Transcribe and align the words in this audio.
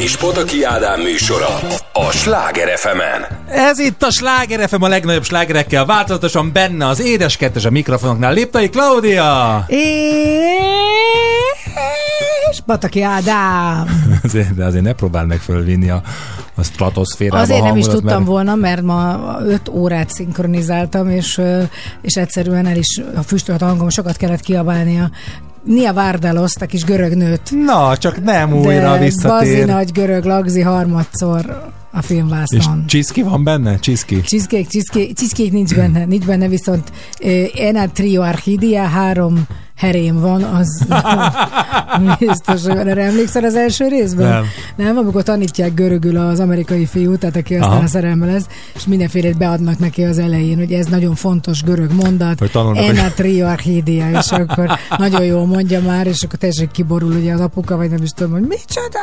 és 0.00 0.16
Potaki 0.16 0.64
Ádám 0.64 1.00
műsora 1.00 1.58
a 1.92 2.10
Sláger 2.10 2.78
fm 2.78 3.00
-en. 3.00 3.26
Ez 3.48 3.78
itt 3.78 4.02
a 4.02 4.10
Sláger 4.10 4.68
FM 4.68 4.82
a 4.82 4.88
legnagyobb 4.88 5.24
slágerekkel, 5.24 5.84
változatosan 5.84 6.52
benne 6.52 6.86
az 6.86 7.00
édes 7.00 7.36
kettes 7.36 7.64
a 7.64 7.70
mikrofonoknál. 7.70 8.32
Léptai 8.32 8.68
Klaudia! 8.68 9.64
És 12.50 12.60
Pataki 12.66 13.02
Ádám! 13.02 13.86
azért, 14.24 14.54
de 14.54 14.64
azért 14.64 14.84
ne 14.84 14.92
próbál 14.92 15.26
meg 15.26 15.38
fölvinni 15.38 15.90
a, 15.90 16.02
a 16.54 16.62
stratoszférába 16.62 17.42
Azért 17.42 17.62
nem 17.62 17.76
is 17.76 17.86
tudtam 17.86 18.16
mert... 18.16 18.26
volna, 18.26 18.54
mert 18.54 18.82
ma 18.82 19.36
5 19.46 19.68
órát 19.68 20.10
szinkronizáltam, 20.10 21.10
és, 21.10 21.40
és 22.02 22.14
egyszerűen 22.14 22.66
el 22.66 22.76
is 22.76 23.00
a 23.14 23.22
füstölt 23.22 23.60
hangom 23.60 23.88
sokat 23.88 24.16
kellett 24.16 24.40
kiabálni 24.40 25.00
a 25.00 25.10
Nia 25.64 25.92
Vardalos, 25.92 26.52
a 26.60 26.66
kis 26.66 26.84
görög 26.84 27.14
nőt. 27.14 27.50
Na, 27.64 27.96
csak 27.96 28.24
nem 28.24 28.52
újra 28.52 28.92
de 28.92 28.98
visszatér. 28.98 29.56
Bazi 29.56 29.64
nagy 29.72 29.92
görög 29.92 30.24
lagzi 30.24 30.60
harmadszor 30.60 31.70
a 31.92 31.98
És 31.98 32.06
filmvásznon. 32.06 32.86
csiszki 32.86 33.22
van 33.22 33.44
benne? 33.44 33.78
Csiszki? 33.78 34.20
Cheesecake, 34.20 34.68
cheesecake, 34.68 35.12
cheesecake 35.12 35.50
nincs 35.52 35.74
benne, 35.74 36.04
nincs 36.04 36.24
benne, 36.24 36.48
viszont 36.48 36.92
Ena 37.58 37.90
Trio 37.90 38.22
Archidia, 38.22 38.82
három 38.82 39.46
herém 39.76 40.20
van, 40.20 40.42
az 40.42 40.86
biztos, 42.18 42.62
hogy. 42.62 42.76
Erre 42.76 43.02
emlékszel 43.04 43.44
az 43.44 43.54
első 43.54 43.88
részben? 43.88 44.28
Nem. 44.28 44.44
Nem, 44.76 44.96
amikor 44.96 45.22
tanítják 45.22 45.74
görögül 45.74 46.16
az 46.16 46.40
amerikai 46.40 46.86
fiút, 46.86 47.18
tehát 47.18 47.36
aki 47.36 47.54
aztán 47.54 47.70
Aha. 47.70 47.82
a 47.82 47.86
szerelme 47.86 48.26
lesz, 48.26 48.46
és 48.74 48.86
mindenfélét 48.86 49.38
beadnak 49.38 49.78
neki 49.78 50.02
az 50.04 50.18
elején, 50.18 50.56
hogy 50.56 50.72
ez 50.72 50.86
nagyon 50.86 51.14
fontos 51.14 51.62
görög 51.62 51.92
mondat. 51.92 52.38
Hogy 52.38 52.50
tanulnak, 52.50 52.84
hogy- 52.84 52.96
Ena 52.96 53.08
Trio 53.08 53.46
Archidia, 53.46 54.10
és 54.10 54.30
akkor 54.30 54.70
nagyon 54.98 55.24
jól 55.24 55.46
mondja 55.46 55.80
már, 55.80 56.06
és 56.06 56.22
akkor 56.22 56.38
teljesen 56.38 56.68
kiborul 56.72 57.12
ugye 57.12 57.32
az 57.32 57.40
apuka, 57.40 57.76
vagy 57.76 57.90
nem 57.90 58.02
is 58.02 58.10
tudom, 58.10 58.32
hogy 58.32 58.42
micsoda. 58.48 58.98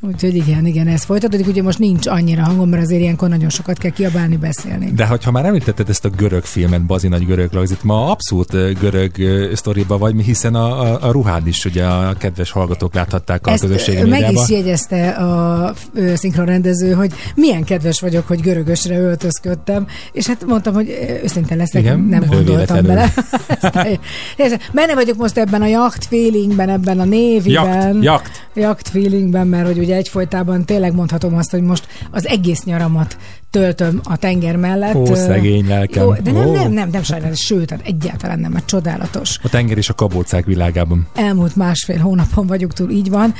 Úgyhogy 0.00 0.34
igen, 0.34 0.66
igen, 0.66 0.86
ez 0.88 1.04
folytatódik. 1.04 1.46
Ugye 1.46 1.62
most 1.62 1.78
nincs 1.78 2.06
annyira 2.06 2.42
hangom, 2.44 2.68
mert 2.68 2.82
azért 2.82 3.00
ilyenkor 3.00 3.28
nagyon 3.28 3.48
sokat 3.48 3.78
kell 3.78 3.90
kiabálni, 3.90 4.36
beszélni. 4.36 4.90
De 4.92 5.06
hogyha 5.06 5.30
már 5.30 5.44
említetted 5.44 5.88
ezt 5.88 6.04
a 6.04 6.08
görög 6.08 6.44
filmet, 6.44 6.86
Bazi 6.86 7.08
nagy 7.08 7.26
görög 7.26 7.52
lagzit, 7.52 7.84
ma 7.84 8.10
abszolút 8.10 8.78
görög 8.80 9.18
ö, 9.18 9.50
sztoriba 9.86 10.12
vagy, 10.12 10.24
hiszen 10.24 10.54
a, 10.54 10.80
a, 10.80 11.08
a 11.08 11.10
ruhád 11.10 11.46
is 11.46 11.64
ugye 11.64 11.84
a 11.84 12.14
kedves 12.18 12.50
hallgatók 12.50 12.94
láthatták 12.94 13.46
a 13.46 13.50
Ezt 13.50 13.60
közösségi 13.60 13.96
meg 14.00 14.08
médiában. 14.08 14.42
is 14.42 14.48
jegyezte 14.48 15.08
a 15.08 15.74
szinkronrendező, 16.14 16.92
hogy 16.92 17.12
milyen 17.34 17.64
kedves 17.64 18.00
vagyok, 18.00 18.26
hogy 18.26 18.40
görögösre 18.40 18.98
öltözködtem, 18.98 19.86
és 20.12 20.26
hát 20.26 20.44
mondtam, 20.46 20.74
hogy 20.74 21.18
őszinte 21.22 21.54
leszek, 21.54 21.82
Igen, 21.82 22.00
nem 22.00 22.24
gondoltam 22.28 22.86
bele. 22.86 23.12
Benne 24.72 24.94
vagyok 24.94 25.16
most 25.16 25.38
ebben 25.38 25.62
a 25.62 25.66
jacht 25.66 26.04
feelingben, 26.04 26.68
ebben 26.68 27.00
a 27.00 27.04
néviben. 27.04 27.94
Jakt, 27.94 28.04
jakt. 28.04 28.48
Jakt 28.54 28.88
feelingben, 28.88 29.46
mert 29.46 29.66
hogy 29.66 29.78
ugye 29.78 29.96
egyfolytában 29.96 30.64
tényleg 30.64 30.94
mondhatom 30.94 31.34
azt, 31.34 31.50
hogy 31.50 31.62
most 31.62 31.86
az 32.10 32.26
egész 32.26 32.62
nyaramat 32.62 33.16
töltöm 33.56 34.00
a 34.04 34.16
tenger 34.16 34.56
mellett. 34.56 34.94
Ó, 34.94 35.14
szegény 35.14 35.66
lelkem. 35.66 36.04
Jó, 36.04 36.12
de 36.12 36.32
nem, 36.32 36.46
Ó. 36.46 36.52
nem, 36.52 36.72
nem, 36.72 36.90
nem 36.90 37.02
sajnálatos, 37.02 37.40
sőt, 37.40 37.70
hát 37.70 37.80
egyáltalán 37.84 38.38
nem, 38.38 38.52
mert 38.52 38.66
csodálatos. 38.66 39.38
A 39.42 39.48
tenger 39.48 39.76
és 39.76 39.88
a 39.88 39.94
kabócák 39.94 40.44
világában. 40.44 41.06
Elmúlt 41.14 41.56
másfél 41.56 41.98
hónapon 41.98 42.46
vagyunk 42.46 42.72
túl, 42.72 42.90
így 42.90 43.10
van. 43.10 43.34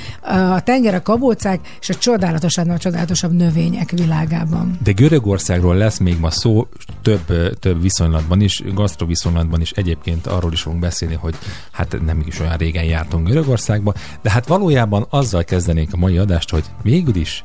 A 0.54 0.60
tenger, 0.60 0.94
a 0.94 1.02
kabócák 1.02 1.60
és 1.80 1.88
a 1.88 1.94
csodálatosan 1.94 2.70
a 2.70 2.78
csodálatosabb 2.78 3.32
növények 3.32 3.90
világában. 3.90 4.78
De 4.82 4.92
Görögországról 4.92 5.76
lesz 5.76 5.98
még 5.98 6.18
ma 6.20 6.30
szó 6.30 6.66
több, 7.02 7.56
több 7.58 7.82
viszonylatban 7.82 8.40
is, 8.40 8.62
gasztroviszonylatban 8.74 9.60
is 9.60 9.70
egyébként 9.70 10.26
arról 10.26 10.52
is 10.52 10.60
fogunk 10.60 10.80
beszélni, 10.80 11.14
hogy 11.14 11.34
hát 11.72 11.96
nem 12.06 12.22
is 12.26 12.40
olyan 12.40 12.56
régen 12.56 12.84
jártunk 12.84 13.26
Görögországba, 13.26 13.94
de 14.22 14.30
hát 14.30 14.46
valójában 14.46 15.06
azzal 15.10 15.44
kezdenénk 15.44 15.92
a 15.92 15.96
mai 15.96 16.18
adást, 16.18 16.50
hogy 16.50 16.64
végül 16.82 17.14
is 17.14 17.42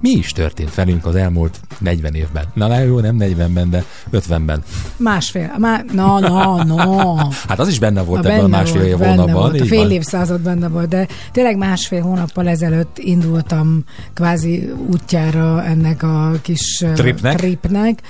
mi 0.00 0.10
is 0.10 0.32
történt 0.32 0.74
velünk 0.74 1.06
az 1.06 1.14
elmúlt 1.14 1.60
40 1.78 2.14
évben. 2.14 2.44
Na, 2.54 2.66
na 2.66 2.78
jó, 2.78 3.00
nem 3.00 3.16
40-ben, 3.20 3.70
de 3.70 3.84
50-ben. 4.12 4.62
Másfél, 4.96 5.54
má, 5.58 5.82
na, 5.92 6.18
na, 6.20 6.64
na. 6.64 7.28
Hát 7.48 7.58
az 7.58 7.68
is 7.68 7.78
benne 7.78 8.02
volt 8.02 8.24
A 8.24 8.28
ebben 8.28 8.44
a 8.44 8.48
másfél 8.48 8.80
volt, 8.80 8.88
év 8.92 8.98
benne 8.98 9.10
hónapban. 9.10 9.34
volt, 9.34 9.60
a 9.60 9.64
fél 9.64 9.90
évszázad 9.90 10.40
benne 10.40 10.68
volt, 10.68 10.88
de 10.88 11.06
tényleg 11.32 11.56
másfél 11.56 12.02
hónappal 12.02 12.48
ezelőtt 12.48 12.98
indultam 12.98 13.84
kvázi 14.14 14.72
útjára 14.86 15.64
ennek 15.64 16.02
a 16.02 16.32
kis 16.42 16.84
Tripnek? 16.94 17.36
tripnek. 17.36 18.00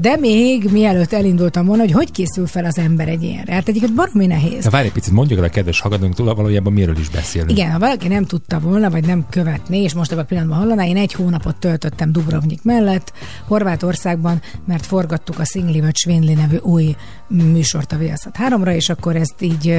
De 0.00 0.16
még 0.20 0.68
mielőtt 0.72 1.12
elindultam 1.12 1.66
volna, 1.66 1.82
hogy 1.82 1.92
hogy 1.92 2.10
készül 2.12 2.46
fel 2.46 2.64
az 2.64 2.78
ember 2.78 3.08
egy 3.08 3.22
ilyenre. 3.22 3.52
Hát 3.52 3.68
egyiket 3.68 3.94
baromi 3.94 4.26
nehéz. 4.26 4.64
De 4.64 4.70
várj 4.70 4.86
egy 4.86 4.92
picit, 4.92 5.12
mondjuk 5.12 5.38
el 5.38 5.44
a 5.44 5.48
kedves 5.48 5.80
hallgatónktól, 5.80 6.34
valójában 6.34 6.72
miről 6.72 6.98
is 6.98 7.08
beszélünk. 7.08 7.50
Igen, 7.50 7.70
ha 7.70 7.78
valaki 7.78 8.08
nem 8.08 8.24
tudta 8.24 8.58
volna, 8.58 8.90
vagy 8.90 9.06
nem 9.06 9.26
követné, 9.30 9.82
és 9.82 9.94
most 9.94 10.12
ebben 10.12 10.24
a 10.24 10.26
pillanatban 10.26 10.58
hallaná, 10.58 10.84
én 10.84 10.96
egy 11.00 11.12
hónapot 11.12 11.56
töltöttem 11.56 12.12
Dubrovnik 12.12 12.62
mellett, 12.62 13.12
Horvátországban, 13.46 14.42
mert 14.66 14.86
forgattuk 14.86 15.38
a 15.38 15.44
Szingli 15.44 15.80
vagy 15.80 15.96
Svinli 15.96 16.34
nevű 16.34 16.56
új 16.56 16.96
műsort 17.28 17.92
a 17.92 17.96
Viaszat 17.96 18.36
3-ra, 18.38 18.74
és 18.74 18.88
akkor 18.88 19.16
ezt 19.16 19.42
így 19.42 19.76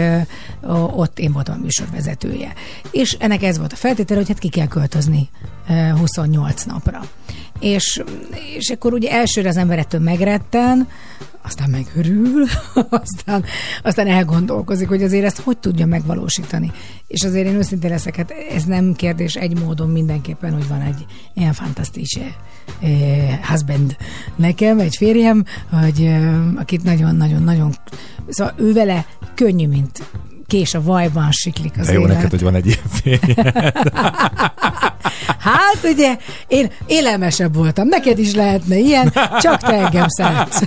ott 0.91 1.19
én 1.19 1.31
voltam 1.31 1.55
a 1.55 1.61
műsorvezetője. 1.61 2.53
És 2.91 3.15
ennek 3.19 3.43
ez 3.43 3.57
volt 3.57 3.73
a 3.73 3.75
feltétele, 3.75 4.19
hogy 4.19 4.29
hát 4.29 4.39
ki 4.39 4.49
kell 4.49 4.67
költözni 4.67 5.29
ö, 5.69 5.73
28 5.73 6.63
napra. 6.63 7.01
És, 7.61 8.01
és 8.57 8.69
akkor 8.69 8.93
ugye 8.93 9.11
elsőre 9.11 9.49
az 9.49 9.57
ember 9.57 9.79
ettől 9.79 10.01
megretten, 10.01 10.87
aztán 11.43 11.69
megörül, 11.69 12.45
aztán, 13.03 13.43
aztán 13.83 14.07
elgondolkozik, 14.07 14.87
hogy 14.87 15.03
azért 15.03 15.25
ezt 15.25 15.39
hogy 15.39 15.57
tudja 15.57 15.85
megvalósítani. 15.85 16.71
És 17.07 17.23
azért 17.23 17.47
én 17.47 17.55
őszintén 17.55 17.89
leszek, 17.89 18.15
hát 18.15 18.33
ez 18.55 18.63
nem 18.63 18.93
kérdés 18.93 19.35
egy 19.35 19.59
módon 19.59 19.89
mindenképpen, 19.89 20.53
hogy 20.53 20.67
van 20.67 20.81
egy 20.81 21.05
ilyen 21.33 21.53
fantasztikus 21.53 22.19
eh, 22.81 23.39
husband 23.49 23.95
nekem, 24.35 24.79
egy 24.79 24.95
férjem, 24.95 25.45
hogy 25.69 26.01
eh, 26.01 26.59
akit 26.59 26.83
nagyon-nagyon-nagyon, 26.83 27.75
szóval 28.29 28.53
ő 28.57 28.73
vele 28.73 29.05
könnyű, 29.35 29.67
mint 29.67 30.03
kés 30.47 30.73
a 30.73 30.81
vajban 30.81 31.31
siklik 31.31 31.73
az 31.79 31.85
De 31.85 31.93
jó 31.93 32.01
élet. 32.01 32.15
neked, 32.15 32.29
hogy 32.29 32.41
van 32.41 32.55
egy 32.55 32.65
ilyen 32.65 32.87
férj. 32.89 33.33
Hát 35.39 35.79
ugye, 35.83 36.17
én 36.47 36.71
élelmesebb 36.85 37.55
voltam, 37.55 37.87
neked 37.87 38.19
is 38.19 38.33
lehetne 38.33 38.77
ilyen, 38.77 39.13
csak 39.41 39.57
te 39.57 39.73
engem 39.73 40.07
szeretsz. 40.07 40.61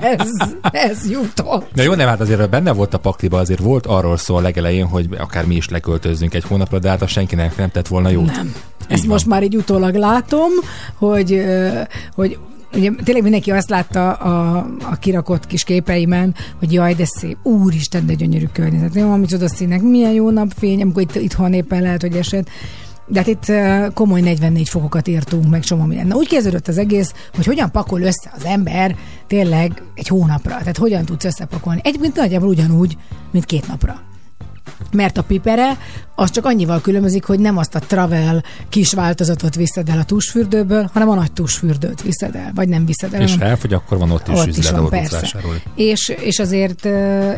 ez, 0.00 0.28
ez 0.70 1.10
jutott. 1.10 1.74
Na 1.74 1.82
jó, 1.82 1.94
nem, 1.94 2.08
hát 2.08 2.20
azért 2.20 2.50
benne 2.50 2.72
volt 2.72 2.94
a 2.94 2.98
pakliba, 2.98 3.38
azért 3.38 3.60
volt 3.60 3.86
arról 3.86 4.16
szó 4.16 4.36
a 4.36 4.40
legelején, 4.40 4.86
hogy 4.86 5.08
akár 5.18 5.46
mi 5.46 5.54
is 5.54 5.68
leköltözzünk 5.68 6.34
egy 6.34 6.44
hónapra, 6.44 6.78
de 6.78 6.88
hát 6.88 7.08
senkinek 7.08 7.56
nem 7.56 7.70
tett 7.70 7.88
volna 7.88 8.08
jót. 8.08 8.36
Nem. 8.36 8.54
Ezt 8.88 9.00
van. 9.00 9.12
most 9.12 9.26
már 9.26 9.42
így 9.42 9.56
utólag 9.56 9.94
látom, 9.94 10.50
hogy, 10.98 11.44
hogy 12.14 12.38
Ugye 12.74 12.90
tényleg 13.04 13.22
mindenki 13.22 13.50
azt 13.50 13.70
látta 13.70 14.12
a, 14.12 14.56
a 14.90 14.96
kirakott 14.96 15.46
kis 15.46 15.64
képeimen, 15.64 16.34
hogy 16.58 16.72
jaj, 16.72 16.94
de 16.94 17.04
szép, 17.04 17.36
úristen, 17.42 18.06
de 18.06 18.14
gyönyörű 18.14 18.46
környezet. 18.52 18.94
Jó, 18.94 19.16
micsoda 19.16 19.48
színek, 19.48 19.82
milyen 19.82 20.12
jó 20.12 20.30
napfény, 20.30 20.82
amikor 20.82 21.02
itt, 21.02 21.14
itthon 21.14 21.52
éppen 21.52 21.82
lehet, 21.82 22.00
hogy 22.00 22.16
esett. 22.16 22.48
De 23.10 23.18
hát 23.18 23.26
itt 23.26 23.52
komoly 23.94 24.20
44 24.20 24.68
fokokat 24.68 25.08
írtunk 25.08 25.50
meg, 25.50 25.62
csomó 25.62 25.84
minden. 25.84 26.06
Na 26.06 26.16
úgy 26.16 26.28
kezdődött 26.28 26.68
az 26.68 26.78
egész, 26.78 27.14
hogy 27.34 27.46
hogyan 27.46 27.70
pakol 27.70 28.00
össze 28.00 28.30
az 28.36 28.44
ember 28.44 28.96
tényleg 29.26 29.82
egy 29.94 30.08
hónapra. 30.08 30.58
Tehát 30.58 30.76
hogyan 30.76 31.04
tudsz 31.04 31.24
összepakolni. 31.24 31.80
Egyébként 31.84 32.16
nagyjából 32.16 32.48
ugyanúgy, 32.48 32.96
mint 33.30 33.44
két 33.44 33.68
napra 33.68 34.08
mert 34.92 35.18
a 35.18 35.22
pipere 35.22 35.78
az 36.14 36.30
csak 36.30 36.44
annyival 36.44 36.80
különbözik, 36.80 37.24
hogy 37.24 37.38
nem 37.38 37.56
azt 37.56 37.74
a 37.74 37.78
travel 37.78 38.44
kis 38.68 38.92
változatot 38.92 39.54
viszed 39.54 39.88
el 39.88 39.98
a 39.98 40.04
tusfürdőből, 40.04 40.90
hanem 40.92 41.08
a 41.08 41.14
nagy 41.14 41.32
tusfürdőt 41.32 42.02
viszed 42.02 42.34
el, 42.34 42.50
vagy 42.54 42.68
nem 42.68 42.86
viszed 42.86 43.14
el. 43.14 43.20
És 43.20 43.36
ha 43.36 43.44
elfogy, 43.44 43.72
akkor 43.72 43.98
van 43.98 44.10
ott 44.10 44.28
is 44.28 44.38
ott 44.38 44.46
is 44.46 44.56
üzlet, 44.56 44.72
van, 44.72 44.80
ahol 44.80 44.90
tudsz 44.98 45.10
persze. 45.10 45.38
És, 45.74 46.08
és 46.08 46.38
azért, 46.38 46.84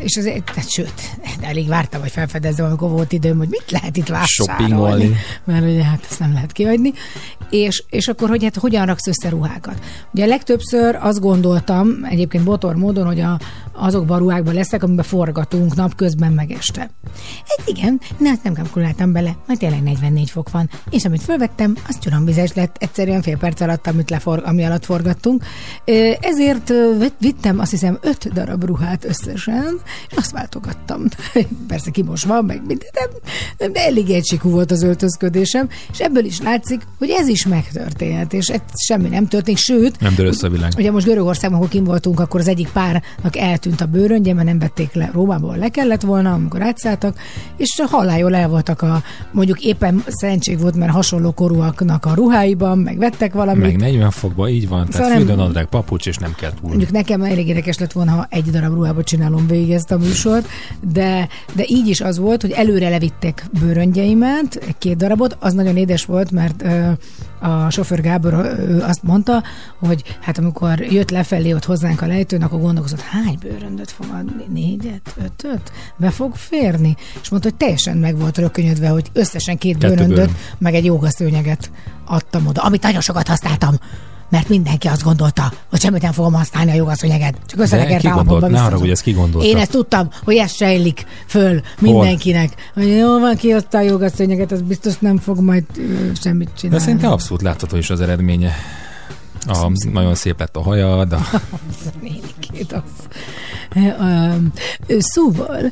és 0.00 0.16
azért 0.16 0.44
tehát, 0.44 0.70
sőt, 0.70 0.92
de 1.40 1.46
elég 1.46 1.68
vártam, 1.68 2.00
hogy 2.00 2.10
felfedezzem, 2.10 2.66
amikor 2.66 2.90
volt 2.90 3.12
időm, 3.12 3.38
hogy 3.38 3.48
mit 3.48 3.70
lehet 3.70 3.96
itt 3.96 4.08
vásárolni. 4.08 5.16
Mert 5.44 5.64
ugye 5.64 5.84
hát 5.84 6.06
ezt 6.10 6.20
nem 6.20 6.32
lehet 6.32 6.52
kiadni. 6.52 6.92
És, 7.50 7.84
és 7.90 8.08
akkor, 8.08 8.28
hogy 8.28 8.42
hát 8.42 8.56
hogyan 8.56 8.86
raksz 8.86 9.06
össze 9.06 9.28
ruhákat. 9.28 9.78
Ugye 10.14 10.26
legtöbbször 10.26 10.98
azt 11.00 11.20
gondoltam, 11.20 12.04
egyébként 12.04 12.44
botor 12.44 12.74
módon, 12.74 13.06
hogy 13.06 13.20
a, 13.20 13.38
azokban 13.72 14.16
a 14.16 14.20
ruhákban 14.20 14.54
leszek, 14.54 14.82
amiben 14.82 15.04
forgatunk 15.04 15.74
napközben 15.74 16.32
meg 16.32 16.50
este. 16.50 16.80
Hát 17.48 17.68
igen, 17.68 18.00
ne, 18.18 18.30
nem 18.42 18.54
kalkuláltam 18.54 19.12
bele, 19.12 19.36
majd 19.46 19.58
tényleg 19.58 19.82
44 19.82 20.30
fok 20.30 20.50
van, 20.50 20.70
és 20.90 21.04
amit 21.04 21.22
fölvettem, 21.22 21.76
az 21.88 21.98
csuromvizes 21.98 22.52
lett 22.52 22.76
egyszerűen 22.78 23.22
fél 23.22 23.36
perc 23.36 23.60
alatt, 23.60 23.86
amit 23.86 24.10
lefor, 24.10 24.42
ami 24.44 24.64
alatt 24.64 24.84
forgattunk. 24.84 25.44
Ezért 26.20 26.72
vittem 27.18 27.58
azt 27.58 27.70
hiszem 27.70 27.98
öt 28.00 28.32
darab 28.32 28.64
ruhát 28.64 29.04
összesen, 29.04 29.80
és 30.10 30.16
azt 30.16 30.30
váltogattam. 30.30 31.02
Persze 31.68 31.90
kimosva, 31.90 32.42
meg 32.42 32.62
minden, 32.66 32.88
de, 33.56 33.68
de 33.68 33.84
elég 33.84 34.10
egységű 34.10 34.48
volt 34.48 34.70
az 34.70 34.82
öltözködésem, 34.82 35.68
és 35.92 35.98
ebből 35.98 36.24
is 36.24 36.40
látszik, 36.40 36.82
hogy 36.98 37.10
ez 37.10 37.28
is 37.28 37.46
megtörténhet, 37.46 38.32
és 38.32 38.48
ez 38.48 38.60
semmi 38.86 39.08
nem 39.08 39.28
történt, 39.28 39.58
sőt, 39.58 40.00
Nem 40.00 40.14
dől 40.14 40.26
össze 40.26 40.46
a 40.46 40.50
világ. 40.50 40.72
Ugye 40.76 40.90
most 40.90 41.06
Görögországban, 41.06 41.58
ahol 41.58 41.70
kim 41.70 41.84
voltunk, 41.84 42.20
akkor 42.20 42.40
az 42.40 42.48
egyik 42.48 42.68
párnak 42.68 43.36
eltűnt 43.66 43.80
a 43.80 43.98
bőröngye, 43.98 44.34
mert 44.34 44.46
nem 44.46 44.58
vették 44.58 44.92
le 44.92 45.10
Rómából, 45.12 45.56
le 45.56 45.68
kellett 45.68 46.00
volna, 46.00 46.32
amikor 46.32 46.62
átszálltak, 46.62 47.18
és 47.56 47.82
hallájól 47.86 48.34
el 48.34 48.48
voltak 48.48 48.82
a, 48.82 49.02
mondjuk 49.32 49.60
éppen 49.60 50.02
szentség 50.06 50.60
volt, 50.60 50.74
mert 50.76 50.92
hasonló 50.92 51.32
korúaknak 51.32 52.06
a 52.06 52.14
ruháiban, 52.14 52.78
meg 52.78 52.98
vettek 52.98 53.32
valamit. 53.32 53.62
Meg 53.62 53.76
40 53.76 54.10
fokba, 54.10 54.48
így 54.48 54.68
van, 54.68 54.86
Szóval 54.90 55.08
tehát 55.08 55.36
nem- 55.36 55.66
papucs, 55.70 56.06
és 56.06 56.16
nem 56.16 56.34
kell 56.34 56.50
túl. 56.50 56.68
Mondjuk 56.68 56.90
nekem 56.90 57.22
elég 57.22 57.48
érdekes 57.48 57.78
lett 57.78 57.92
volna, 57.92 58.10
ha 58.10 58.26
egy 58.30 58.50
darab 58.50 58.74
ruhába 58.74 59.02
csinálom 59.02 59.46
végig 59.46 59.70
ezt 59.70 59.90
a 59.90 59.98
műsort, 59.98 60.48
de, 60.92 61.28
de 61.52 61.64
így 61.66 61.88
is 61.88 62.00
az 62.00 62.18
volt, 62.18 62.40
hogy 62.40 62.50
előre 62.50 62.88
levitték 62.88 63.44
bőröngyeimet, 63.60 64.74
két 64.78 64.96
darabot, 64.96 65.36
az 65.40 65.52
nagyon 65.52 65.76
édes 65.76 66.04
volt, 66.04 66.30
mert 66.30 66.64
a 67.42 67.70
sofőr 67.70 68.00
Gábor 68.00 68.32
ő 68.58 68.80
azt 68.80 69.02
mondta, 69.02 69.42
hogy 69.78 70.16
hát 70.20 70.38
amikor 70.38 70.80
jött 70.80 71.10
lefelé 71.10 71.52
ott 71.52 71.64
hozzánk 71.64 72.00
a 72.00 72.06
lejtőn, 72.06 72.42
akkor 72.42 72.60
gondolkozott, 72.60 73.00
hány 73.00 73.38
bőröndöt 73.40 73.90
fog 73.90 74.06
adni? 74.14 74.44
Négyet? 74.52 75.14
Ötöt? 75.24 75.72
Be 75.96 76.10
fog 76.10 76.34
férni? 76.34 76.96
És 77.22 77.28
mondta, 77.28 77.48
hogy 77.48 77.58
teljesen 77.58 77.96
meg 77.96 78.18
volt 78.18 78.38
rökönyödve, 78.38 78.88
hogy 78.88 79.10
összesen 79.12 79.58
két 79.58 79.78
Kettő 79.78 79.88
bőröndöt, 79.88 80.16
bőrönd. 80.16 80.36
meg 80.58 80.74
egy 80.74 80.84
jogaszőnyeget 80.84 81.70
adtam 82.04 82.46
oda, 82.46 82.62
amit 82.62 82.82
nagyon 82.82 83.00
sokat 83.00 83.28
használtam 83.28 83.74
mert 84.32 84.48
mindenki 84.48 84.88
azt 84.88 85.02
gondolta, 85.02 85.52
hogy 85.70 85.80
semmit 85.80 86.02
nem 86.02 86.12
fogom 86.12 86.32
használni 86.32 86.70
a 86.70 86.74
jogaszőnyeget. 86.74 87.34
Csak 87.46 87.58
De 87.58 87.76
gondolt? 87.76 88.04
állapotban 88.06 88.50
Ne 88.50 88.62
arra, 88.62 88.78
hogy 88.78 88.90
ezt 88.90 89.02
ki 89.02 89.12
gondolta. 89.12 89.46
Én 89.48 89.56
ezt 89.56 89.70
tudtam, 89.70 90.08
hogy 90.24 90.36
ez 90.36 90.52
sejlik 90.52 91.06
föl 91.26 91.60
mindenkinek. 91.80 92.70
Hogy 92.74 92.88
jó 92.88 93.18
van, 93.18 93.36
kihozta 93.36 93.78
a 93.78 93.80
jogaszőnyeget, 93.80 94.52
az 94.52 94.62
biztos 94.62 94.98
nem 94.98 95.18
fog 95.18 95.40
majd 95.40 95.64
semmit 96.20 96.48
De 96.48 96.54
csinálni. 96.56 96.84
szerintem 96.84 97.10
abszolút 97.10 97.42
látható 97.42 97.76
is 97.76 97.90
az 97.90 98.00
eredménye. 98.00 98.52
A, 99.46 99.72
nagyon 99.92 100.14
szép 100.14 100.38
lett 100.38 100.56
a 100.56 100.62
haja, 100.62 101.04
de 101.04 101.16
Nénikét 102.00 102.72
az. 102.72 102.82
Szóval, 104.98 105.70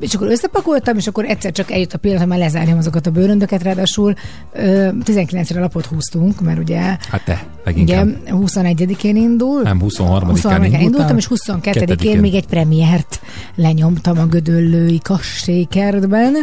és 0.00 0.14
akkor 0.14 0.26
összepakoltam, 0.26 0.96
és 0.96 1.06
akkor 1.06 1.24
egyszer 1.24 1.52
csak 1.52 1.70
eljött 1.70 1.92
a 1.92 1.98
pillanat, 1.98 2.22
hogy 2.22 2.30
már 2.30 2.38
lezárjam 2.38 2.78
azokat 2.78 3.06
a 3.06 3.10
bőröndöket, 3.10 3.62
ráadásul 3.62 4.14
ö, 4.52 4.88
19-re 5.04 5.60
lapot 5.60 5.86
húztunk, 5.86 6.40
mert 6.40 6.58
ugye 6.58 6.80
hát 6.80 7.24
te, 7.24 7.46
leginkább. 7.64 8.06
Igen, 8.06 8.20
21-én 8.30 9.16
indul. 9.16 9.62
Nem, 9.62 9.80
23-án 9.80 9.84
23-án 9.84 10.62
indultál, 10.62 10.80
indultam, 10.80 11.16
és 11.16 11.28
22-én 11.30 11.60
kettedikén. 11.60 12.18
még 12.18 12.34
egy 12.34 12.46
premiért 12.46 13.20
lenyomtam 13.54 14.18
a 14.18 14.26
Gödöllői 14.26 15.00
Kastélykertben, 15.02 16.36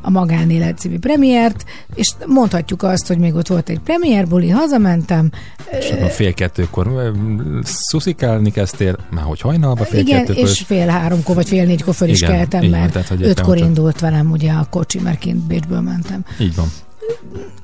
a 0.00 0.10
Magánélet 0.10 0.78
című 0.78 0.98
premiért, 0.98 1.64
és 1.94 2.12
mondhatjuk 2.26 2.82
azt, 2.82 3.06
hogy 3.06 3.18
még 3.18 3.34
ott 3.34 3.46
volt 3.46 3.68
egy 3.68 3.80
premiérbuli, 3.80 4.48
hazamentem, 4.48 5.30
És 5.70 5.90
akkor 5.90 6.10
fél 6.10 6.34
kettőkor 6.34 7.12
szuszikálni 7.62 8.50
kezdtél, 8.50 8.96
már 9.10 9.24
hogy 9.24 9.40
hajnalba 9.40 9.84
fél 9.84 10.00
igen, 10.00 10.18
kettőkor. 10.24 10.48
és 10.48 10.62
fél 10.66 10.86
háromkor, 10.88 11.34
vagy 11.34 11.48
fél 11.48 11.64
négykor 11.64 11.94
föl 11.94 12.08
is 12.08 12.20
Igen, 12.20 12.36
keltem, 12.36 12.60
van, 12.60 12.70
mert 12.70 12.92
tehát, 12.92 13.08
hogy 13.08 13.22
ötkor 13.22 13.56
ott- 13.56 13.64
indult 13.64 14.00
velem 14.00 14.30
ugye 14.30 14.52
a 14.52 14.66
kocsi, 14.70 14.98
mert 15.00 15.18
kint 15.18 15.46
Bécsből 15.46 15.80
mentem. 15.80 16.24
Így 16.40 16.54
van. 16.54 16.66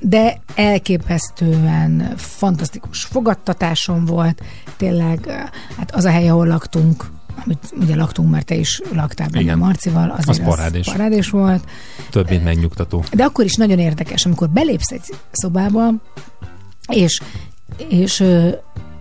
de 0.01 0.41
elképesztően 0.55 2.13
fantasztikus 2.17 3.05
fogadtatásom 3.05 4.05
volt. 4.05 4.43
Tényleg, 4.77 5.27
hát 5.77 5.95
az 5.95 6.05
a 6.05 6.11
hely, 6.11 6.29
ahol 6.29 6.47
laktunk, 6.47 7.05
amit 7.45 7.59
ugye 7.81 7.95
laktunk, 7.97 8.31
mert 8.31 8.47
te 8.47 8.55
is 8.55 8.81
laktál 8.93 9.29
benne 9.29 9.43
Igen. 9.45 9.59
Marcival, 9.59 10.11
azért 10.11 10.29
Az 10.29 10.45
parádés. 10.45 10.87
parádés 10.87 11.31
volt. 11.31 11.65
Több, 12.11 12.29
mint 12.31 12.45
megnyugtató. 12.45 13.05
De 13.13 13.25
akkor 13.25 13.45
is 13.45 13.55
nagyon 13.55 13.79
érdekes, 13.79 14.25
amikor 14.25 14.49
belépsz 14.51 14.91
egy 14.91 15.15
szobába, 15.33 15.91
és, 16.93 17.21
és 17.89 18.25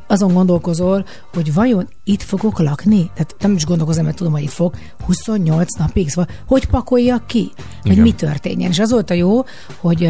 azon 0.08 0.34
gondolkozol, 0.34 1.06
hogy 1.34 1.54
vajon 1.54 1.88
itt 2.08 2.22
fogok 2.22 2.60
lakni? 2.60 3.10
Tehát 3.14 3.36
nem 3.40 3.54
is 3.54 3.66
gondolkozom, 3.66 4.04
mert 4.04 4.18
tudom, 4.18 4.34
hogy 4.34 4.42
itt 4.42 4.50
fog 4.50 4.76
28 5.06 5.74
napig, 5.74 6.10
szóval 6.10 6.36
hogy 6.48 6.66
pakoljak 6.66 7.28
ki? 7.28 7.52
Hogy 7.82 7.92
Igen. 7.92 8.04
mi 8.04 8.12
történjen? 8.12 8.72
És 8.72 8.80
az 8.80 8.92
volt 8.92 9.10
a 9.10 9.14
jó, 9.14 9.46
hogy 9.80 10.06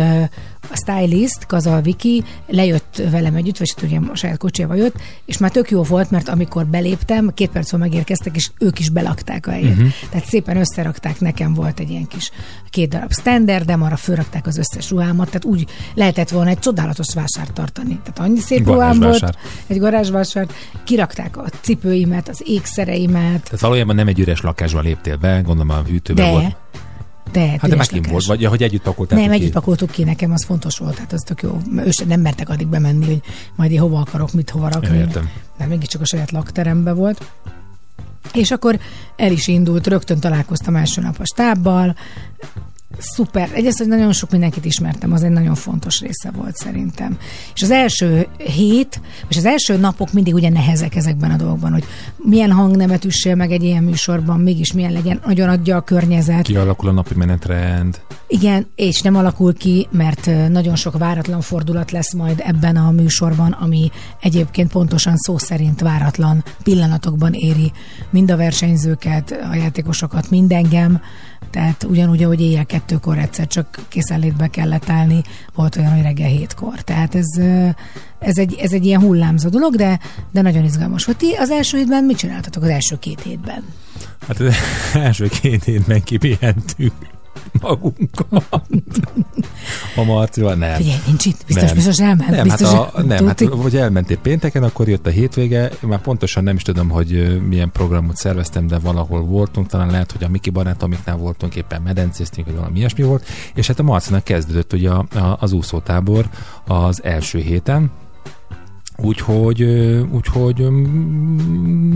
a 0.70 0.76
stylist, 0.76 1.46
Kazal 1.46 1.82
Viki 1.82 2.24
lejött 2.48 3.02
velem 3.12 3.36
együtt, 3.36 3.58
vagy 3.58 3.74
hát 3.76 3.86
ugye 3.86 4.00
a 4.12 4.16
saját 4.16 4.38
kocsiával 4.38 4.78
jött, 4.78 4.96
és 5.26 5.38
már 5.38 5.52
tök 5.52 5.70
jó 5.70 5.84
volt, 5.84 6.12
mert 6.12 6.30
amikor 6.30 6.66
beléptem, 6.66 7.32
két 7.34 7.50
perc 7.50 7.72
múlva 7.72 7.88
megérkeztek, 7.88 8.36
és 8.36 8.50
ők 8.60 8.80
is 8.80 8.90
belakták 8.90 9.48
a 9.48 9.52
helyet. 9.52 9.72
Uh-huh. 9.72 9.88
Tehát 10.10 10.26
szépen 10.26 10.58
összerakták, 10.58 11.20
nekem 11.20 11.54
volt 11.54 11.80
egy 11.80 11.90
ilyen 11.90 12.08
kis 12.08 12.32
két 12.70 12.90
darab 12.90 13.14
standardem, 13.14 13.82
arra 13.82 13.96
fölrakták 13.96 14.48
az 14.48 14.58
összes 14.58 14.90
ruhámat, 14.90 15.26
tehát 15.26 15.46
úgy 15.46 15.66
lehetett 15.94 16.30
volna 16.30 16.50
egy 16.50 16.60
csodálatos 16.60 17.14
vásárt 17.14 17.54
tartani. 17.54 18.00
Tehát 18.04 18.20
annyi 18.20 18.40
szép 18.40 18.66
ruhám 18.66 19.00
volt, 19.00 19.38
egy 19.68 19.80
garázsvásárt, 19.80 20.54
kirakták 20.84 21.38
a 21.38 21.46
cipőimet, 21.88 22.30
az 22.30 22.42
ékszereimet, 22.46 23.44
Tehát 23.44 23.60
valójában 23.60 23.96
nem 23.96 24.08
egy 24.08 24.20
üres 24.20 24.42
lakásba 24.42 24.80
léptél 24.80 25.16
be, 25.18 25.42
gondolom 25.42 25.70
a 25.70 25.82
hűtőben 25.88 26.26
de, 26.26 26.32
volt. 26.32 26.56
de, 27.32 27.40
Hát 27.48 27.60
de 27.70 27.76
lakás. 27.76 27.90
volt, 28.10 28.26
vagy 28.26 28.42
ja, 28.42 28.50
hogy 28.50 28.64
együtt 28.64 28.82
pakoltál 28.82 29.20
Nem, 29.20 29.30
ki. 29.30 29.34
együtt 29.36 29.52
pakoltuk 29.52 29.92
ki, 29.92 30.04
nekem 30.04 30.32
az 30.32 30.44
fontos 30.46 30.78
volt, 30.78 30.98
hát 30.98 31.14
az 31.14 31.22
tök 31.22 31.42
jó. 31.42 31.58
Ő 31.76 31.92
sem 31.92 32.08
nem 32.08 32.22
mertek 32.22 32.50
addig 32.50 32.68
bemenni, 32.68 33.06
hogy 33.06 33.22
majd 33.56 33.72
én 33.72 33.80
hova 33.80 34.00
akarok, 34.00 34.34
mit 34.34 34.50
hova 34.50 34.68
Ja, 34.72 34.80
rakni. 34.80 34.98
értem. 34.98 35.30
Mert 35.58 35.70
mégiscsak 35.70 36.02
a 36.02 36.06
saját 36.06 36.32
lakterembe 36.32 36.92
volt. 36.94 37.32
És 38.34 38.52
akkor 38.52 38.80
el 39.16 39.32
is 39.32 39.48
indult, 39.48 39.88
rögtön 39.88 40.20
találkoztam 40.20 40.76
első 40.76 41.02
nap 41.02 41.20
a 41.20 41.26
stábbal, 41.26 41.96
szuper. 43.00 43.50
Egyrészt, 43.54 43.78
hogy 43.78 43.88
nagyon 43.88 44.12
sok 44.12 44.32
mindenkit 44.32 44.66
ismertem, 44.66 45.12
az 45.12 45.24
egy 45.24 45.32
nagyon 45.32 45.56
fontos 45.56 46.00
része 46.00 46.32
volt 46.32 46.56
szerintem. 46.56 47.18
És 47.56 47.62
az 47.62 47.72
első 47.72 48.28
hét, 48.38 49.02
és 49.28 49.38
az 49.38 49.46
első 49.46 49.78
napok 49.78 50.14
mindig 50.14 50.34
ugye 50.34 50.50
nehezek 50.50 50.96
ezekben 50.96 51.32
a 51.32 51.36
dolgokban, 51.36 51.72
hogy 51.72 51.84
milyen 52.18 52.52
hangnemet 52.52 53.06
üssél 53.06 53.36
meg 53.36 53.52
egy 53.52 53.64
ilyen 53.64 53.84
műsorban, 53.84 54.40
mégis 54.40 54.74
milyen 54.74 54.92
legyen, 54.92 55.22
nagyon 55.26 55.50
adja 55.50 55.76
a 55.76 55.82
környezet. 55.82 56.42
Kialakul 56.42 56.90
a 56.90 56.92
napi 56.92 57.14
menetrend. 57.16 58.02
Igen, 58.28 58.68
és 58.76 59.02
nem 59.02 59.16
alakul 59.16 59.54
ki, 59.54 59.88
mert 59.92 60.50
nagyon 60.50 60.76
sok 60.76 60.98
váratlan 60.98 61.42
fordulat 61.42 61.92
lesz 61.92 62.14
majd 62.14 62.44
ebben 62.46 62.76
a 62.76 62.92
műsorban, 62.92 63.52
ami 63.52 63.92
egyébként 64.22 64.72
pontosan 64.72 65.18
szó 65.18 65.38
szerint 65.38 65.82
váratlan 65.82 66.44
pillanatokban 66.64 67.34
éri 67.34 67.72
mind 68.10 68.32
a 68.32 68.38
versenyzőket, 68.38 69.32
a 69.52 69.56
játékosokat, 69.56 70.30
mind 70.30 70.52
engem. 70.52 71.02
Tehát 71.52 71.84
ugyanúgy, 71.84 72.24
ahogy 72.24 72.42
éjjel 72.42 72.66
kettőkor 72.66 73.18
egyszer 73.18 73.48
csak 73.48 73.80
készenlétbe 73.88 74.48
kellett 74.48 74.90
állni, 74.90 75.22
volt 75.56 75.76
olyan, 75.76 75.94
hogy 75.94 76.02
reggel 76.02 76.30
hétkor. 76.30 76.82
Tehát 76.82 77.16
ez, 77.16 77.28
ez, 78.20 78.38
egy, 78.38 78.56
ez 78.62 78.72
egy 78.72 78.86
ilyen 78.86 79.02
hullámzó 79.02 79.50
dolog, 79.50 79.76
de, 79.76 80.00
de 80.32 80.42
nagyon 80.42 80.64
izgalmas 80.64 81.06
volt. 81.06 81.18
Ti 81.18 81.34
az 81.34 81.50
első 81.50 81.78
hétben 81.78 82.04
mit 82.04 82.18
csináltatok 82.18 82.64
az 82.64 82.70
első 82.70 83.00
két 83.00 83.22
hétben? 83.22 83.64
Hát 84.28 84.40
az 84.40 84.56
első 84.94 85.28
két 85.28 85.64
hétben 85.64 86.04
kipihentünk 86.04 86.94
magunkat. 87.62 88.28
A 89.96 90.04
Marcival 90.04 90.54
nem. 90.54 90.76
Figyelj, 90.76 90.98
nincs 91.06 91.26
itt, 91.26 91.46
biztos, 91.48 91.66
nem. 91.66 91.76
biztos 91.76 92.00
elment. 92.00 92.30
Nem, 92.30 92.44
biztos, 92.44 92.70
hát, 92.70 92.94
a, 92.94 93.02
nem, 93.02 93.26
hát, 93.26 93.40
hogy 93.42 93.76
elmentél 93.76 94.18
pénteken, 94.18 94.64
akkor 94.64 94.88
jött 94.88 95.08
a 95.08 95.10
hétvége, 95.10 95.72
már 95.82 96.02
pontosan 96.02 96.44
nem 96.44 96.56
is 96.56 96.62
tudom, 96.62 96.90
hogy 96.90 97.42
milyen 97.48 97.72
programot 97.72 98.16
szerveztem, 98.16 98.68
de 98.68 98.80
valahol 98.80 99.22
voltunk, 99.22 99.68
talán 99.68 99.90
lehet, 99.90 100.12
hogy 100.12 100.24
a 100.24 100.30
Miki 100.30 100.50
barátomiknál 100.50 101.18
voltunk, 101.18 101.56
éppen 101.56 101.82
medencéztünk, 101.82 102.48
vagy 102.48 102.56
valami 102.56 102.78
ilyesmi 102.78 103.04
volt, 103.04 103.26
és 103.54 103.68
hát 103.68 103.80
a 103.80 103.84
Marcinak 103.84 104.24
kezdődött 104.24 104.74
ugye 104.74 104.90
a, 104.90 105.06
a, 105.16 105.38
az 105.40 105.52
úszótábor 105.52 106.30
az 106.66 107.04
első 107.04 107.40
héten, 107.40 107.92
Úgyhogy, 109.02 109.62
úgyhogy 110.12 110.68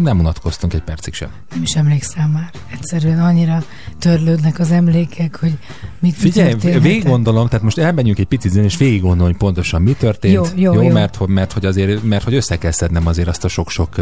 nem 0.04 0.20
unatkoztunk 0.20 0.74
egy 0.74 0.82
percig 0.82 1.14
sem. 1.14 1.30
Nem 1.54 1.62
is 1.62 1.74
emlékszem 1.76 2.30
már. 2.30 2.50
Egyszerűen 2.74 3.20
annyira 3.20 3.64
törlődnek 4.00 4.60
az 4.60 4.72
emlékek, 4.72 5.40
hogy 5.40 5.54
mit 6.00 6.16
Figyelj, 6.16 6.54
végig 6.82 7.04
gondolom, 7.04 7.48
tehát 7.48 7.64
most 7.64 7.78
elmenjünk 7.78 8.20
egy 8.20 8.26
picit 8.26 8.52
zenni, 8.52 8.66
és 8.66 8.78
végig 8.78 9.02
gondolom, 9.02 9.26
hogy 9.26 9.38
pontosan 9.38 9.82
mi 9.82 9.94
történt. 9.94 10.34
Jó, 10.34 10.44
jó, 10.56 10.74
jó, 10.74 10.82
jó. 10.82 10.90
Mert, 10.90 11.28
mert, 11.28 11.52
hogy 11.52 11.66
azért, 11.66 12.04
mert 12.04 12.24
hogy 12.24 12.34
össze 12.34 12.58
kell 12.58 12.72
szednem 12.72 13.08
azért 13.08 13.28
azt 13.28 13.44
a 13.44 13.48
sok-sok 13.48 13.96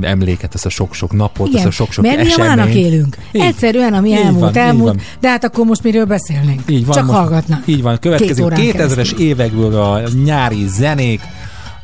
emléket, 0.00 0.54
azt 0.54 0.66
a 0.66 0.68
sok-sok 0.68 1.12
napot, 1.12 1.46
Igen, 1.46 1.58
azt 1.58 1.66
a 1.66 1.70
sok-sok 1.70 2.04
mert 2.04 2.16
mi 2.16 2.22
a 2.22 2.26
eseményt. 2.26 2.56
mának 2.56 2.74
élünk. 2.74 3.16
Így. 3.32 3.42
Egyszerűen, 3.42 3.92
ami 3.94 4.08
Így 4.08 4.14
elmúlt, 4.14 4.40
van, 4.40 4.56
elmúlt, 4.56 5.02
de 5.20 5.28
hát 5.28 5.44
akkor 5.44 5.64
most 5.66 5.82
miről 5.82 6.04
beszélnénk? 6.04 6.60
Így 6.68 6.86
van, 6.86 6.96
Csak 6.96 7.06
most, 7.06 7.18
hallgatnak. 7.18 7.62
Így 7.66 7.82
van, 7.82 7.98
következő 7.98 8.44
órán 8.44 8.60
2000-es 8.60 8.72
keresztül. 8.72 9.18
évekből 9.20 9.74
a 9.74 10.00
nyári 10.24 10.64
zenék, 10.68 11.20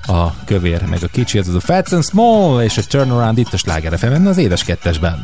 a 0.08 0.34
kövér, 0.44 0.82
meg 0.82 1.02
a 1.02 1.06
kicsi, 1.06 1.38
ez 1.38 1.48
az 1.48 1.54
a 1.54 1.60
Fats 1.60 1.92
and 1.92 2.04
Small, 2.04 2.62
és 2.62 2.78
a 2.78 2.82
Turnaround 2.82 3.38
itt 3.38 3.52
a 3.52 3.56
Sláger 3.56 3.98
fm 3.98 4.26
az 4.26 4.38
édes 4.38 4.64
kettesben. 4.64 5.22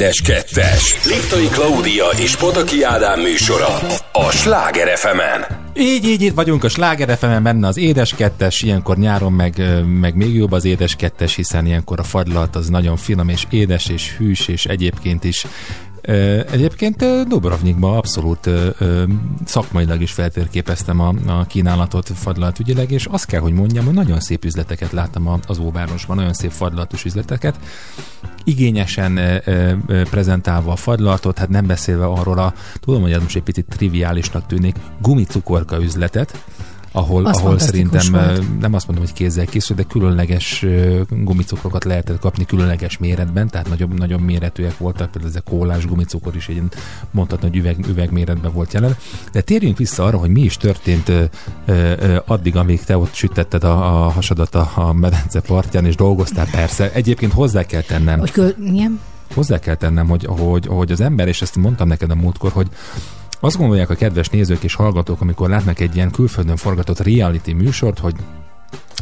Édes 0.00 0.20
Kettes. 0.20 1.06
Liptai 1.06 1.48
Klaudia 1.48 2.04
és 2.18 2.36
Pataki 2.36 2.82
Ádám 2.82 3.20
műsora. 3.20 3.78
A 4.12 4.30
Sláger 4.30 4.98
fm 4.98 5.18
Így, 5.76 6.04
így, 6.04 6.22
itt 6.22 6.34
vagyunk 6.34 6.64
a 6.64 6.68
Sláger 6.68 7.16
fm 7.18 7.42
benne 7.42 7.66
az 7.66 7.76
édes 7.76 8.14
kettes, 8.14 8.62
ilyenkor 8.62 8.96
nyáron 8.96 9.32
meg, 9.32 9.62
meg 10.00 10.14
még 10.14 10.34
jobb 10.34 10.52
az 10.52 10.64
édes 10.64 10.96
kettes, 10.96 11.34
hiszen 11.34 11.66
ilyenkor 11.66 11.98
a 11.98 12.02
fagylalt 12.02 12.56
az 12.56 12.68
nagyon 12.68 12.96
finom 12.96 13.28
és 13.28 13.46
édes 13.50 13.88
és 13.88 14.16
hűs, 14.16 14.48
és 14.48 14.66
egyébként 14.66 15.24
is 15.24 15.46
Egyébként 16.50 17.26
Dubrovnikban 17.28 17.96
abszolút 17.96 18.50
szakmailag 19.44 20.00
is 20.00 20.12
feltérképeztem 20.12 21.00
a, 21.00 21.14
a 21.26 21.44
kínálatot 21.46 22.10
fagylalt 22.14 22.58
ügyileg, 22.58 22.90
és 22.90 23.06
azt 23.06 23.26
kell, 23.26 23.40
hogy 23.40 23.52
mondjam, 23.52 23.84
hogy 23.84 23.94
nagyon 23.94 24.20
szép 24.20 24.44
üzleteket 24.44 24.92
láttam 24.92 25.40
az 25.46 25.58
óvárosban, 25.58 26.16
nagyon 26.16 26.32
szép 26.32 26.50
fagylaltos 26.50 27.04
üzleteket, 27.04 27.56
igényesen 28.44 29.16
ö, 29.16 29.36
ö, 29.86 30.02
prezentálva 30.02 30.72
a 30.72 30.76
fagylaltot, 30.76 31.38
hát 31.38 31.48
nem 31.48 31.66
beszélve 31.66 32.04
arról 32.04 32.38
a, 32.38 32.54
tudom, 32.80 33.02
hogy 33.02 33.12
ez 33.12 33.22
most 33.22 33.36
egy 33.36 33.42
picit 33.42 33.66
triviálisnak 33.68 34.46
tűnik, 34.46 34.76
gumicukorka 35.00 35.82
üzletet, 35.82 36.44
ahol, 37.00 37.26
Az 37.26 37.38
ahol 37.38 37.58
szerintem 37.58 38.12
volt. 38.12 38.60
nem 38.60 38.74
azt 38.74 38.86
mondom, 38.86 39.04
hogy 39.04 39.14
kézzel 39.14 39.46
készül, 39.46 39.76
de 39.76 39.82
különleges 39.82 40.66
gumicukrokat 41.10 41.84
lehetett 41.84 42.18
kapni 42.18 42.44
különleges 42.44 42.98
méretben, 42.98 43.48
tehát 43.48 43.68
nagyobb, 43.68 43.98
nagyobb 43.98 44.20
méretűek 44.20 44.78
voltak, 44.78 45.10
például 45.10 45.32
ez 45.34 45.42
a 45.46 45.50
kólás 45.50 45.86
gumicukor 45.86 46.36
is 46.36 46.48
egy 46.48 46.62
mondhatni, 47.10 47.48
hogy 47.48 47.56
üveg, 47.56 47.86
üvegméretben 47.88 48.52
volt 48.52 48.72
jelen. 48.72 48.96
De 49.32 49.40
térjünk 49.40 49.78
vissza 49.78 50.04
arra, 50.04 50.18
hogy 50.18 50.30
mi 50.30 50.40
is 50.40 50.56
történt 50.56 51.08
ö, 51.08 51.24
ö, 51.66 52.16
addig, 52.26 52.56
amíg 52.56 52.84
te 52.84 52.98
ott 52.98 53.14
sütetted 53.14 53.64
a, 53.64 54.04
a 54.04 54.08
hasadat 54.10 54.54
a, 54.54 54.70
a 54.74 54.92
medence 54.92 55.40
partján, 55.40 55.86
és 55.86 55.94
dolgoztál 55.94 56.46
persze. 56.50 56.92
Egyébként 56.92 57.32
hozzá 57.32 57.62
kell 57.62 57.82
tennem, 57.82 58.18
Hogy 58.18 58.30
kö... 58.30 58.48
Hozzá 59.34 59.58
kell 59.58 59.74
tennem, 59.74 60.08
hogy, 60.08 60.24
hogy, 60.24 60.66
hogy 60.66 60.92
az 60.92 61.00
ember, 61.00 61.28
és 61.28 61.42
ezt 61.42 61.56
mondtam 61.56 61.88
neked 61.88 62.10
a 62.10 62.14
múltkor, 62.14 62.52
hogy 62.52 62.68
azt 63.40 63.56
gondolják 63.56 63.90
a 63.90 63.94
kedves 63.94 64.28
nézők 64.28 64.62
és 64.62 64.74
hallgatók, 64.74 65.20
amikor 65.20 65.48
látnak 65.48 65.80
egy 65.80 65.96
ilyen 65.96 66.10
külföldön 66.10 66.56
forgatott 66.56 66.98
reality 66.98 67.52
műsort, 67.52 67.98
hogy 67.98 68.14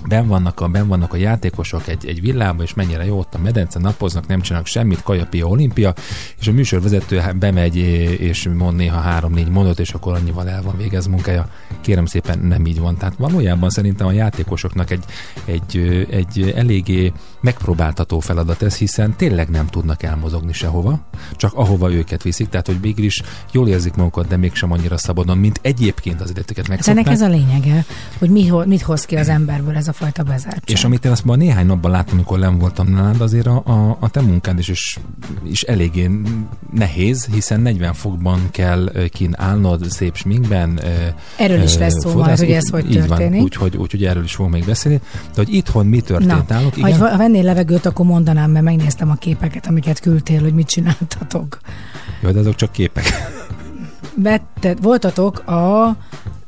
ben 0.09 0.27
vannak, 0.27 0.61
a, 0.61 0.69
ben 0.69 0.89
vannak 0.89 1.13
a 1.13 1.17
játékosok 1.17 1.89
egy, 1.89 2.07
egy 2.07 2.21
villában, 2.21 2.65
és 2.65 2.75
mennyire 2.75 3.05
jó 3.05 3.19
ott 3.19 3.35
a 3.35 3.39
medence, 3.39 3.79
napoznak, 3.79 4.27
nem 4.27 4.41
csinálnak 4.41 4.69
semmit, 4.69 5.03
kajapia, 5.03 5.47
olimpia, 5.47 5.95
és 6.41 6.49
a 6.49 6.53
műsorvezető 6.53 7.19
hát 7.19 7.37
bemegy 7.37 7.77
és 8.21 8.49
mond 8.55 8.77
néha 8.77 9.01
három-négy 9.01 9.49
mondat, 9.49 9.79
és 9.81 9.93
akkor 9.93 10.15
annyival 10.15 10.49
el 10.49 10.63
van 10.63 10.77
végez 10.77 11.07
munkája. 11.07 11.49
Kérem 11.81 12.07
szépen, 12.07 12.39
nem 12.39 12.67
így 12.67 12.81
van. 12.81 12.97
Tehát 12.97 13.15
valójában 13.19 13.71
szerintem 13.71 14.07
a 14.07 14.13
játékosoknak 14.13 14.91
egy, 14.91 15.05
egy, 15.45 16.07
egy 16.11 16.53
eléggé 16.57 17.13
megpróbáltató 17.41 18.21
feladat 18.21 18.63
ez, 18.63 18.77
hiszen 18.77 19.17
tényleg 19.17 19.49
nem 19.49 19.67
tudnak 19.67 20.03
elmozogni 20.03 20.53
sehova, 20.53 21.01
csak 21.37 21.53
ahova 21.55 21.93
őket 21.93 22.23
viszik, 22.23 22.49
tehát 22.49 22.67
hogy 22.67 22.79
is 22.99 23.23
jól 23.53 23.69
érzik 23.69 23.95
magukat, 23.95 24.27
de 24.27 24.37
mégsem 24.37 24.73
annyira 24.73 24.97
szabadon, 24.97 25.39
mint 25.39 25.59
egyébként 25.63 26.21
az 26.21 26.31
életüket 26.31 26.67
Hát 26.67 26.89
ennek 26.89 27.05
megszokták. 27.05 27.15
ez 27.15 27.21
a 27.21 27.29
lényege, 27.29 27.85
hogy 28.19 28.31
mi, 28.31 28.47
ho- 28.47 28.67
mit 28.67 28.83
hoz 28.83 29.05
ki 29.05 29.17
az 29.17 29.29
emberből 29.29 29.77
ez 29.77 29.88
a 29.89 29.93
fajta 29.93 30.23
bezártság. 30.23 30.63
És 30.67 30.85
amit 30.85 31.05
én 31.05 31.11
azt 31.11 31.25
már 31.25 31.37
néhány 31.37 31.67
napban 31.67 31.91
láttam, 31.91 32.15
amikor 32.15 32.39
nem 32.39 32.59
voltam 32.59 32.89
nálad, 32.89 33.21
azért 33.21 33.47
a, 33.47 33.63
a, 33.65 33.97
a 34.01 34.09
te 34.09 34.21
munkád 34.21 34.59
is, 34.59 34.69
is, 34.69 34.99
is 35.51 35.63
eléggé 35.63 36.11
nehéz, 36.73 37.29
hiszen 37.33 37.61
40 37.61 37.93
fokban 37.95 38.49
kell 38.51 38.93
kín 39.13 39.35
állnod, 39.37 39.85
szép 39.91 40.17
sminkben. 40.17 40.81
Erről 41.37 41.63
is 41.63 41.77
lesz 41.77 42.01
szó 42.01 42.13
majd, 42.15 42.39
hogy 42.39 42.51
ez 42.51 42.69
hogy 42.69 42.89
történik. 42.89 43.43
Úgyhogy 43.43 43.77
úgy, 43.77 43.95
úgy 43.95 44.05
erről 44.05 44.25
is 44.25 44.35
fogunk 44.35 44.55
még 44.55 44.65
beszélni. 44.65 45.01
De 45.13 45.33
hogy 45.35 45.55
itthon 45.55 45.87
mi 45.87 46.01
történt 46.01 46.49
Na, 46.49 46.55
náluk? 46.55 46.75
ha 46.81 46.89
Igen? 46.89 46.99
va- 47.01 47.17
vennél 47.17 47.43
levegőt, 47.43 47.87
akkor 47.87 48.07
mondanám, 48.07 48.51
mert 48.51 48.65
megnéztem 48.65 49.11
a 49.11 49.15
képeket, 49.15 49.67
amiket 49.67 50.01
küldtél, 50.01 50.41
hogy 50.41 50.55
mit 50.55 50.67
csináltatok. 50.67 51.59
Jó, 52.23 52.31
de 52.31 52.39
azok 52.39 52.55
csak 52.55 52.73
képek. 52.73 53.05
Vetted, 54.23 54.83
voltatok 54.83 55.49
a 55.49 55.97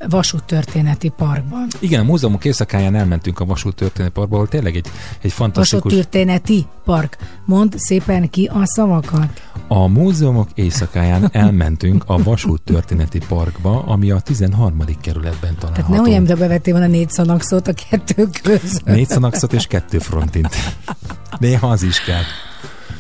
vasúttörténeti 0.09 1.09
parkban. 1.09 1.67
Igen, 1.79 2.01
a 2.01 2.05
múzeumok 2.05 2.45
éjszakáján 2.45 2.95
elmentünk 2.95 3.41
a 3.41 3.45
vasút 3.45 3.75
történeti 3.75 4.13
parkba, 4.13 4.35
ahol 4.35 4.49
tényleg 4.49 4.77
egy, 4.77 4.87
egy 5.21 5.33
fantasztikus... 5.33 5.83
Vasúttörténeti 5.93 6.67
park. 6.85 7.17
Mondd 7.45 7.73
szépen 7.77 8.31
ki 8.31 8.51
a 8.53 8.61
szavakat. 8.67 9.43
A 9.69 9.87
múzeumok 9.87 10.49
éjszakáján 10.55 11.29
elmentünk 11.33 12.05
a 12.07 12.23
vasút 12.23 12.63
történeti 12.63 13.19
parkba, 13.29 13.83
ami 13.83 14.11
a 14.11 14.21
13. 14.21 14.85
kerületben 15.01 15.55
található. 15.59 15.87
Tehát 15.87 16.03
ne 16.03 16.11
olyan, 16.11 16.25
de 16.25 16.35
bevettél 16.35 16.73
volna 16.73 16.89
négy 16.89 17.11
szanakszót 17.11 17.69
a 17.69 17.73
kettő 17.91 18.29
között. 18.43 18.85
Négy 18.85 19.09
szanakszot 19.09 19.53
és 19.53 19.67
kettő 19.67 19.99
frontint. 19.99 20.57
Néha 21.39 21.69
az 21.69 21.83
is 21.83 22.01
kell. 22.01 22.23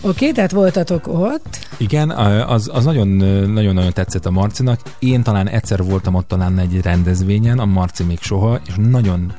Oké, 0.02 0.32
tehát 0.32 0.50
voltatok 0.50 1.08
ott. 1.08 1.58
Igen, 1.76 2.10
az, 2.10 2.70
az 2.72 2.84
nagyon, 2.84 3.08
nagyon, 3.48 3.74
nagyon 3.74 3.92
tetszett 3.92 4.26
a 4.26 4.30
Marcinak. 4.30 4.80
Én 4.98 5.22
talán 5.22 5.48
egyszer 5.48 5.82
voltam 5.84 6.14
ott 6.14 6.28
talán 6.28 6.58
egy 6.58 6.80
rendezvényen, 6.82 7.58
a 7.58 7.64
Marci 7.64 8.04
még 8.04 8.18
soha, 8.20 8.60
és 8.66 8.74
nagyon, 8.76 9.32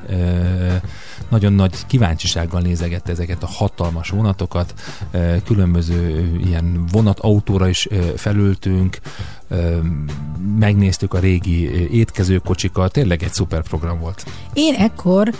nagyon 1.28 1.52
nagy 1.52 1.86
kíváncsisággal 1.86 2.60
nézegette 2.60 3.12
ezeket 3.12 3.42
a 3.42 3.46
hatalmas 3.46 4.08
vonatokat. 4.08 4.74
Különböző 5.44 6.30
ilyen 6.44 6.84
vonatautóra 6.92 7.68
is 7.68 7.88
felültünk, 8.16 8.98
megnéztük 10.58 11.14
a 11.14 11.18
régi 11.18 11.90
étkezőkocsikat, 11.98 12.92
tényleg 12.92 13.22
egy 13.22 13.32
szuper 13.32 13.62
program 13.62 13.98
volt. 13.98 14.24
Én 14.52 14.74
ekkor, 14.74 15.30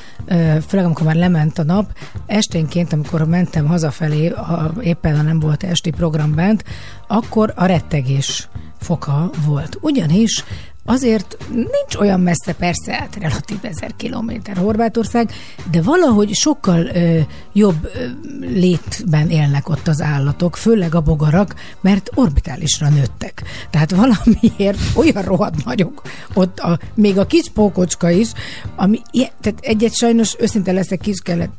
főleg 0.66 0.84
amikor 0.84 1.06
már 1.06 1.14
lement 1.14 1.58
a 1.58 1.64
nap, 1.64 1.96
esténként, 2.26 2.92
amikor 2.92 3.24
mentem 3.26 3.66
hazafelé, 3.66 4.28
ha 4.28 4.72
éppen 4.80 5.16
ha 5.16 5.22
nem 5.22 5.40
volt 5.40 5.62
esti 5.62 5.90
program 5.90 6.34
bent, 6.34 6.64
akkor 7.06 7.52
a 7.56 7.64
rettegés 7.64 8.48
foka 8.80 9.30
volt. 9.46 9.78
Ugyanis 9.80 10.44
azért 10.84 11.36
nincs 11.50 11.94
olyan 11.98 12.20
messze, 12.20 12.52
persze, 12.52 12.92
hát 12.92 13.16
relatív 13.16 13.58
ezer 13.62 13.96
kilométer 13.96 14.56
Horvátország, 14.56 15.30
de 15.70 15.82
valahogy 15.82 16.34
sokkal 16.34 16.86
ö, 16.86 17.20
jobb 17.52 17.90
ö, 17.94 18.06
létben 18.40 19.30
élnek 19.30 19.68
ott 19.68 19.88
az 19.88 20.00
állatok, 20.00 20.56
főleg 20.56 20.94
a 20.94 21.00
bogarak, 21.00 21.54
mert 21.80 22.10
orbitálisra 22.14 22.88
nőttek. 22.88 23.42
Tehát 23.70 23.90
valamiért 23.90 24.78
olyan 24.94 25.22
rohadt 25.22 25.64
nagyok 25.64 26.02
ott, 26.34 26.58
a, 26.58 26.78
még 26.94 27.18
a 27.18 27.26
kis 27.26 27.50
pókocska 27.54 28.10
is, 28.10 28.32
ami, 28.76 29.00
tehát 29.12 29.60
egyet 29.60 29.94
sajnos 29.94 30.36
őszinte 30.38 30.72
leszek, 30.72 31.00
kis 31.00 31.20
kellett 31.20 31.52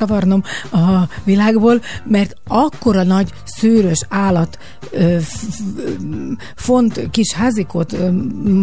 szavarnom 0.00 0.42
a 0.72 1.08
világból, 1.24 1.80
mert 2.04 2.34
akkora 2.46 3.02
nagy 3.02 3.30
szőrös 3.44 4.00
állat 4.08 4.58
ö, 4.90 5.16
f- 5.20 5.62
font 6.56 7.08
kis 7.10 7.32
házikot 7.32 7.92
ö, 7.92 8.10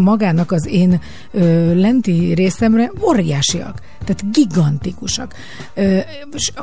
magának 0.03 0.51
az 0.51 0.67
én 0.67 1.01
ö, 1.31 1.73
lenti 1.79 2.33
részemre 2.33 2.91
óriásiak. 3.01 3.81
Tehát 4.05 4.31
gigantikusak. 4.31 5.33
Ö, 5.73 5.97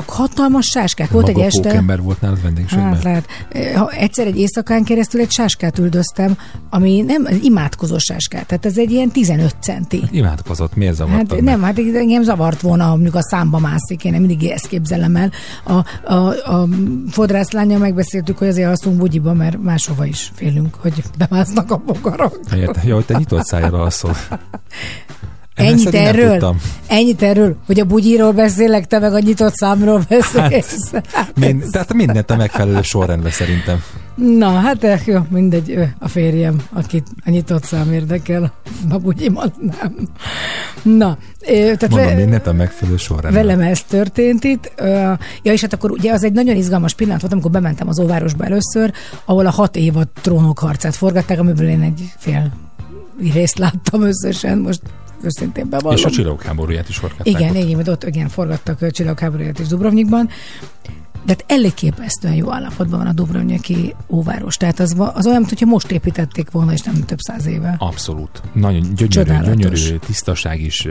hatalmas 0.06 0.64
sáskák. 0.66 1.10
Volt 1.10 1.28
egy 1.28 1.34
Maga 1.34 1.46
este... 1.46 1.60
pókember 1.68 2.02
volt 2.02 2.20
nálad 2.20 2.42
vendégségben? 2.42 2.94
Hát 2.94 3.02
lehet. 3.02 3.26
Ha 3.74 3.90
egyszer 3.90 4.26
egy 4.26 4.38
éjszakán 4.38 4.84
keresztül 4.84 5.20
egy 5.20 5.30
sáskát 5.30 5.78
üldöztem, 5.78 6.36
ami 6.70 7.00
nem 7.00 7.28
imádkozó 7.42 7.98
sáskát, 7.98 8.46
tehát 8.46 8.66
ez 8.66 8.78
egy 8.78 8.90
ilyen 8.90 9.10
15 9.10 9.56
centi. 9.60 10.02
Imádkozott, 10.10 10.74
miért 10.76 10.94
zavartad 10.94 11.18
Hát 11.30 11.40
meg? 11.40 11.42
nem, 11.42 11.62
hát 11.62 11.78
engem 11.78 12.22
zavart 12.22 12.60
volna, 12.60 12.88
mondjuk 12.88 13.14
a 13.14 13.22
számba 13.22 13.58
mászik, 13.58 14.04
én 14.04 14.12
nem 14.12 14.20
mindig 14.20 14.42
ezt 14.64 14.72
képzelem 14.72 15.16
el. 15.16 15.30
A, 15.64 15.72
a, 16.14 16.28
a 16.52 16.68
fodrászlánya 17.10 17.78
megbeszéltük, 17.78 18.38
hogy 18.38 18.48
azért 18.48 18.68
alszunk 18.68 18.96
bugyiba, 18.96 19.32
mert 19.32 19.62
máshova 19.62 20.04
is 20.04 20.30
félünk, 20.34 20.74
hogy 20.74 21.02
bemásznak 21.18 21.70
a 21.70 21.76
bogarak. 21.76 22.38
Érte, 22.56 22.80
jó, 22.84 22.94
hogy 22.94 23.04
te 23.04 23.16
nyitott 23.18 23.44
szájra 23.44 23.82
alszol. 23.82 24.16
Ennyit 25.54 25.94
erről? 25.94 26.54
Ennyit 26.86 27.22
erről, 27.22 27.56
hogy 27.66 27.80
a 27.80 27.84
bugyiról 27.84 28.32
beszélek, 28.32 28.86
te 28.86 28.98
meg 28.98 29.12
a 29.12 29.18
nyitott 29.18 29.54
számról 29.54 30.04
beszélsz. 30.08 30.90
Hát, 31.12 31.32
Mind, 31.38 31.64
tehát 31.72 31.92
mindent 31.94 32.30
a 32.30 32.36
megfelelő 32.36 32.82
sorrendben 32.82 33.30
szerintem. 33.30 33.82
Na, 34.14 34.48
hát 34.50 34.84
eh, 34.84 35.06
jó, 35.06 35.18
mindegy, 35.30 35.78
a 35.98 36.08
férjem, 36.08 36.62
akit 36.72 37.06
a 37.24 37.30
nyitott 37.30 37.64
szám 37.64 37.92
érdekel, 37.92 38.52
a 38.90 38.98
bugyimat 38.98 39.54
nem. 39.60 40.08
Na, 40.82 41.18
tehát 41.40 41.80
Mondom, 41.88 41.98
ve- 42.08 42.16
mindent 42.16 42.46
a 42.46 42.52
megfelelő 42.52 42.96
sorrendben. 42.96 43.46
velem 43.46 43.60
ez 43.60 43.82
történt 43.82 44.44
itt. 44.44 44.72
Ja, 45.42 45.52
és 45.52 45.60
hát 45.60 45.72
akkor 45.72 45.90
ugye 45.90 46.12
az 46.12 46.24
egy 46.24 46.32
nagyon 46.32 46.56
izgalmas 46.56 46.94
pillanat 46.94 47.20
volt, 47.20 47.32
amikor 47.32 47.50
bementem 47.50 47.88
az 47.88 47.98
óvárosba 47.98 48.44
először, 48.44 48.92
ahol 49.24 49.46
a 49.46 49.50
hat 49.50 49.76
évad 49.76 50.08
trónokharcát 50.22 50.94
forgatták, 50.94 51.38
amiből 51.38 51.68
én 51.68 51.80
egy 51.82 52.12
fél 52.18 52.52
részt 53.32 53.58
láttam 53.58 54.02
összesen, 54.02 54.58
most 54.58 54.80
őszintén 55.24 55.68
bevallom. 55.68 55.96
És 55.96 56.04
a 56.04 56.10
csillagok 56.10 56.42
háborúját 56.42 56.88
is 56.88 56.96
forgatták 56.96 57.26
Igen, 57.26 57.56
ott. 57.56 57.62
igen, 57.62 57.88
ott 57.88 58.04
igen, 58.04 58.28
forgattak 58.28 58.82
a 58.82 58.90
csillagháborúját 58.90 59.58
is 59.58 59.66
Dubrovnikban. 59.66 60.28
De 61.24 61.32
hát 61.32 61.44
elégképesztően 61.48 62.34
jó 62.34 62.52
állapotban 62.52 62.98
van 62.98 63.08
a 63.08 63.12
Dubrovniki 63.12 63.94
óváros. 64.08 64.56
Tehát 64.56 64.80
az, 64.80 64.96
az 65.14 65.26
olyan, 65.26 65.44
mintha 65.48 65.66
most 65.66 65.90
építették 65.90 66.50
volna, 66.50 66.72
és 66.72 66.80
nem 66.80 66.94
több 66.94 67.18
száz 67.18 67.46
éve. 67.46 67.74
Abszolút. 67.78 68.42
Nagyon 68.52 68.80
gyönyörű, 68.80 69.06
Csodálatos. 69.06 69.54
gyönyörű 69.56 69.96
tisztaság 70.06 70.60
is, 70.60 70.88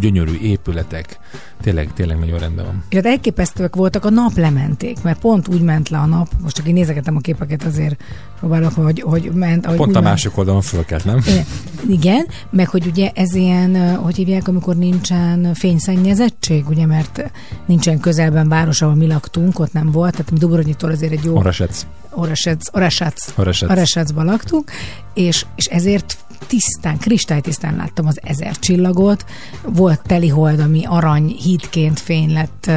gyönyörű 0.00 0.38
épületek. 0.40 1.18
Tényleg, 1.60 1.92
tényleg 1.92 2.18
nagyon 2.18 2.38
rendben 2.38 2.64
van. 2.64 2.84
És 2.88 2.96
hát 2.96 3.06
elképesztőek 3.06 3.76
voltak 3.76 4.04
a 4.04 4.10
naplementék, 4.10 5.02
mert 5.02 5.18
pont 5.18 5.48
úgy 5.48 5.60
ment 5.62 5.88
le 5.88 5.98
a 5.98 6.06
nap, 6.06 6.28
most 6.42 6.56
csak 6.56 6.66
én 6.68 6.74
nézegetem 6.74 7.16
a 7.16 7.20
képeket, 7.20 7.64
azért 7.64 8.02
próbálok, 8.38 8.72
hogy, 8.74 9.00
hogy 9.00 9.30
ment. 9.34 9.66
Ahogy 9.66 9.76
Pont 9.78 9.90
a 9.90 10.00
ment. 10.00 10.04
másik 10.04 10.36
oldalon 10.38 10.60
fölkelt, 10.60 11.04
nem? 11.04 11.18
Igen, 11.26 11.44
Igen, 11.88 12.26
meg 12.50 12.68
hogy 12.68 12.86
ugye 12.86 13.10
ez 13.14 13.34
ilyen, 13.34 13.96
hogy 13.96 14.16
hívják, 14.16 14.48
amikor 14.48 14.76
nincsen 14.76 15.54
fényszennyezettség, 15.54 16.68
ugye, 16.68 16.86
mert 16.86 17.30
nincsen 17.66 18.00
közelben 18.00 18.48
város, 18.48 18.82
ahol 18.82 18.94
mi 18.94 19.06
laktunk, 19.06 19.30
ott 19.36 19.72
nem 19.72 19.90
volt, 19.90 20.12
tehát 20.12 20.30
mi 20.30 20.38
Dubrovniktól 20.38 20.90
azért 20.90 21.12
egy 21.12 21.24
jó 21.24 21.36
Orasec. 21.36 21.86
Orasec, 22.10 22.76
Orasec, 22.76 23.38
Orasec. 23.38 23.70
Orasecban 23.70 24.24
laktunk, 24.24 24.70
és, 25.14 25.46
és 25.56 25.64
ezért 25.64 26.16
tisztán, 26.46 26.98
kristálytisztán 26.98 27.76
láttam 27.76 28.06
az 28.06 28.18
ezer 28.22 28.58
csillagot. 28.58 29.24
Volt 29.62 30.02
telihold, 30.02 30.60
ami 30.60 30.84
arany 30.84 31.26
hídként 31.26 32.00
fény 32.00 32.32
lett 32.32 32.70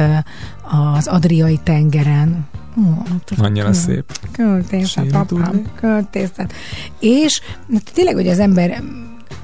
az 0.94 1.06
Adriai 1.06 1.60
tengeren. 1.62 2.46
Ó, 2.78 3.02
Annyira 3.36 3.72
szép. 3.72 4.18
Költészet, 4.32 5.12
apám, 5.12 5.66
költészet. 5.80 6.52
És 7.00 7.40
hát 7.72 7.90
tényleg, 7.94 8.14
hogy 8.14 8.28
az 8.28 8.38
ember 8.38 8.82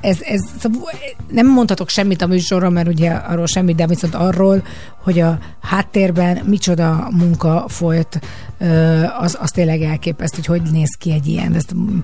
ez, 0.00 0.20
ez, 0.20 0.40
szóval 0.60 0.92
nem 1.30 1.46
mondhatok 1.46 1.88
semmit 1.88 2.22
a 2.22 2.26
műsorról, 2.26 2.70
mert 2.70 2.88
ugye 2.88 3.10
arról 3.10 3.46
semmit, 3.46 3.76
de 3.76 3.86
viszont 3.86 4.14
arról, 4.14 4.62
hogy 5.02 5.20
a 5.20 5.38
háttérben 5.60 6.40
micsoda 6.44 7.08
munka 7.10 7.64
folyt, 7.68 8.20
az, 9.18 9.38
az 9.40 9.50
tényleg 9.50 9.82
elképesztő, 9.82 10.40
hogy 10.46 10.62
hogy 10.62 10.72
néz 10.72 10.96
ki 10.98 11.12
egy 11.12 11.26
ilyen. 11.26 11.54
Ezt 11.54 11.74
mm, 11.74 11.98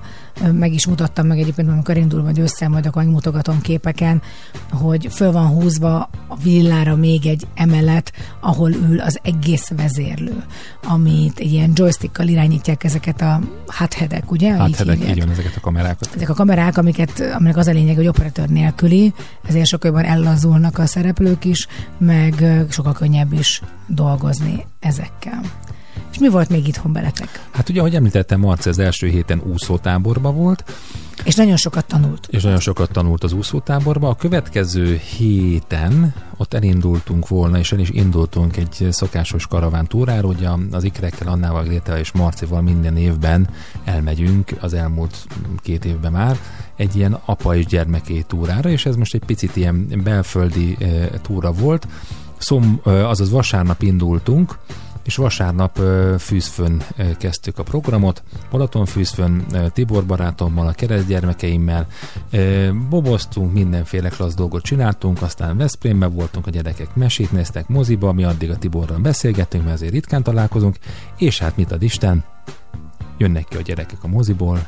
meg 0.52 0.72
is 0.72 0.86
mutattam 0.86 1.26
meg 1.26 1.38
egyébként, 1.38 1.68
amikor 1.68 1.96
indul 1.96 2.22
vagy 2.22 2.40
össze, 2.40 2.68
majd 2.68 2.86
akkor 2.86 3.02
megmutogatom 3.02 3.60
képeken, 3.60 4.22
hogy 4.70 5.08
föl 5.10 5.32
van 5.32 5.46
húzva 5.46 6.10
a 6.28 6.36
villára 6.42 6.96
még 6.96 7.26
egy 7.26 7.46
emelet, 7.54 8.12
ahol 8.40 8.70
ül 8.70 9.00
az 9.00 9.18
egész 9.22 9.68
vezérlő, 9.76 10.44
amit 10.82 11.38
egy 11.38 11.52
ilyen 11.52 11.72
joystickkal 11.74 12.26
irányítják 12.28 12.84
ezeket 12.84 13.20
a 13.20 13.40
háthedek, 13.66 14.30
ugye? 14.30 14.52
Hát 14.52 14.68
Így 14.68 15.08
így 15.08 15.18
van 15.18 15.30
ezeket 15.30 15.56
a 15.56 15.60
kamerákat. 15.60 16.10
ezek 16.14 16.28
a 16.28 16.34
kamerák, 16.34 16.78
amiket, 16.78 17.20
aminek 17.34 17.56
az 17.56 17.66
a 17.66 17.72
lényeg, 17.72 17.96
hogy 17.96 18.06
operatőr 18.06 18.48
nélküli, 18.48 19.14
ezért 19.48 19.66
sokkal 19.66 19.90
jobban 19.90 20.04
ellazulnak 20.04 20.78
a 20.78 20.86
szereplők 20.86 21.44
is, 21.44 21.66
meg 21.98 22.44
sokkal 22.70 22.92
könnyebb 22.92 23.32
is 23.32 23.62
dolgozni 23.86 24.66
ezekkel. 24.80 25.40
És 26.10 26.18
mi 26.18 26.28
volt 26.28 26.48
még 26.48 26.66
itthon 26.68 26.92
beletek? 26.92 27.46
Hát 27.50 27.68
ugye, 27.68 27.80
ahogy 27.80 27.94
említettem, 27.94 28.40
Marci 28.40 28.68
az 28.68 28.78
első 28.78 29.08
héten 29.08 29.42
úszótáborba 29.52 30.32
volt, 30.32 30.64
És 31.24 31.34
nagyon 31.34 31.56
sokat 31.56 31.84
tanult. 31.84 32.26
és 32.30 32.42
nagyon 32.42 32.60
sokat 32.60 32.90
tanult 32.90 33.24
az 33.24 33.32
úszótáborba. 33.32 34.08
A 34.08 34.14
következő 34.14 35.00
héten 35.16 36.14
ott 36.36 36.54
elindultunk 36.54 37.28
volna, 37.28 37.58
és 37.58 37.72
el 37.72 37.78
is 37.78 37.90
indultunk 37.90 38.56
egy 38.56 38.86
szokásos 38.90 39.46
karavántúrára, 39.46 40.28
ugye 40.28 40.48
az 40.70 40.84
ikrekkel, 40.84 41.28
Annával, 41.28 41.62
Grétával 41.62 42.00
és 42.00 42.12
Marcival 42.12 42.62
minden 42.62 42.96
évben 42.96 43.48
elmegyünk, 43.84 44.50
az 44.60 44.74
elmúlt 44.74 45.26
két 45.62 45.84
évben 45.84 46.12
már, 46.12 46.38
egy 46.76 46.96
ilyen 46.96 47.18
apa 47.24 47.56
és 47.56 47.66
gyermeké 47.66 48.20
túrára, 48.20 48.70
és 48.70 48.86
ez 48.86 48.96
most 48.96 49.14
egy 49.14 49.24
picit 49.24 49.56
ilyen 49.56 50.00
belföldi 50.04 50.76
e, 50.80 50.86
túra 51.22 51.52
volt. 51.52 51.86
Szom, 52.36 52.80
e, 52.86 53.08
azaz 53.08 53.30
vasárnap 53.30 53.82
indultunk, 53.82 54.58
és 55.08 55.16
vasárnap 55.16 55.80
fűzfön 56.18 56.82
kezdtük 57.18 57.58
a 57.58 57.62
programot, 57.62 58.22
Balatonfűzfön, 58.50 59.44
ö, 59.52 59.68
Tibor 59.68 60.06
barátommal, 60.06 60.66
a 60.66 60.72
keresztgyermekeimmel, 60.72 61.86
boboztunk, 62.88 63.52
mindenféle 63.52 64.08
klassz 64.08 64.34
dolgot 64.34 64.62
csináltunk, 64.62 65.22
aztán 65.22 65.56
Veszprémben 65.56 66.12
voltunk, 66.12 66.46
a 66.46 66.50
gyerekek 66.50 66.94
mesét 66.94 67.32
néztek 67.32 67.68
moziba, 67.68 68.12
mi 68.12 68.24
addig 68.24 68.50
a 68.50 68.56
Tiborral 68.56 68.98
beszélgettünk, 68.98 69.64
mert 69.64 69.74
azért 69.74 69.92
ritkán 69.92 70.22
találkozunk, 70.22 70.76
és 71.18 71.38
hát 71.38 71.56
mit 71.56 71.72
ad 71.72 71.82
Isten, 71.82 72.24
jönnek 73.18 73.44
ki 73.44 73.56
a 73.56 73.60
gyerekek 73.60 73.98
a 74.02 74.08
moziból, 74.08 74.66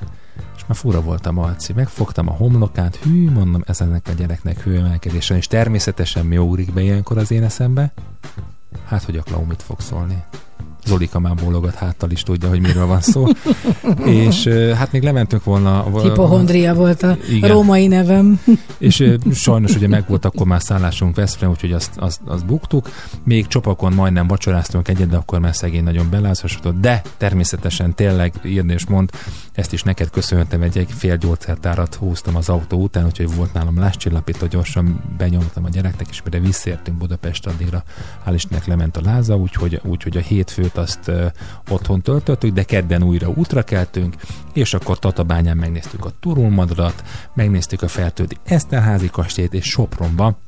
és 0.57 0.63
már 0.67 0.77
fura 0.77 1.01
volt 1.01 1.27
a 1.27 1.33
Marci. 1.33 1.73
Megfogtam 1.73 2.29
a 2.29 2.33
homlokát, 2.33 2.97
hű, 2.97 3.31
mondom, 3.31 3.63
ez 3.67 3.81
ennek 3.81 4.09
a 4.09 4.13
gyereknek 4.13 4.63
hőemelkedésen, 4.63 5.37
és 5.37 5.47
természetesen 5.47 6.27
mi 6.27 6.37
ugrik 6.37 6.73
be 6.73 6.81
ilyenkor 6.81 7.19
az 7.19 7.31
én 7.31 7.43
eszembe? 7.43 7.93
Hát, 8.85 9.05
hogy 9.05 9.17
a 9.17 9.23
Klau 9.23 9.45
mit 9.45 9.63
fog 9.63 9.81
szólni. 9.81 10.25
Zolika 10.91 11.19
már 11.19 11.35
bólogat 11.35 11.75
háttal 11.75 12.11
is 12.11 12.23
tudja, 12.23 12.49
hogy 12.49 12.61
miről 12.61 12.87
van 12.87 13.01
szó. 13.01 13.27
és 14.23 14.49
hát 14.77 14.93
még 14.93 15.03
lementünk 15.03 15.45
volna... 15.45 16.01
Hipohondria 16.03 16.75
volt 16.75 17.03
a 17.03 17.17
Igen. 17.31 17.51
római 17.51 17.87
nevem. 17.87 18.41
És 18.79 19.05
sajnos 19.33 19.75
ugye 19.75 19.89
meg 19.89 20.05
volt 20.09 20.25
akkor 20.25 20.47
már 20.47 20.61
szállásunk 20.63 21.17
Veszprém, 21.17 21.51
úgyhogy 21.51 21.73
azt, 21.73 21.91
azt, 21.97 22.21
azt 22.25 22.47
buktuk. 22.47 22.89
Még 23.25 23.47
csopakon 23.47 23.93
majdnem 23.93 24.27
vacsoráztunk 24.27 24.89
egyet, 24.89 25.09
de 25.09 25.17
akkor 25.17 25.39
már 25.39 25.55
szegény 25.55 25.85
nagyon 25.85 26.11
belázasodott. 26.11 26.81
De 26.81 27.03
természetesen 27.17 27.95
tényleg 27.95 28.33
írni 28.45 28.73
és 28.73 28.87
mond, 28.87 29.11
ezt 29.53 29.73
is 29.73 29.83
neked 29.83 30.11
köszönhetem, 30.11 30.63
egy, 30.63 30.79
egy 30.79 30.93
fél 30.97 31.17
gyógyszertárat 31.17 31.95
húztam 31.95 32.37
az 32.37 32.49
autó 32.49 32.83
után, 32.83 33.05
úgyhogy 33.05 33.35
volt 33.35 33.53
nálam 33.53 33.79
láscsillapító, 33.79 34.47
gyorsan 34.47 35.01
benyomtam 35.19 35.65
a 35.65 35.69
gyereknek, 35.69 36.07
és 36.11 36.23
mire 36.25 36.39
visszértünk 36.39 36.99
Budapest 36.99 37.47
addigra, 37.47 37.83
hál' 38.27 38.33
Istennek 38.35 38.67
lement 38.67 38.97
a 38.97 39.01
láza, 39.05 39.37
úgyhogy, 39.37 39.81
úgyhogy 39.85 40.17
a 40.17 40.21
hétfőt 40.21 40.77
azt 40.81 41.11
otthon 41.69 42.01
töltöttük, 42.01 42.53
de 42.53 42.63
kedden 42.63 43.03
újra 43.03 43.29
útra 43.29 43.63
keltünk, 43.63 44.15
és 44.53 44.75
akkor 44.75 44.99
Tatabányán 44.99 45.57
megnéztük 45.57 46.05
a 46.05 46.13
Turulmadarat, 46.21 47.05
megnéztük 47.35 47.83
a 47.83 47.89
Fertődi 47.89 48.37
Eszterházi 48.45 49.11
kastélyt, 49.11 49.55
és 49.55 49.65
Sopronba 49.65 50.39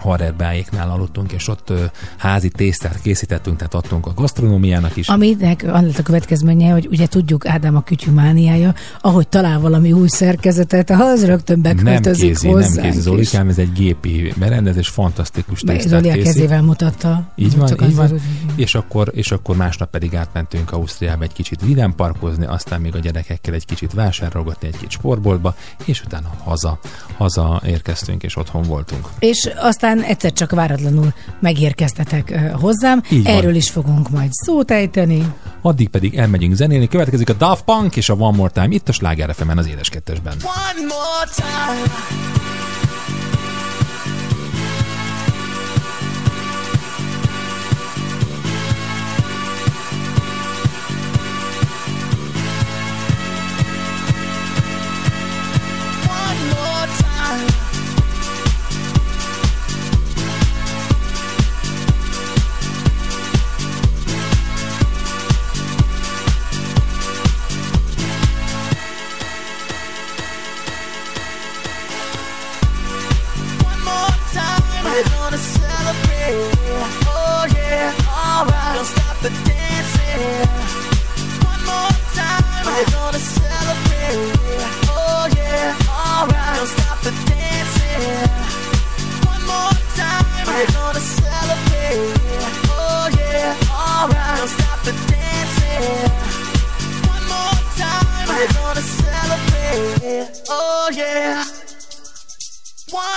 Harrerbáéknál 0.00 0.90
aludtunk, 0.90 1.32
és 1.32 1.48
ott 1.48 1.70
ö, 1.70 1.84
házi 2.16 2.48
tésztát 2.48 3.00
készítettünk, 3.00 3.56
tehát 3.56 3.74
adtunk 3.74 4.06
a 4.06 4.12
gasztronómiának 4.14 4.96
is. 4.96 5.08
Aminek 5.08 5.64
az 5.72 5.82
lett 5.82 5.98
a 5.98 6.02
következménye, 6.02 6.72
hogy 6.72 6.88
ugye 6.90 7.06
tudjuk 7.06 7.46
Ádám 7.46 7.76
a 7.76 7.82
kütyümániája, 7.82 8.74
ahogy 9.00 9.28
talál 9.28 9.60
valami 9.60 9.92
új 9.92 10.08
szerkezetet, 10.08 10.90
az 10.90 11.24
rögtön 11.24 11.60
nem 11.60 11.74
beköltözik 11.74 12.28
kézi, 12.28 12.46
nem 12.46 12.54
hozzánk 12.56 12.86
kézi 12.86 12.98
is. 12.98 13.02
Zolikám, 13.02 13.48
ez 13.48 13.58
egy 13.58 13.72
gépi 13.72 14.32
berendezés, 14.36 14.88
fantasztikus 14.88 15.60
tésztát 15.60 15.88
Zoli 15.88 16.08
a 16.08 16.12
készít. 16.12 16.32
kezével 16.32 16.62
mutatta. 16.62 17.32
Így 17.36 17.56
van, 17.56 17.76
így 17.82 17.94
van. 17.94 18.20
És 18.54 18.74
akkor, 18.74 19.10
és 19.14 19.30
akkor 19.30 19.56
másnap 19.56 19.90
pedig 19.90 20.14
átmentünk 20.14 20.72
Ausztriába 20.72 21.22
egy 21.22 21.32
kicsit 21.32 21.60
vidám 21.64 21.94
parkozni, 21.94 22.46
aztán 22.46 22.80
még 22.80 22.94
a 22.94 22.98
gyerekekkel 22.98 23.54
egy 23.54 23.64
kicsit 23.64 23.92
vásárolgatni 23.92 24.68
egy 24.68 24.76
kis 24.76 24.92
sportboltba, 24.92 25.54
és 25.84 26.02
utána 26.02 26.30
haza, 26.44 26.78
haza 27.16 27.62
érkeztünk, 27.66 28.22
és 28.22 28.36
otthon 28.36 28.62
voltunk. 28.62 29.08
És 29.18 29.50
aztán 29.56 29.89
egyszer 29.98 30.32
csak 30.32 30.50
váratlanul 30.50 31.12
megérkeztetek 31.40 32.40
hozzám. 32.52 33.02
Így 33.10 33.24
van. 33.24 33.34
Erről 33.34 33.54
is 33.54 33.70
fogunk 33.70 34.10
majd 34.10 34.32
szót 34.32 34.70
ejteni. 34.70 35.34
Addig 35.62 35.88
pedig 35.88 36.14
elmegyünk 36.14 36.54
zenélni, 36.54 36.88
következik 36.88 37.28
a 37.28 37.32
Daft 37.32 37.64
Punk 37.64 37.96
és 37.96 38.08
a 38.08 38.14
One 38.14 38.36
More 38.36 38.50
Time 38.50 38.68
itt 38.70 38.88
a 38.88 38.92
Sláger 38.92 39.34
az 39.56 39.66
édes 39.66 39.88
kettesben. 39.88 40.34
One 40.42 40.86
more 40.86 41.28
time. 41.34 42.39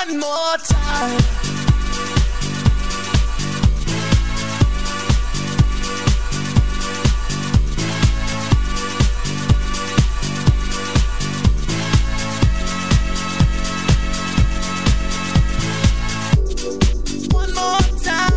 One 0.06 0.20
more 0.20 0.58
time. 0.58 1.16
Oh. 1.16 1.20
One 17.32 17.54
more 17.54 17.80
time, 17.94 18.34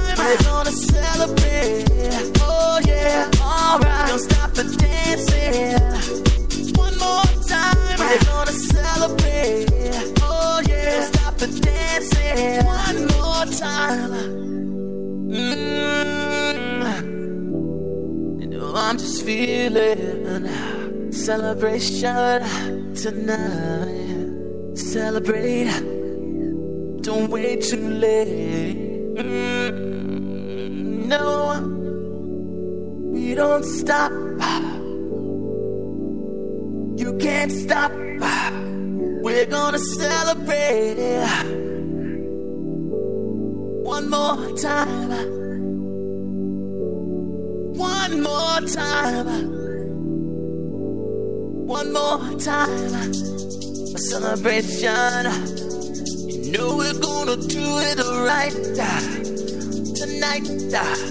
we're 7.98 8.18
gonna 8.24 8.52
celebrate. 8.52 10.15
The 11.38 11.48
dancing. 11.60 12.64
One 12.64 13.06
more 13.18 13.44
time. 13.46 14.10
Mm. 15.28 15.60
You 18.40 18.46
know 18.46 18.72
I'm 18.74 18.96
just 18.98 19.24
feeling 19.24 20.48
celebration 21.12 22.42
tonight. 22.94 24.76
Celebrate. 24.76 25.70
Don't 27.02 27.30
wait 27.30 27.62
too 27.62 27.88
late. 27.88 28.76
Mm, 29.16 29.76
no, 31.06 31.60
we 33.12 33.34
don't 33.34 33.64
stop. 33.64 34.12
You 36.96 37.16
can't 37.18 37.52
stop. 37.52 37.92
We're 39.26 39.46
gonna 39.46 39.80
celebrate. 39.80 40.98
it 40.98 41.46
One 43.82 44.08
more 44.08 44.52
time. 44.56 45.10
One 47.74 48.22
more 48.22 48.60
time. 48.60 49.26
One 51.66 51.92
more 51.92 52.38
time. 52.38 53.10
A 53.96 53.98
celebration. 53.98 55.26
You 56.30 56.52
know 56.52 56.76
we're 56.76 57.00
gonna 57.00 57.36
do 57.36 57.66
it 57.88 57.98
right 58.30 58.54
tonight. 59.96 60.46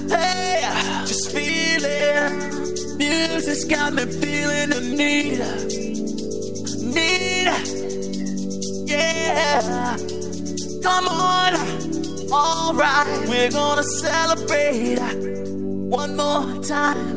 Hey, 0.10 0.62
just 1.06 1.34
feeling. 1.34 2.98
Music's 2.98 3.66
got 3.66 3.92
me 3.94 4.06
feeling 4.06 4.70
the 4.70 4.80
need. 4.96 5.42
Need. 6.96 7.95
Yeah. 8.96 9.98
Come 10.84 11.08
on. 11.08 11.54
Alright, 12.32 13.30
we're 13.30 13.52
gonna 13.52 13.84
celebrate 13.84 15.00
one 16.00 16.16
more 16.18 16.64
time. 16.64 17.12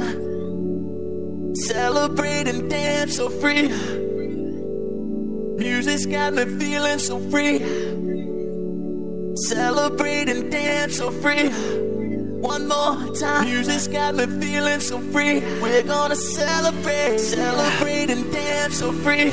Celebrate 1.54 2.46
and 2.48 2.68
dance 2.70 3.16
so 3.16 3.28
free. 3.28 3.68
Music's 5.58 6.06
got 6.06 6.34
me 6.34 6.44
feeling 6.44 6.98
so 6.98 7.18
free. 7.30 7.58
Celebrate 9.48 10.28
and 10.28 10.50
dance 10.50 10.96
so 10.98 11.10
free. 11.10 11.48
One 12.40 12.68
more 12.68 13.14
time. 13.16 13.44
Music's 13.46 13.88
got 13.88 14.14
me 14.14 14.26
feeling 14.40 14.80
so 14.80 14.98
free. 15.12 15.40
We're 15.60 15.82
gonna 15.82 16.16
celebrate, 16.16 17.18
celebrate 17.18 18.10
and 18.10 18.30
dance 18.32 18.78
so 18.78 18.92
free. 18.92 19.32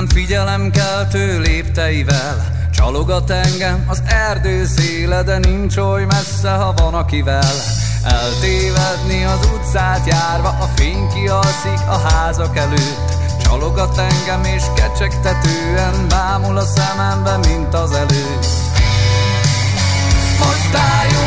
némán 0.00 0.14
Figyelem 0.14 0.70
keltő 0.70 1.40
lépteivel. 1.40 2.68
Csalogat 2.72 3.30
engem 3.30 3.84
az 3.88 4.02
erdő 4.06 4.64
széle 4.64 5.22
De 5.22 5.38
nincs 5.38 5.76
oly 5.76 6.04
messze, 6.04 6.50
ha 6.50 6.72
van 6.76 6.94
akivel. 6.94 7.52
Eltévedni 8.04 9.24
az 9.24 9.48
utcát 9.54 10.06
járva 10.06 10.48
A 10.48 10.68
fény 10.74 11.08
kialszik 11.14 11.80
a 11.88 11.98
házak 11.98 12.56
előtt. 12.56 13.12
Csalogat 13.42 13.98
engem 13.98 14.44
és 14.44 14.62
kecsegtetően 14.74 16.08
Bámul 16.08 16.56
a 16.56 16.64
szemembe, 16.64 17.36
mint 17.36 17.74
az 17.74 17.92
előtt. 17.92 18.46
Most 20.38 20.74
álljunk 20.74 21.19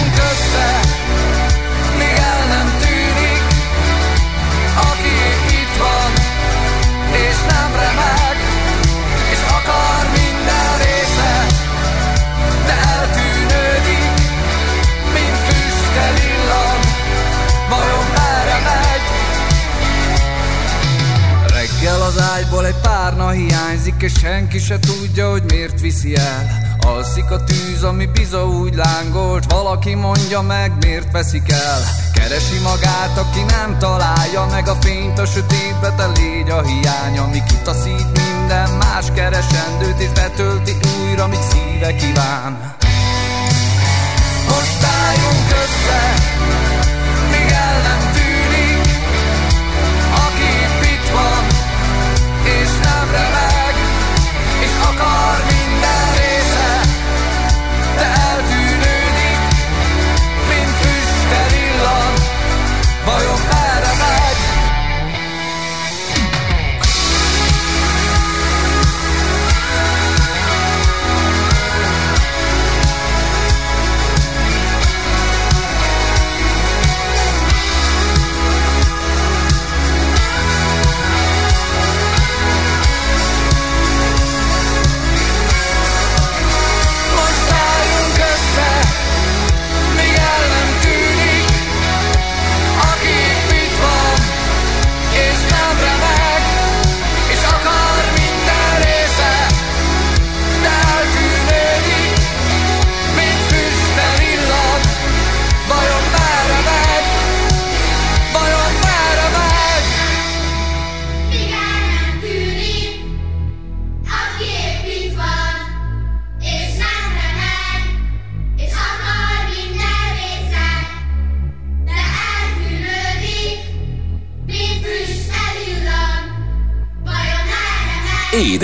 az 22.16 22.22
ágyból 22.22 22.66
egy 22.66 22.80
párna 22.82 23.30
hiányzik 23.30 24.02
És 24.02 24.12
senki 24.20 24.60
se 24.60 24.80
tudja, 24.80 25.32
hogy 25.32 25.44
miért 25.44 25.80
viszi 25.80 26.16
el. 26.16 26.62
Alszik 26.80 27.32
a 27.32 27.44
tűz, 27.44 27.84
ami 27.84 28.06
biza 28.06 28.48
úgy 28.48 28.76
lángolt 28.76 29.52
Valaki 29.52 29.96
mondja 29.96 30.42
meg, 30.42 30.72
miért 30.80 31.12
veszik 31.12 31.52
el. 31.52 31.82
Keresi 32.14 32.60
magát, 32.64 33.18
aki 33.18 33.44
nem 33.44 33.78
találja 33.80 34.46
meg 34.52 34.68
a 34.68 34.76
fényt 34.82 35.20
A 35.20 35.26
sötétbe 35.26 35.94
te 35.98 36.08
légy 36.08 36.50
a 36.50 36.62
hiány 36.62 37.18
Ami 37.18 37.44
kitaszít 37.48 38.20
minden 38.20 38.70
más 38.70 39.06
keresendőt 39.16 40.00
És 40.00 40.10
betölti 40.10 40.72
újra, 41.02 41.28
mit 41.28 41.44
szíve 41.52 41.96
kíván. 41.96 42.76
Most 44.48 44.84
álljunk 44.84 45.50
össze 45.64 46.14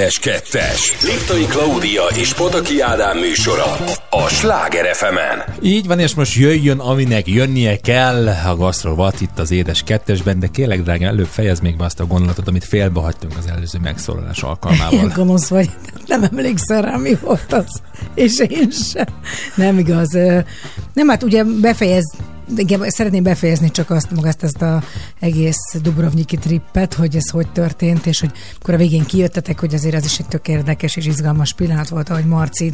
Édes 0.10 0.20
kettes. 0.20 0.94
Liptai 1.04 1.46
Klaudia 1.46 2.04
és 2.16 2.34
Pataki 2.34 2.82
Ádám 2.82 3.18
műsora. 3.18 3.76
A 4.10 4.28
Sláger 4.28 4.96
fm 4.96 5.16
Így 5.62 5.88
van, 5.88 6.00
és 6.00 6.16
most 6.16 6.36
jöjjön, 6.36 6.80
aminek 6.80 7.28
jönnie 7.28 7.78
kell 7.78 8.28
a 8.28 8.56
gasztrovat 8.56 9.22
itt 9.22 9.40
az 9.40 9.52
édes 9.52 9.84
kettesben, 9.84 10.40
de 10.40 10.48
kérlek, 10.48 10.82
drága, 10.82 11.06
előbb 11.06 11.26
fejezd 11.26 11.62
még 11.64 11.78
be 11.78 11.84
azt 11.84 12.00
a 12.00 12.06
gondolatot, 12.06 12.48
amit 12.48 12.64
félbehagytunk 12.64 13.34
az 13.38 13.48
előző 13.48 13.80
megszólalás 13.82 14.42
alkalmával. 14.42 15.12
Gonosz 15.16 15.48
vagy. 15.48 15.70
Nem 16.08 16.24
emlékszel 16.24 16.82
rá, 16.82 16.96
mi 16.96 17.18
volt 17.22 17.54
az. 17.54 17.82
És 18.16 18.40
én 18.40 18.72
sem. 18.72 19.06
Nem 19.56 19.80
igaz. 19.80 20.18
Nem, 20.94 21.08
hát 21.08 21.24
ugye 21.24 21.44
befejez 21.44 22.16
igen, 22.56 22.90
szeretném 22.90 23.24
befejezni 23.24 23.72
csak 23.72 23.90
azt, 23.90 24.12
magát 24.12 24.44
ezt 24.44 24.62
a 24.62 24.84
egész 25.20 25.76
Dubrovniki 25.82 26.38
trippet, 26.38 26.94
hogy 26.94 27.16
ez 27.16 27.30
hogy 27.30 27.52
történt, 27.52 28.06
és 28.06 28.20
hogy 28.20 28.32
akkor 28.60 28.74
a 28.74 28.78
végén 28.78 29.06
kijöttetek, 29.06 29.60
hogy 29.60 29.74
azért 29.74 29.96
ez 29.96 30.06
is 30.06 30.20
egy 30.20 30.28
tök 30.28 30.48
érdekes 30.48 30.96
és 30.96 31.06
izgalmas 31.06 31.54
pillanat 31.54 31.90
volt, 31.90 32.10
ahogy 32.10 32.26
Marci 32.26 32.74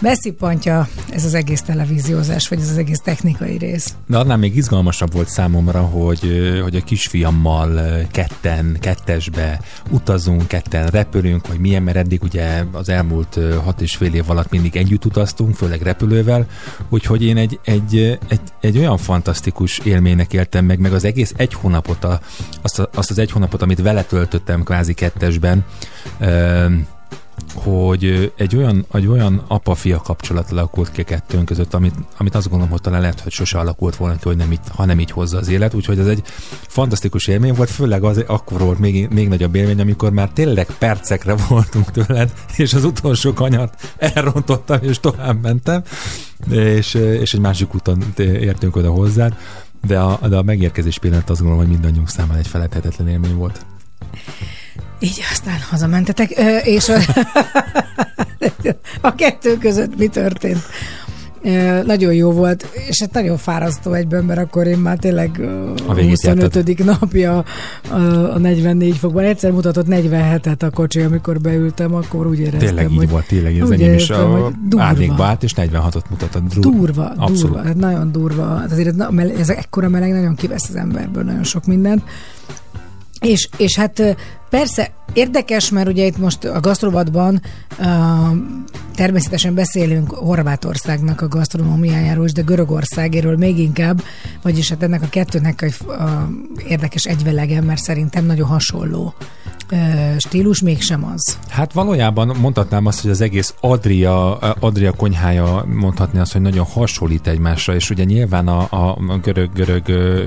beszippantja 0.00 0.88
ez 1.10 1.24
az 1.24 1.34
egész 1.34 1.62
televíziózás, 1.62 2.48
vagy 2.48 2.60
ez 2.60 2.70
az 2.70 2.78
egész 2.78 3.00
technikai 3.00 3.58
rész. 3.58 3.94
De 4.06 4.18
annál 4.18 4.36
még 4.36 4.56
izgalmasabb 4.56 5.12
volt 5.12 5.28
számomra, 5.28 5.80
hogy, 5.80 6.58
hogy 6.62 6.76
a 6.76 6.80
kisfiammal 6.80 8.00
ketten, 8.10 8.76
kettesbe 8.80 9.60
utazunk, 9.90 10.48
ketten 10.48 10.86
repülünk, 10.86 11.46
hogy 11.46 11.58
milyen, 11.58 11.82
mert 11.82 11.96
eddig 11.96 12.22
ugye 12.22 12.64
az 12.72 12.88
elmúlt 12.88 13.38
hat 13.64 13.80
és 13.80 13.96
fél 13.96 14.14
év 14.14 14.30
alatt 14.30 14.50
mindig 14.50 14.76
együtt 14.76 15.04
utaztunk, 15.04 15.54
főleg 15.54 15.82
repülővel, 15.82 16.46
úgyhogy 16.88 17.24
én 17.24 17.36
egy, 17.36 17.58
egy, 17.64 18.18
egy, 18.28 18.40
egy 18.60 18.78
olyan 18.78 18.98
fantasztikus 19.16 19.78
élménynek 19.78 20.32
éltem 20.32 20.64
meg, 20.64 20.78
meg 20.78 20.92
az 20.92 21.04
egész 21.04 21.32
egy 21.36 21.54
hónapot, 21.54 22.04
a, 22.04 22.20
azt, 22.62 22.78
a, 22.78 22.88
azt 22.94 23.10
az 23.10 23.18
egy 23.18 23.30
hónapot, 23.30 23.62
amit 23.62 23.82
vele 23.82 24.02
töltöttem 24.02 24.62
kvázi 24.62 24.94
kettesben, 24.94 25.64
ö, 26.18 26.66
hogy 27.54 28.32
egy 28.36 28.56
olyan, 28.56 28.86
egy 28.92 29.06
olyan 29.06 29.44
apa-fia 29.48 29.98
kapcsolat 29.98 30.50
alakult 30.50 30.92
ki 30.92 31.02
kettőnk 31.02 31.44
között, 31.44 31.74
amit, 31.74 31.94
amit 32.16 32.34
azt 32.34 32.48
gondolom, 32.48 32.72
hogy 32.72 32.80
talán 32.80 33.00
lehet, 33.00 33.20
hogy 33.20 33.32
sose 33.32 33.58
alakult 33.58 33.96
volna 33.96 34.16
ki, 34.16 34.22
hogy 34.22 34.36
nem 34.36 34.52
így, 34.52 34.60
ha 34.68 34.84
nem 34.84 35.00
így 35.00 35.10
hozza 35.10 35.38
az 35.38 35.48
élet. 35.48 35.74
Úgyhogy 35.74 35.98
ez 35.98 36.06
egy 36.06 36.22
fantasztikus 36.66 37.26
élmény 37.26 37.54
volt, 37.54 37.70
főleg 37.70 38.04
az, 38.04 38.24
akkor 38.26 38.60
volt 38.60 38.78
még, 38.78 39.08
még 39.08 39.28
nagyobb 39.28 39.54
élmény, 39.54 39.80
amikor 39.80 40.12
már 40.12 40.28
tényleg 40.28 40.66
percekre 40.78 41.34
voltunk 41.48 41.90
tőled, 41.90 42.32
és 42.56 42.74
az 42.74 42.84
utolsó 42.84 43.32
kanyart 43.32 43.94
elrontottam, 43.98 44.78
és 44.82 45.00
tovább 45.00 45.42
mentem, 45.42 45.82
és, 46.50 46.94
és 46.94 47.34
egy 47.34 47.40
másik 47.40 47.74
úton 47.74 48.04
értünk 48.16 48.76
oda 48.76 48.90
hozzád. 48.90 49.34
De 49.86 50.00
a, 50.00 50.28
de 50.28 50.36
a 50.36 50.42
megérkezés 50.42 50.98
pillanat 50.98 51.30
azt 51.30 51.40
gondolom, 51.40 51.64
hogy 51.64 51.72
mindannyiunk 51.72 52.08
számára 52.08 52.38
egy 52.38 52.46
feledhetetlen 52.46 53.08
élmény 53.08 53.34
volt. 53.34 53.66
Így 54.98 55.20
aztán 55.30 55.58
hazamentetek, 55.70 56.30
és 56.64 56.88
a, 56.88 56.98
a 59.08 59.14
kettő 59.14 59.58
között 59.58 59.98
mi 59.98 60.06
történt? 60.06 60.62
Nagyon 61.84 62.14
jó 62.14 62.32
volt, 62.32 62.62
és 62.88 63.00
hát 63.00 63.12
nagyon 63.12 63.36
fárasztó 63.36 63.92
egyben, 63.92 64.24
mert 64.24 64.40
akkor 64.40 64.66
én 64.66 64.78
már 64.78 64.98
tényleg 64.98 65.40
A 65.86 65.94
végét 65.94 66.20
25. 66.20 66.84
napja 66.84 67.44
a, 67.90 67.96
a 68.34 68.38
44 68.38 68.96
fokban. 68.96 69.24
Egyszer 69.24 69.50
mutatott 69.50 69.86
47-et 69.90 70.58
a 70.62 70.70
kocsi, 70.70 71.00
amikor 71.00 71.40
beültem, 71.40 71.94
akkor 71.94 72.26
úgy 72.26 72.38
éreztem, 72.38 72.58
Tényleg 72.60 72.90
így 72.90 72.96
hogy 72.96 73.08
volt, 73.08 73.26
tényleg 73.26 73.62
az 73.62 73.70
enyém 73.70 73.94
is 73.94 74.10
a 74.10 74.52
árnyékba 74.76 75.24
állt, 75.24 75.42
és 75.42 75.52
46-ot 75.56 76.02
mutatott. 76.10 76.42
Dru- 76.48 76.76
Durva, 76.76 77.04
Abszolút. 77.16 77.40
durva, 77.40 77.62
hát 77.62 77.76
nagyon 77.76 78.12
durva. 78.12 78.56
Hát 78.56 78.70
azért 78.72 78.94
ez, 79.16 79.38
ez 79.38 79.48
ekkora 79.48 79.88
meleg 79.88 80.10
nagyon 80.12 80.34
kivesz 80.34 80.68
az 80.68 80.76
emberből 80.76 81.22
nagyon 81.22 81.44
sok 81.44 81.66
mindent. 81.66 82.02
És, 83.20 83.48
és 83.56 83.76
hát 83.76 84.16
persze 84.50 84.92
érdekes, 85.12 85.70
mert 85.70 85.88
ugye 85.88 86.06
itt 86.06 86.18
most 86.18 86.44
a 86.44 86.60
gasztrovatban 86.60 87.42
uh, 87.78 87.86
természetesen 88.94 89.54
beszélünk 89.54 90.10
Horvátországnak 90.10 91.20
a 91.20 91.28
gasztronómiájáról 91.28 92.24
is, 92.24 92.32
de 92.32 92.42
Görögországéről 92.42 93.36
még 93.36 93.58
inkább, 93.58 94.02
vagyis 94.42 94.68
hát 94.68 94.82
ennek 94.82 95.02
a 95.02 95.08
kettőnek 95.08 95.62
egy 95.62 95.74
uh, 95.86 95.96
érdekes 96.68 97.04
egyvelege, 97.04 97.60
mert 97.60 97.80
szerintem 97.80 98.26
nagyon 98.26 98.48
hasonló 98.48 99.14
stílus 100.18 100.62
mégsem 100.62 101.04
az. 101.14 101.38
Hát 101.48 101.72
valójában 101.72 102.36
mondhatnám 102.40 102.86
azt, 102.86 103.00
hogy 103.00 103.10
az 103.10 103.20
egész 103.20 103.54
Adria, 103.60 104.38
Adria 104.38 104.92
konyhája 104.92 105.64
mondhatni 105.72 106.18
azt, 106.18 106.32
hogy 106.32 106.40
nagyon 106.40 106.64
hasonlít 106.64 107.26
egymásra, 107.26 107.74
és 107.74 107.90
ugye 107.90 108.04
nyilván 108.04 108.48
a, 108.48 108.60
a 108.60 109.18
görög, 109.22 109.52
görög, 109.52 109.82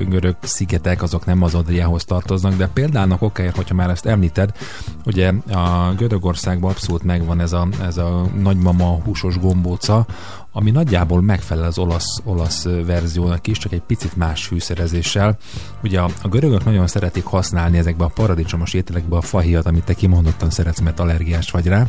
görög 0.10 0.36
szigetek 0.42 1.02
azok 1.02 1.26
nem 1.26 1.44
az 1.44 1.56
Adriához 1.56 2.04
tartoznak, 2.04 2.56
de 2.56 2.68
példának 2.68 3.22
okáért, 3.22 3.56
hogyha 3.56 3.76
már 3.76 3.90
ezt 3.90 4.06
említed, 4.06 4.52
ugye 5.06 5.32
a 5.52 5.94
Görögországban 5.98 6.72
abszolút 6.72 7.04
megvan 7.04 7.40
ez 7.40 7.54
a, 7.54 7.68
ez 7.82 7.98
a 7.98 8.26
nagymama 8.42 9.00
húsos 9.04 9.40
gombóca, 9.40 10.06
ami 10.52 10.72
nagyjából 10.72 11.22
megfelel 11.22 11.64
az 11.64 11.78
olasz, 11.78 12.22
olasz 12.24 12.64
verziónak 12.64 13.48
is, 13.48 13.58
csak 13.58 13.72
egy 13.72 13.82
picit 13.82 14.16
más 14.16 14.46
fűszerezéssel. 14.46 15.38
Ugye 15.84 16.00
a, 16.00 16.10
a 16.22 16.28
görögök 16.28 16.66
nagyon 16.66 16.88
szeretik 16.88 17.24
használni 17.24 17.78
ezekbe 17.78 18.04
a 18.04 18.12
paradicsomos 18.14 18.74
ételekbe 18.74 19.18
a 19.18 19.22
fahiat, 19.22 19.66
amit 19.66 19.84
te 19.84 19.94
kimondottan 19.94 20.50
szeretsz, 20.50 20.80
mert 20.80 21.00
allergiás 21.00 21.52
vagy 21.52 21.68
rá. 21.68 21.88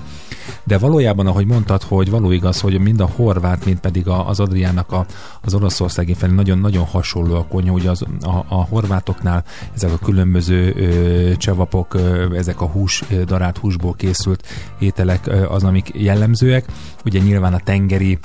De 0.65 0.79
valójában, 0.79 1.27
ahogy 1.27 1.47
mondtad, 1.47 1.83
hogy 1.83 2.11
való 2.11 2.31
igaz, 2.31 2.61
hogy 2.61 2.81
mind 2.81 3.01
a 3.01 3.11
horvát, 3.17 3.65
mind 3.65 3.79
pedig 3.79 4.09
a, 4.09 4.29
az 4.29 4.41
Adriának 4.41 4.93
a, 4.93 5.07
az 5.41 5.55
olaszországi 5.55 6.15
felé 6.15 6.33
nagyon-nagyon 6.33 6.85
hasonló 6.85 7.35
a 7.35 7.47
konyha, 7.47 7.73
ugye 7.73 7.91
az, 7.91 8.03
a, 8.21 8.45
a 8.49 8.65
horvátoknál 8.65 9.45
ezek 9.75 9.93
a 9.93 9.99
különböző 9.99 10.75
ö, 10.77 11.37
csavapok, 11.37 11.95
ö, 11.95 12.35
ezek 12.35 12.61
a 12.61 12.67
hús, 12.67 13.03
ö, 13.11 13.25
darált 13.25 13.59
húsból 13.59 13.95
készült 13.95 14.47
ételek 14.79 15.27
ö, 15.27 15.49
az, 15.49 15.65
amik 15.65 15.91
jellemzőek. 15.95 16.65
Ugye 17.05 17.19
nyilván 17.19 17.55
a 17.55 17.61
tengeri 17.65 18.19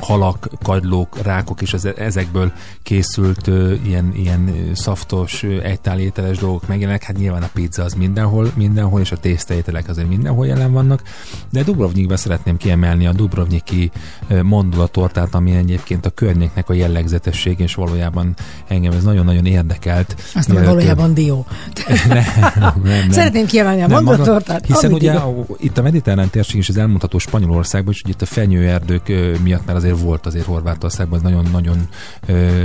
halak, 0.00 0.48
kagylók, 0.62 1.22
rákok 1.22 1.62
és 1.62 1.72
az, 1.72 1.88
ezekből 1.96 2.52
készült 2.82 3.46
ö, 3.46 3.72
ilyen, 3.84 4.12
ilyen 4.16 4.70
szaftos, 4.74 5.42
ö, 5.42 5.60
egytál 5.60 5.98
ételes 5.98 6.38
dolgok 6.38 6.68
megjelennek. 6.68 7.02
Hát 7.02 7.16
nyilván 7.16 7.42
a 7.42 7.50
pizza 7.52 7.82
az 7.82 7.92
mindenhol, 7.94 8.52
mindenhol, 8.54 9.00
és 9.00 9.12
a 9.12 9.16
tésztaételek 9.16 9.88
azért 9.88 10.08
mindenhol 10.08 10.46
jelen 10.46 10.72
vannak. 10.72 11.02
De 11.50 11.62
Dubrovnikban 11.62 12.16
szeretném 12.16 12.56
kiemelni 12.56 13.06
a 13.06 13.12
Dubrovniki 13.12 13.90
ö, 14.28 14.42
mandulatortát, 14.42 15.34
ami 15.34 15.56
egyébként 15.56 16.06
a 16.06 16.10
környéknek 16.10 16.68
a 16.68 16.72
jellegzetesség, 16.72 17.58
és 17.60 17.74
valójában 17.74 18.34
engem 18.68 18.92
ez 18.92 19.04
nagyon-nagyon 19.04 19.46
érdekelt. 19.46 20.14
Aztán 20.34 20.42
Mielőtt- 20.56 20.66
valójában 20.66 21.14
dió. 21.14 21.46
nem, 22.08 22.24
nem, 22.54 22.72
nem. 22.82 23.10
Szeretném 23.10 23.46
kiemelni 23.46 23.82
a 23.82 23.86
Nem, 23.86 24.04
mandulatortát. 24.04 24.66
Hiszen 24.66 24.92
ugye 24.92 25.12
a, 25.12 25.34
itt 25.58 25.78
a 25.78 25.82
mediterrán 25.82 26.30
térség 26.30 26.56
és 26.60 26.68
az 26.68 26.76
elmondható 26.76 27.18
Spanyolországban, 27.18 27.92
és 27.92 28.02
ugye 28.02 28.12
itt 28.12 28.22
a 28.22 28.26
fenyőerdők 28.26 29.12
miatt 29.42 29.66
már 29.66 29.76
azért 29.82 30.00
volt 30.00 30.26
azért 30.26 30.46
Horvátországban, 30.46 31.18
ez 31.18 31.24
nagyon-nagyon 31.24 31.88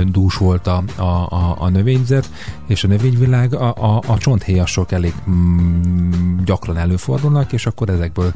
dús 0.06 0.36
volt 0.36 0.66
a, 0.66 0.82
a, 0.96 1.02
a, 1.02 1.56
a 1.58 1.68
növényzet, 1.68 2.30
és 2.66 2.84
a 2.84 2.88
növényvilág, 2.88 3.54
a, 3.54 3.74
a, 3.74 4.02
a 4.06 4.18
csonthéjasok 4.18 4.92
elég 4.92 5.14
mm, 5.30 6.38
gyakran 6.44 6.76
előfordulnak, 6.76 7.52
és 7.52 7.66
akkor 7.66 7.88
ezekből 7.88 8.32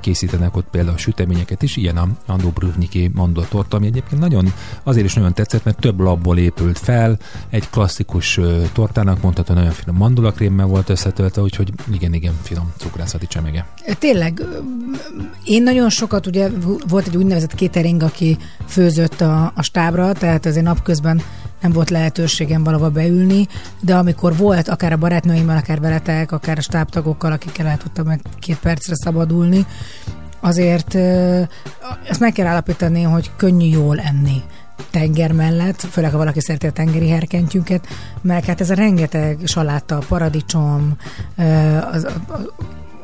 készítenek 0.00 0.56
ott 0.56 0.66
például 0.70 0.96
süteményeket 0.96 1.62
is, 1.62 1.76
ilyen 1.76 1.96
a, 1.96 2.08
a 2.26 2.36
Dubrovniki 2.36 3.10
mandulatorta, 3.14 3.76
ami 3.76 3.86
egyébként 3.86 4.20
nagyon, 4.20 4.52
azért 4.82 5.06
is 5.06 5.14
nagyon 5.14 5.34
tetszett, 5.34 5.64
mert 5.64 5.80
több 5.80 6.00
labból 6.00 6.38
épült 6.38 6.78
fel, 6.78 7.18
egy 7.50 7.70
klasszikus 7.70 8.40
tortának 8.72 9.22
mondható, 9.22 9.54
nagyon 9.54 9.70
finom 9.70 9.96
mandulakrémmel 9.96 10.66
volt 10.66 10.88
összetöltve, 10.88 11.42
úgyhogy 11.42 11.72
igen, 11.92 12.14
igen, 12.14 12.34
finom 12.42 12.72
cukrászati 12.76 13.26
csemege. 13.26 13.66
Tényleg, 13.98 14.42
én 15.44 15.62
nagyon 15.62 15.90
sokat, 15.90 16.26
ugye 16.26 16.48
volt 16.88 17.06
egy 17.06 17.16
úgynevezett 17.16 17.52
catering, 17.56 18.02
aki 18.12 18.38
főzött 18.66 19.20
a, 19.20 19.52
a 19.54 19.62
stábra, 19.62 20.12
tehát 20.12 20.46
azért 20.46 20.64
napközben 20.64 21.22
nem 21.60 21.72
volt 21.72 21.90
lehetőségem 21.90 22.64
valahova 22.64 22.90
beülni, 22.90 23.48
de 23.80 23.94
amikor 23.96 24.36
volt, 24.36 24.68
akár 24.68 24.92
a 24.92 24.96
barátnőimmel, 24.96 25.56
akár 25.56 25.80
veletek, 25.80 26.32
akár 26.32 26.58
a 26.58 26.60
stábtagokkal, 26.60 27.32
akikkel 27.32 27.66
el 27.66 27.76
tudtam 27.76 28.06
meg 28.06 28.20
két 28.38 28.58
percre 28.58 28.94
szabadulni, 28.94 29.66
azért 30.40 30.94
ezt 32.08 32.20
meg 32.20 32.32
kell 32.32 32.46
állapítani, 32.46 33.02
hogy 33.02 33.30
könnyű 33.36 33.66
jól 33.66 34.00
enni 34.00 34.42
tenger 34.90 35.32
mellett, 35.32 35.80
főleg 35.80 36.10
ha 36.10 36.18
valaki 36.18 36.40
szereti 36.40 36.66
a 36.66 36.72
tengeri 36.72 37.08
herkentjünket, 37.08 37.86
mert 38.20 38.44
hát 38.44 38.60
ez 38.60 38.70
a 38.70 38.74
rengeteg 38.74 39.38
saláta, 39.44 39.98
paradicsom, 40.08 40.96
az, 41.92 42.06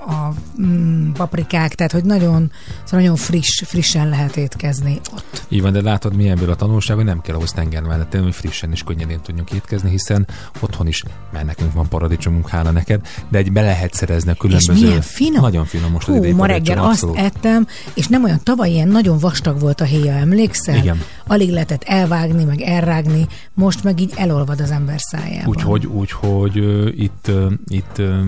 a, 0.09 0.34
mm, 0.62 1.12
paprikák, 1.12 1.74
tehát 1.74 1.92
hogy 1.92 2.04
nagyon, 2.04 2.50
szóval 2.84 3.00
nagyon 3.00 3.16
friss, 3.16 3.62
frissen 3.64 4.09
lehet 4.09 4.36
étkezni 4.36 5.00
ott. 5.14 5.46
Így 5.48 5.62
van, 5.62 5.72
de 5.72 5.82
látod, 5.82 6.16
mi 6.16 6.28
ebből 6.28 6.50
a 6.50 6.54
tanulság, 6.54 6.96
hogy 6.96 7.04
nem 7.04 7.20
kell 7.20 7.34
ahhoz 7.34 7.52
tenger 7.52 7.82
mellett, 7.82 8.16
hogy 8.16 8.34
frissen 8.34 8.70
és 8.70 8.82
könnyedén 8.82 9.20
tudjunk 9.20 9.50
étkezni, 9.50 9.90
hiszen 9.90 10.26
otthon 10.61 10.86
is, 10.86 11.02
mert 11.32 11.44
nekünk 11.44 11.72
van 11.72 11.88
paradicsomunk, 11.88 12.48
hála 12.48 12.70
neked, 12.70 13.00
de 13.28 13.38
egy 13.38 13.52
be 13.52 13.61
lehet 13.61 13.94
szerezni 13.94 14.30
a 14.30 14.34
különböző... 14.34 14.72
És 14.72 14.80
milyen 14.80 15.00
finom. 15.00 15.40
Nagyon 15.40 15.64
finom 15.64 15.90
most 15.90 16.09
az 16.09 16.14
Hú, 16.14 16.20
idei 16.20 16.32
ma 16.32 16.46
reggel 16.46 16.84
azt 16.84 17.06
ettem, 17.14 17.66
és 17.94 18.06
nem 18.06 18.24
olyan 18.24 18.40
tavaly 18.42 18.70
ilyen 18.70 18.88
nagyon 18.88 19.18
vastag 19.18 19.61
volt 19.61 19.80
a 19.80 19.84
héja, 19.84 20.12
emlékszel? 20.12 20.76
Igen. 20.76 21.02
Alig 21.26 21.50
lehetett 21.50 21.82
elvágni, 21.82 22.44
meg 22.44 22.61
elrágni, 22.61 23.26
most 23.54 23.84
meg 23.84 24.00
így 24.00 24.12
elolvad 24.16 24.61
az 24.61 24.70
ember 24.70 25.00
szájában. 25.00 25.48
Úgyhogy, 25.48 25.86
úgyhogy 25.86 26.59
ö, 26.59 26.88
itt, 26.88 27.28
ö, 27.28 27.50
itt 27.66 27.98
ö, 27.98 28.20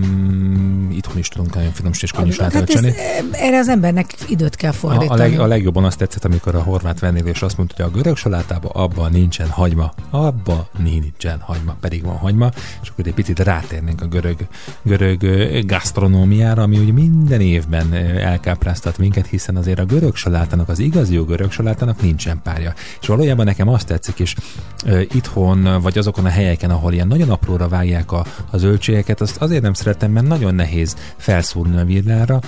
itthon 0.91 1.17
is 1.17 1.27
tudunk 1.27 1.53
nagyon 1.53 1.70
finom 1.71 1.91
és 2.01 2.11
könnyű 2.11 2.31
hát 2.37 2.69
ez, 2.69 2.85
erre 3.31 3.57
az 3.57 3.67
embernek 3.67 4.13
időt 4.27 4.55
kell 4.55 4.69
a, 4.69 4.73
fordítani. 4.73 5.09
a, 5.09 5.15
leg, 5.15 5.39
a 5.39 5.45
legjobban 5.45 5.83
azt 5.83 5.97
tetszett, 5.97 6.25
amikor 6.25 6.55
a 6.55 6.61
horvát 6.61 6.99
vendég 6.99 7.25
és 7.25 7.41
azt 7.41 7.57
mondta, 7.57 7.83
hogy 7.83 7.91
a 7.93 7.95
görög 7.95 8.17
salátában 8.17 8.71
abban 8.73 9.11
nincsen 9.11 9.49
hagyma. 9.49 9.93
Abba 10.09 10.69
nincsen 10.77 11.39
hagyma, 11.39 11.75
pedig 11.79 12.03
van 12.03 12.15
hagyma. 12.15 12.49
És 12.81 12.89
akkor 12.89 13.07
egy 13.07 13.13
picit 13.13 13.39
rátérnénk 13.39 14.01
a 14.01 14.05
görög, 14.05 14.37
görög 14.83 15.25
gasztronómiára, 15.65 16.61
ami 16.61 16.77
ugye 16.77 16.91
minden 16.91 17.41
évben 17.41 17.93
elkápráztat 18.17 18.97
minket, 18.97 19.27
hiszen 19.27 19.55
azért 19.55 19.79
a 19.79 19.85
görög 19.85 20.15
salátának, 20.15 20.69
az 20.69 20.79
igazi 20.79 21.13
jó 21.13 21.23
görög 21.23 21.51
salátának 21.51 22.01
nincsen 22.01 22.41
párja. 22.43 22.73
És 23.01 23.07
valójában 23.07 23.45
nekem 23.45 23.67
azt 23.67 23.87
tetszik 23.87 24.19
ö, 24.85 24.99
itthon, 24.99 25.81
vagy 25.81 25.97
azokon 25.97 26.25
a 26.25 26.29
helyeken, 26.29 26.69
ahol 26.69 26.93
ilyen 26.93 27.07
nagyon 27.07 27.29
apróra 27.29 27.67
vágják 27.67 28.11
a, 28.11 28.25
a 28.49 28.57
zöldségeket, 28.57 29.21
azt 29.21 29.37
azért 29.37 29.61
nem 29.61 29.73
szeretem, 29.73 30.11
mert 30.11 30.27
nagyon 30.27 30.55
nehéz 30.55 30.95
felszúrni 31.61 31.77
a 31.77 31.85
villára, 31.85 32.39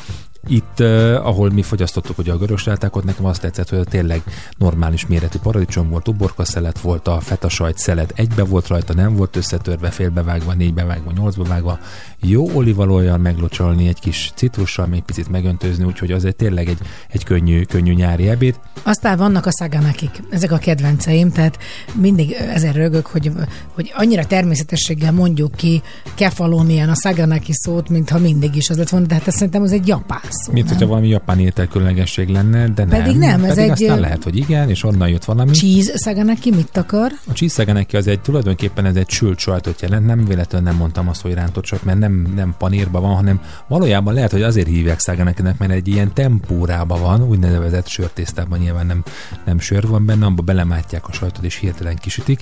itt, 0.48 0.80
uh, 0.80 1.20
ahol 1.24 1.50
mi 1.50 1.62
fogyasztottuk 1.62 2.18
ugye 2.18 2.32
a 2.32 2.38
görögsátákot, 2.38 3.04
nekem 3.04 3.26
azt 3.26 3.42
tetszett, 3.42 3.70
hogy 3.70 3.88
tényleg 3.90 4.22
normális 4.58 5.08
méretű 5.08 5.38
paradicsom 5.40 5.90
volt, 5.90 6.08
uborka 6.08 6.46
szelet 6.46 6.80
volt, 6.80 7.08
a 7.08 7.20
feta 7.20 7.50
sajt 7.50 7.78
szelet 7.78 8.14
egybe 8.16 8.44
volt 8.44 8.68
rajta, 8.68 8.94
nem 8.94 9.16
volt 9.16 9.36
összetörve, 9.36 9.90
félbevágva, 9.90 10.54
négybevágva, 10.54 11.12
nyolcbevágva. 11.12 11.80
Jó 12.22 12.50
olivalójjal 12.54 13.18
meglocsolni, 13.18 13.88
egy 13.88 14.00
kis 14.00 14.32
citrussal, 14.36 14.86
még 14.86 15.02
picit 15.02 15.30
megöntözni, 15.30 15.84
úgyhogy 15.84 16.12
az 16.12 16.26
egy 16.26 16.36
tényleg 16.36 16.68
egy, 16.68 16.80
egy 17.10 17.24
könnyű, 17.24 17.64
könnyű 17.64 17.94
nyári 17.94 18.30
ebéd. 18.30 18.60
Aztán 18.84 19.18
vannak 19.18 19.46
a 19.46 19.52
szaganakik, 19.52 20.24
ezek 20.30 20.52
a 20.52 20.58
kedvenceim, 20.58 21.32
tehát 21.32 21.58
mindig 21.94 22.32
ezen 22.32 22.74
rögök, 22.74 23.06
hogy, 23.06 23.32
hogy 23.74 23.92
annyira 23.96 24.26
természetességgel 24.26 25.12
mondjuk 25.12 25.56
ki 25.56 25.82
kefalónián 26.16 26.90
a 26.90 26.96
szaganaki 26.96 27.54
szót, 27.54 27.90
mintha 27.90 28.20
mindig 28.20 28.56
is 28.56 28.70
az 28.70 28.78
lett 28.78 28.90
volna, 28.90 29.06
de 29.06 29.14
hát 29.14 29.32
szerintem 29.32 29.62
az 29.62 29.72
egy 29.72 29.88
japán 29.88 30.32
szó. 30.34 30.52
Mint 30.54 30.66
nem? 30.66 30.74
hogyha 30.74 30.90
valami 30.90 31.08
japán 31.08 31.40
étel 31.40 31.68
különlegesség 31.68 32.30
lenne, 32.30 32.68
de 32.68 32.86
nem. 32.86 33.04
Pedig 33.04 33.18
nem, 33.18 33.44
ez 33.44 33.56
Pedig 33.56 33.64
egy, 33.64 33.72
aztán 33.72 34.00
lehet, 34.00 34.24
hogy 34.24 34.38
igen, 34.38 34.70
és 34.70 34.84
onnan 34.84 35.10
jött 35.10 35.26
valami. 35.26 35.52
Cheese 35.52 35.98
szaganaki 35.98 36.52
mit 36.52 36.78
akar? 36.78 37.12
A 37.28 37.32
cheesesaganeki 37.32 37.98
az 37.98 38.08
egy 38.08 38.20
tulajdonképpen 38.20 38.86
ez 38.86 38.96
egy 38.96 39.10
sült 39.10 39.38
sajtot 39.38 39.82
jelent, 39.82 40.06
nem 40.06 40.26
véletlenül 40.26 40.68
nem 40.68 40.78
mondtam 40.78 41.10
azt, 41.10 41.22
hogy 41.22 41.34
rántott 41.34 41.66
sajt, 41.66 41.84
mert 41.84 42.00
nem, 42.00 42.34
nem 42.36 42.56
panírban 42.58 43.02
van, 43.02 43.16
hanem 43.16 43.42
valójában 43.68 44.14
lehet, 44.14 44.32
hogy 44.32 44.42
azért 44.42 44.68
hívják 44.68 45.00
szaganekinek, 45.00 45.58
mert 45.58 45.72
egy 45.72 45.88
ilyen 45.88 46.14
tempórában 46.14 47.02
van, 47.02 47.24
úgynevezett 47.24 47.88
sörtésztában 47.88 48.60
nyilván 48.60 48.86
nem, 48.86 49.04
nem 49.46 49.60
sör 49.60 49.88
van 49.88 50.06
benne, 50.06 50.26
abba 50.26 50.42
belemátják 50.42 51.08
a 51.08 51.12
sajtot 51.12 51.44
és 51.44 51.56
hirtelen 51.56 51.96
kisütik. 51.96 52.42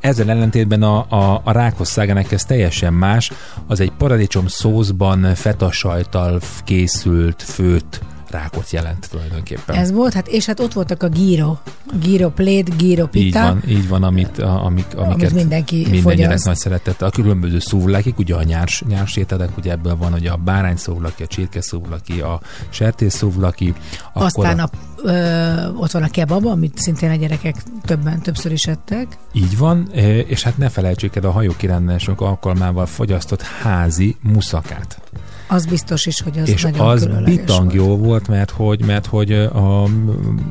Ezzel 0.00 0.30
ellentétben 0.30 0.82
a, 0.82 1.06
a, 1.08 1.40
a 1.44 1.52
rákos 1.52 1.88
szágának 1.88 2.32
ez 2.32 2.44
teljesen 2.44 2.92
más, 2.92 3.32
az 3.66 3.80
egy 3.80 3.92
paradicsom 3.98 4.46
szószban 4.46 5.34
feta 5.34 5.72
sajttal 5.72 6.40
f- 6.40 6.62
készült, 6.64 7.42
főtt 7.42 8.00
rákot 8.30 8.70
jelent 8.70 9.08
tulajdonképpen. 9.10 9.76
Ez 9.76 9.92
volt, 9.92 10.12
hát 10.12 10.28
és 10.28 10.46
hát 10.46 10.60
ott 10.60 10.72
voltak 10.72 11.02
a 11.02 11.06
gyro, 11.06 11.56
gyro 12.00 12.30
plate, 12.30 12.74
gyro 12.76 13.06
pita. 13.06 13.24
Így 13.26 13.32
van, 13.32 13.62
így 13.68 13.88
van, 13.88 14.02
amit, 14.02 14.38
amik, 14.38 14.86
amiket 14.96 15.32
mindenki 15.32 15.76
minden 15.76 16.00
fogyaszt. 16.00 16.20
gyerek 16.20 16.44
nagy 16.44 16.56
szeretette. 16.56 17.06
A 17.06 17.10
különböző 17.10 17.58
szuvlakik, 17.58 18.18
ugye 18.18 18.34
a 18.34 18.42
nyárs, 18.42 18.82
nyárs 18.88 19.16
ételek, 19.16 19.56
ugye 19.56 19.70
ebből 19.70 19.96
van 19.96 20.12
ugye 20.12 20.30
a 20.30 20.36
bárány 20.36 20.76
szuvlaki, 20.76 21.22
a 21.22 21.26
csirke 21.26 21.60
szuvlaki, 21.60 22.20
a 22.20 22.40
sertés 22.68 23.12
szuvlaki. 23.12 23.74
Aztán 24.12 24.58
a, 24.58 24.62
a, 24.62 24.70
ö, 25.08 25.68
ott 25.76 25.90
van 25.90 26.02
a 26.02 26.08
kebab, 26.08 26.46
amit 26.46 26.78
szintén 26.78 27.10
a 27.10 27.14
gyerekek 27.14 27.56
többen 27.82 28.20
többször 28.20 28.52
is 28.52 28.66
ettek. 28.66 29.18
Így 29.32 29.58
van, 29.58 29.88
eh, 29.94 30.30
és 30.30 30.42
hát 30.42 30.58
ne 30.58 30.68
felejtsék 30.68 31.16
el 31.16 31.24
a 31.24 31.30
hajókirándulások 31.30 32.20
alkalmával 32.20 32.86
fogyasztott 32.86 33.42
házi 33.42 34.16
muszakát. 34.20 35.00
Az 35.48 35.66
biztos 35.66 36.06
is, 36.06 36.20
hogy 36.20 36.38
az 36.38 36.48
és 36.48 36.62
nagyon 36.62 36.86
az 36.86 37.08
bitang 37.24 37.74
jó 37.74 37.96
volt, 37.96 38.28
mert 38.28 38.50
hogy, 38.50 38.84
mert 38.84 39.06
hogy 39.06 39.32
a, 39.32 39.82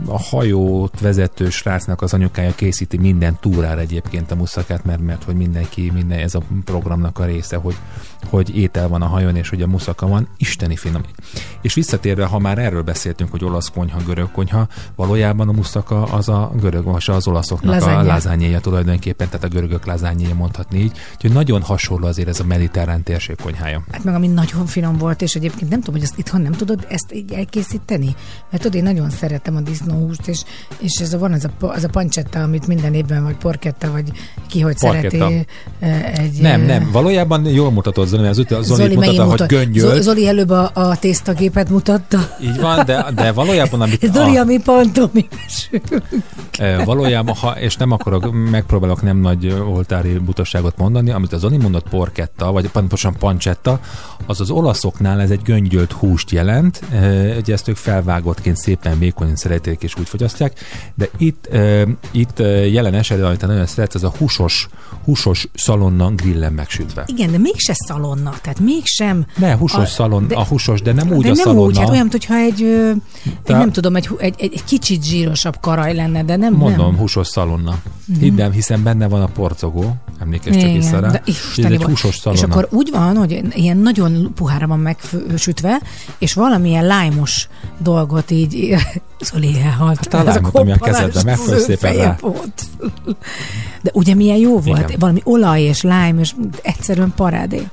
a 0.06 0.20
hajót 0.30 1.00
vezető 1.00 1.50
srácnak 1.50 2.02
az 2.02 2.14
anyukája 2.14 2.56
készíti 2.56 2.98
minden 2.98 3.38
túrára 3.40 3.80
egyébként 3.80 4.32
a 4.32 4.36
muszakát, 4.36 4.86
mert, 4.86 5.02
mert 5.02 5.24
hogy 5.24 5.36
mindenki, 5.36 5.92
minden 5.94 6.20
ez 6.20 6.36
a 6.36 6.42
programnak 6.66 7.20
a 7.20 7.26
része, 7.26 7.56
hogy, 7.56 7.76
hogy 8.30 8.58
étel 8.58 8.88
van 8.88 9.02
a 9.02 9.06
hajón, 9.06 9.36
és 9.36 9.50
hogy 9.50 9.62
a 9.62 9.68
muszaka 9.68 10.08
van, 10.08 10.28
isteni 10.38 10.76
finom. 10.76 11.02
És 11.62 11.74
visszatérve, 11.74 12.26
ha 12.26 12.40
már 12.40 12.58
erről 12.58 12.82
beszéltünk, 12.82 13.32
hogy 13.32 13.44
olasz 13.44 13.70
konyha, 13.70 14.00
görög 14.06 14.32
konyha, 14.32 14.68
valójában 14.96 15.50
a 15.50 15.52
muszaka 15.52 16.04
az 16.04 16.30
a 16.30 16.52
görög, 16.60 16.84
vagy 16.84 17.04
az 17.08 17.28
olaszoknak 17.28 17.74
Lazánye. 17.74 17.98
a 17.98 18.04
lázányéja 18.04 18.60
tulajdonképpen, 18.60 19.28
tehát 19.30 19.44
a 19.44 19.48
görögök 19.48 19.86
lázányéja 19.86 20.36
mondhatni 20.36 20.80
így, 20.80 20.98
úgyhogy 21.14 21.32
nagyon 21.32 21.62
hasonló 21.62 22.08
azért 22.08 22.28
ez 22.28 22.40
a 22.40 22.46
mediterrán 22.46 23.04
térség 23.04 23.36
konyhája. 23.44 23.84
Hát 23.92 24.04
meg 24.04 24.16
ami 24.16 24.28
nagyon 24.28 24.66
finom 24.66 24.85
volt, 24.94 25.22
és 25.22 25.34
egyébként 25.36 25.70
nem 25.70 25.80
tudom, 25.80 25.96
hogy 25.96 26.04
ezt 26.04 26.18
itthon 26.18 26.42
nem 26.42 26.52
tudod 26.52 26.86
ezt 26.90 27.14
így 27.14 27.34
elkészíteni. 27.34 28.16
Mert 28.52 28.64
tudod, 28.64 28.76
én 28.76 28.84
nagyon 28.84 29.10
szeretem 29.10 29.56
a 29.56 29.62
disznóhúst, 29.62 30.28
és, 30.28 30.42
és 30.80 31.00
ez 31.02 31.14
a, 31.14 31.18
van 31.18 31.34
az 31.34 31.46
a, 31.60 31.66
az 31.66 31.84
a 31.84 31.90
pancsetta, 31.90 32.42
amit 32.42 32.68
minden 32.68 32.94
évben, 32.94 33.24
vagy 33.24 33.36
porketta, 33.36 33.92
vagy 33.92 34.12
ki 34.48 34.60
hogy 34.60 34.78
szereti. 34.78 35.22
Egy, 36.14 36.42
Nem, 36.42 36.62
nem, 36.62 36.90
valójában 36.92 37.46
jól 37.46 37.72
mutatod 37.72 38.08
Zoli, 38.08 38.22
mert 38.22 38.38
az 38.52 38.66
Zoli, 38.66 38.82
Zoli 38.82 38.96
mutatta, 38.96 39.22
hogy 39.22 39.30
mutat. 39.30 39.48
göngyölt, 39.48 39.94
Zo- 39.94 40.04
Zoli 40.04 40.28
előbb 40.28 40.50
a, 40.50 40.72
a 40.74 40.98
tésztagépet 40.98 41.70
mutatta. 41.70 42.20
így 42.42 42.60
van, 42.60 42.86
de, 42.86 43.06
de 43.16 43.32
valójában, 43.32 43.82
amit 43.82 44.10
Zoli, 44.14 44.38
a, 44.38 44.42
ami 44.42 44.62
pantomimes. 44.62 45.70
Eh, 46.52 46.86
Valójában, 46.86 47.36
ha, 47.36 47.60
és 47.60 47.76
nem 47.76 47.92
akarok, 47.92 48.32
megpróbálok 48.52 49.02
nem 49.02 49.18
nagy 49.18 49.56
oltári 49.74 50.18
butasságot 50.18 50.78
mondani, 50.78 51.12
amit 51.12 51.34
az 51.34 51.40
Zoli 51.40 51.58
mondott 51.58 51.90
porketta, 51.90 52.52
vagy 52.52 52.70
pontosan 52.70 53.16
pancetta, 53.20 53.80
az 54.26 54.42
az 54.42 54.50
olaszoknál 54.76 55.22
ez 55.22 55.30
egy 55.30 55.42
göngyölt 55.42 55.92
húst 55.92 56.32
jelent, 56.32 56.82
ugye 57.38 57.54
ezt 57.54 57.68
ők 57.68 57.76
felvágottként 57.76 58.58
szépen 58.58 59.00
vékonyan 59.00 59.36
szeretik 59.36 59.84
és 59.84 59.96
úgy 60.00 60.10
fogyasztják, 60.10 60.60
de 60.96 61.10
itt, 61.18 61.50
itt 62.12 62.40
jelen 62.72 62.94
esetben, 62.94 63.28
amit 63.28 63.42
nagyon 63.42 63.66
szeretsz, 63.66 63.96
ez 63.96 64.04
a 64.04 64.14
húsos, 64.18 64.68
húsos 65.04 65.48
szalonna 65.54 66.10
grillen 66.16 66.54
megsütve. 66.54 67.04
Igen, 67.08 67.32
de 67.32 67.38
mégse 67.38 67.74
szalonna, 67.74 68.34
tehát 68.42 68.60
mégsem. 68.60 69.26
Ne, 69.38 69.56
húsos 69.58 69.84
A- 69.84 69.86
szalon, 69.86 70.28
de- 70.28 70.36
a 70.36 70.44
húsos, 70.44 70.82
de 70.82 70.92
nem 70.94 71.12
úgy 71.12 71.24
de 71.24 71.30
a 71.30 71.34
nem 71.34 71.44
szalonna. 71.44 71.62
úgy, 71.62 71.78
hát 71.78 71.90
olyan, 71.90 72.08
mintha 72.12 72.36
egy, 72.36 72.64
ö, 72.64 72.90
egy 73.46 73.56
nem 73.56 73.72
tudom, 73.72 73.96
egy, 73.96 74.10
egy, 74.18 74.36
egy, 74.38 74.54
egy 74.54 74.64
kicsit 74.64 75.04
zsírosabb 75.04 75.58
karaj 75.60 75.94
lenne, 75.96 76.24
de 76.24 76.36
nem. 76.36 76.54
Mondom, 76.54 76.86
nem. 76.86 76.98
húsos 76.98 77.28
szalonna. 77.28 77.78
Hidd 78.20 78.42
el, 78.42 78.50
hiszen 78.50 78.84
benne 78.84 79.08
van 79.08 79.22
a 79.22 79.28
porcogó, 79.28 79.96
emlékezz 80.22 80.58
csak 80.58 80.72
vissza 80.72 81.00
rá. 81.00 81.10
de 81.10 81.22
Ez 81.26 81.28
isteni 81.28 81.74
egy 81.76 81.84
húsos 81.84 82.16
szalonna. 82.16 82.42
És 82.46 82.50
akkor 82.52 82.68
úgy 82.72 82.90
van, 82.92 83.16
hogy 83.18 83.42
ilyen 83.54 83.78
nagyon 83.78 84.32
puhára 84.36 84.65
van 84.66 84.80
megsütve, 84.80 85.82
és 86.18 86.34
valamilyen 86.34 86.86
lájmos 86.86 87.48
dolgot 87.78 88.32
így 88.32 88.76
Zoli 89.32 89.60
elhalt. 89.60 89.98
Hát 89.98 90.14
a 90.14 90.24
lájmot, 90.24 90.56
ami 90.56 90.72
a 90.72 90.78
kezedben, 90.78 91.40
ő 91.50 91.60
szépen 91.60 91.96
rá. 91.96 92.18
Volt. 92.20 92.64
De 93.82 93.90
ugye 93.94 94.16
milyen 94.16 94.38
jó 94.38 94.60
volt? 94.60 94.80
Igen. 94.88 95.00
Valami 95.00 95.22
olaj 95.24 95.62
és 95.62 95.82
lime, 95.82 96.16
és 96.20 96.34
egyszerűen 96.62 97.14
parádé. 97.16 97.68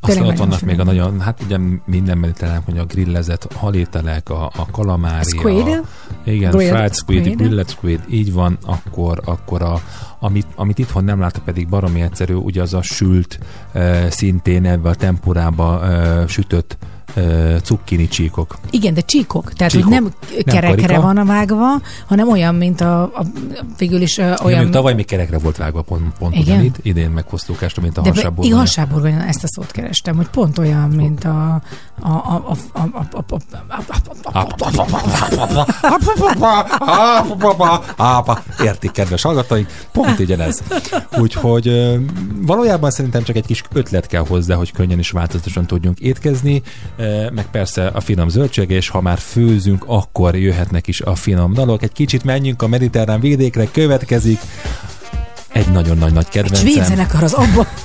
Aztán 0.00 0.26
ott 0.26 0.36
vannak 0.36 0.60
még 0.60 0.80
a 0.80 0.84
nagyon, 0.84 1.20
hát 1.20 1.42
ugye 1.44 1.58
minden 1.84 2.18
mediterrán, 2.18 2.62
hogy 2.64 2.78
a 2.78 2.84
grillezett 2.84 3.52
halételek, 3.52 4.30
a, 4.30 4.44
a 4.56 4.70
kalamári, 4.70 5.24
Squid? 5.24 5.66
a, 5.66 5.80
igen, 6.24 6.50
Grilled 6.50 6.74
fried 6.74 6.94
squid, 6.94 7.22
squid. 7.22 7.36
grilled 7.36 7.68
squid, 7.70 8.00
így 8.10 8.32
van, 8.32 8.58
akkor, 8.66 9.20
akkor 9.24 9.62
a, 9.62 9.80
amit, 10.18 10.46
amit 10.54 10.78
itthon 10.78 11.04
nem 11.04 11.20
látta 11.20 11.40
pedig 11.44 11.68
baromi 11.68 12.00
egyszerű, 12.00 12.34
ugye 12.34 12.62
az 12.62 12.74
a 12.74 12.82
sült, 12.82 13.38
uh, 13.74 14.08
szintén 14.08 14.64
ebbe 14.66 14.88
a 14.88 14.94
tempurába 14.94 15.78
uh, 15.78 16.26
sütött 16.28 16.76
ö, 17.14 17.56
cukkini 17.62 18.08
csíkok. 18.08 18.58
Igen, 18.70 18.94
de 18.94 19.00
csíkok, 19.00 19.52
tehát 19.52 19.72
csíkok. 19.72 19.92
hogy 19.92 20.02
nem 20.02 20.12
kerekre 20.44 20.98
nem 20.98 21.14
van 21.14 21.26
vágva, 21.26 21.80
hanem 22.06 22.28
olyan, 22.28 22.54
mint 22.54 22.80
a, 22.80 23.02
a 23.02 23.24
végül 23.78 24.00
is 24.00 24.18
olyan... 24.18 24.38
Igen, 24.44 24.70
tavaly 24.70 24.94
még 24.94 25.06
kerekre 25.06 25.38
volt 25.38 25.56
vágva 25.56 25.82
pont, 25.82 26.02
pont 26.18 26.34
Igen? 26.34 26.46
ugyaníd, 26.46 26.76
idén 26.82 27.10
meghoztuk 27.10 27.62
ezt, 27.62 27.80
mint 27.80 27.98
a 27.98 28.02
hasábor. 28.02 28.44
Igen, 28.44 28.58
hasábor, 28.58 29.06
ezt 29.06 29.44
a 29.44 29.48
szót 29.48 29.70
kerestem, 29.70 30.16
hogy 30.16 30.28
pont 30.28 30.58
olyan, 30.58 30.88
mint 30.88 31.24
a 31.24 31.62
Értik, 38.64 38.90
kedves 38.90 39.22
hallgatóink, 39.22 39.68
pont 39.92 40.10
így 40.10 40.20
ugyanez. 40.20 40.62
Úgyhogy 41.18 41.96
valójában 42.40 42.90
szerintem 42.90 43.22
csak 43.22 43.36
egy 43.36 43.46
kis 43.46 43.62
ötlet 43.72 44.06
kell 44.06 44.24
hozzá, 44.26 44.54
hogy 44.54 44.72
könnyen 44.72 44.98
és 44.98 45.10
változatosan 45.10 45.66
tudjunk 45.66 45.98
étkezni 45.98 46.62
meg 47.32 47.46
persze 47.50 47.86
a 47.86 48.00
finom 48.00 48.28
zöldség, 48.28 48.70
és 48.70 48.88
ha 48.88 49.00
már 49.00 49.18
főzünk, 49.18 49.84
akkor 49.86 50.36
jöhetnek 50.36 50.86
is 50.86 51.00
a 51.00 51.14
finom 51.14 51.52
dalok. 51.52 51.82
Egy 51.82 51.92
kicsit 51.92 52.24
menjünk 52.24 52.62
a 52.62 52.68
mediterrán 52.68 53.20
vidékre, 53.20 53.70
következik 53.72 54.40
egy 55.52 55.68
nagyon 55.68 55.98
nagy-nagy 55.98 56.26
Svéd 56.30 56.42
kedvencem. 56.44 56.84
zenekar 56.84 57.22
az 57.22 57.32
abban. 57.32 57.66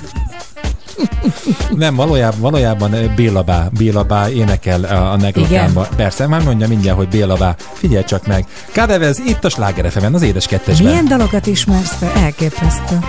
Nem, 1.76 1.95
valójában, 1.95 2.39
valójában 2.39 3.13
Béla 3.16 3.41
Bá, 3.41 3.68
Béla 3.78 4.03
Bá 4.03 4.30
énekel 4.30 4.84
a, 4.84 5.11
a 5.11 5.18
negrokánba. 5.18 5.88
Persze, 5.95 6.28
már 6.28 6.43
mondja 6.43 6.68
mindjárt, 6.68 6.97
hogy 6.97 7.07
Béla 7.07 7.36
Bá. 7.36 7.55
Figyelj 7.74 8.03
csak 8.03 8.28
meg. 8.28 8.45
Kadevez 8.74 9.20
itt 9.20 9.43
a 9.43 9.49
Sláger 9.49 9.91
az 10.13 10.22
édes 10.22 10.47
kettesben. 10.47 10.88
Milyen 10.88 11.07
dalokat 11.07 11.45
ismersz 11.45 11.97
te? 11.97 12.11
Elképesztő. 12.16 12.99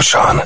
Shawn. 0.00 0.39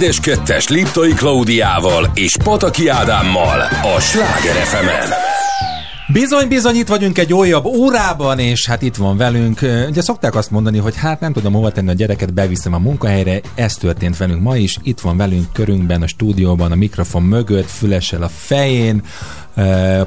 Édes 0.00 0.20
Kettes 0.20 0.68
Liptai 0.68 1.12
Klaudiával 1.12 2.10
és 2.14 2.36
Pataki 2.44 2.88
Ádámmal 2.88 3.60
a 3.96 4.00
Sláger 4.00 4.54
fm 4.54 5.12
Bizony, 6.12 6.48
bizony, 6.48 6.74
itt 6.74 6.88
vagyunk 6.88 7.18
egy 7.18 7.32
újabb 7.32 7.64
órában, 7.64 8.38
és 8.38 8.66
hát 8.66 8.82
itt 8.82 8.96
van 8.96 9.16
velünk. 9.16 9.60
Ugye 9.88 10.02
szokták 10.02 10.34
azt 10.34 10.50
mondani, 10.50 10.78
hogy 10.78 10.96
hát 10.96 11.20
nem 11.20 11.32
tudom 11.32 11.52
hova 11.52 11.72
tenni 11.72 11.88
a 11.88 11.92
gyereket, 11.92 12.34
beviszem 12.34 12.74
a 12.74 12.78
munkahelyre. 12.78 13.40
Ez 13.54 13.74
történt 13.74 14.16
velünk 14.16 14.42
ma 14.42 14.56
is. 14.56 14.76
Itt 14.82 15.00
van 15.00 15.16
velünk 15.16 15.52
körünkben, 15.52 16.02
a 16.02 16.06
stúdióban, 16.06 16.72
a 16.72 16.74
mikrofon 16.74 17.22
mögött, 17.22 17.70
fülessel 17.70 18.22
a 18.22 18.28
fején. 18.28 19.02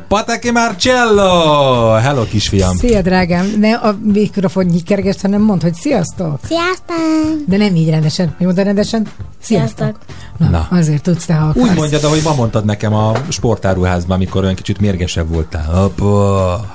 Pateki 0.08 0.51
Marcello! 0.51 1.91
Hello, 1.93 2.24
kisfiam! 2.24 2.78
Szia, 2.78 3.01
drágám! 3.01 3.54
Ne 3.60 3.76
a 3.76 3.97
mikrofon 4.04 4.66
nyikergést, 4.66 5.22
hanem 5.22 5.41
mondd, 5.41 5.62
hogy 5.62 5.74
sziasztok! 5.74 6.39
Sziasztok! 6.45 7.45
De 7.47 7.58
nem 7.58 7.76
így 7.76 7.89
rendesen. 7.89 8.34
Hogy 8.38 8.45
mondod 8.45 8.66
rendesen? 8.66 9.08
Sziasztok! 9.41 9.78
sziasztok. 9.78 9.95
Na, 10.38 10.49
Na, 10.49 10.68
azért 10.78 11.04
tudsz 11.04 11.26
te, 11.26 11.34
ha 11.34 11.47
akarsz. 11.47 11.70
Úgy 11.70 11.76
mondjad, 11.76 12.04
ahogy 12.04 12.22
ma 12.24 12.34
mondtad 12.36 12.66
nekem 12.66 12.93
a 12.93 13.14
sportáruházban, 13.30 14.16
amikor 14.16 14.43
olyan 14.43 14.56
kicsit 14.56 14.80
mérgesebb 14.80 15.30
voltál. 15.30 15.84
Apa! 15.84 16.66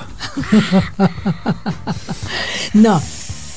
Na, 2.72 3.01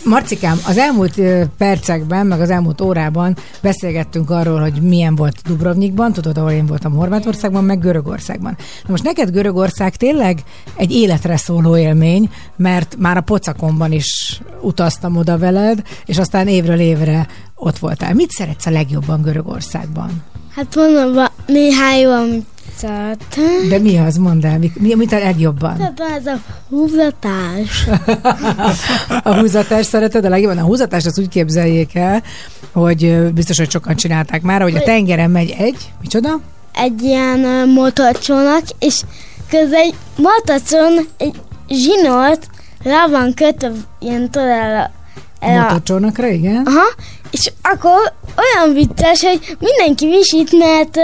Marcikám, 0.06 0.60
az 0.68 0.78
elmúlt 0.78 1.22
percekben, 1.58 2.28
meg 2.28 2.42
az 2.42 2.50
elmúlt 2.50 2.82
órában 2.82 3.38
beszélgettünk 3.62 4.30
arról, 4.30 4.60
hogy 4.60 4.82
milyen 4.82 5.16
volt 5.16 5.42
Dubrovnikban, 5.46 6.14
tudod, 6.14 6.38
ahol 6.38 6.52
én 6.52 6.66
voltam 6.66 6.94
Horvátországban, 6.94 7.64
meg 7.64 7.80
Görögországban. 7.80 8.58
Na 8.84 8.92
most 8.92 9.04
neked 9.04 9.32
Görögország 9.32 9.96
tényleg 9.96 10.44
egy 10.76 10.92
életre 10.92 11.38
szóló 11.38 11.78
élmény, 11.78 12.30
mert 12.56 12.96
már 13.00 13.18
a 13.18 13.22
pocakomban 13.22 13.92
is 13.92 14.42
utaztam 14.62 15.18
oda 15.18 15.38
veled, 15.38 15.82
és 16.06 16.18
aztán 16.18 16.48
évről 16.48 16.80
évre 16.80 17.28
ott 17.56 17.78
voltál. 17.78 18.14
Mit 18.14 18.32
szeretsz 18.32 18.66
a 18.66 18.72
legjobban 18.72 19.22
Görögországban? 19.22 20.24
Hát 20.56 20.76
mondom, 20.76 21.26
néhány 21.46 22.00
jó, 22.00 22.12
amit 22.12 22.46
szeretem. 22.78 23.70
De 23.70 23.80
mi 23.80 23.98
az, 23.98 24.16
mondd 24.16 24.46
el, 24.46 24.58
mi, 24.58 24.72
mi, 24.80 24.96
mit 24.96 25.12
a 25.12 25.18
legjobban? 25.18 25.94
Ez 26.18 26.26
a 26.26 26.40
húzatás. 26.70 27.88
A 29.24 29.40
húzatást 29.40 29.90
szereted 29.90 30.26
a 30.26 30.30
legjobban? 30.30 30.58
A 30.58 30.66
húzatást 30.66 31.06
azt 31.06 31.20
úgy 31.20 31.30
képzeljék 31.30 31.96
el, 31.96 32.24
hogy 32.72 33.32
biztos, 33.34 33.58
hogy 33.58 33.72
sokan 33.72 33.96
csinálták 33.96 34.42
már, 34.42 34.62
hogy 34.62 34.76
a 34.76 34.84
tengeren 34.84 35.30
megy 35.30 35.56
egy, 35.58 35.94
micsoda? 36.02 36.40
Egy 36.74 37.02
ilyen 37.02 37.70
motorcsónak, 37.70 38.64
és 38.80 39.02
közben 39.50 39.80
egy 39.80 39.96
motorcsón 40.16 41.08
egy 41.18 41.36
zsinort 41.68 42.48
rá 42.84 43.08
van 43.08 43.34
kötve 43.34 43.72
ilyen 44.00 44.30
tudod 44.32 44.48
el, 44.48 44.92
el 45.40 45.60
a, 45.60 45.62
Motorcsónakra, 45.62 46.28
igen. 46.28 46.66
Aha, 46.66 46.86
és 47.32 47.52
akkor 47.62 48.14
olyan 48.38 48.74
vicces, 48.74 49.22
hogy 49.22 49.58
mindenki 49.60 50.08
visít, 50.08 50.58
mert, 50.58 50.98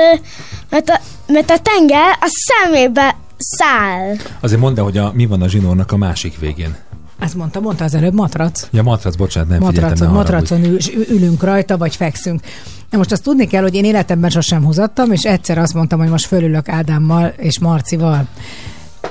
mert, 0.70 0.90
a, 0.90 1.00
mert 1.28 1.50
a 1.50 1.60
tenger 1.60 2.18
a 2.20 2.28
szemébe 2.28 3.16
száll. 3.38 4.16
Azért 4.40 4.60
mondd 4.62 4.78
el, 4.78 4.84
hogy 4.84 4.98
a, 4.98 5.12
mi 5.14 5.26
van 5.26 5.42
a 5.42 5.48
zsinórnak 5.48 5.92
a 5.92 5.98
másik 5.98 6.40
végén. 6.40 6.76
Ezt 7.20 7.36
mondta, 7.36 7.60
mondta 7.60 7.84
az 7.84 7.94
előbb, 7.94 8.14
matrac. 8.14 8.68
Ja, 8.72 8.84
matrac, 8.84 9.16
bocsánat, 9.16 9.50
nem 9.50 9.70
figyeltem. 9.70 9.90
Matracon, 9.90 10.08
ne 10.08 10.18
haragudj. 10.18 10.54
matracon 10.54 11.00
ül, 11.04 11.16
ülünk 11.18 11.44
rajta, 11.44 11.78
vagy 11.78 11.96
fekszünk. 11.96 12.42
Na 12.90 12.98
most 12.98 13.12
azt 13.12 13.24
tudni 13.24 13.48
kell, 13.48 13.62
hogy 13.62 13.76
én 13.76 13.84
életemben 13.86 14.30
sosem 14.30 14.64
húzattam, 14.64 15.12
és 15.12 15.24
egyszer 15.24 15.58
azt 15.58 15.74
mondtam, 15.74 16.00
hogy 16.00 16.10
most 16.10 16.26
fölülök 16.26 16.70
Ádámmal 16.70 17.34
és 17.38 17.60
Marcival. 17.60 18.28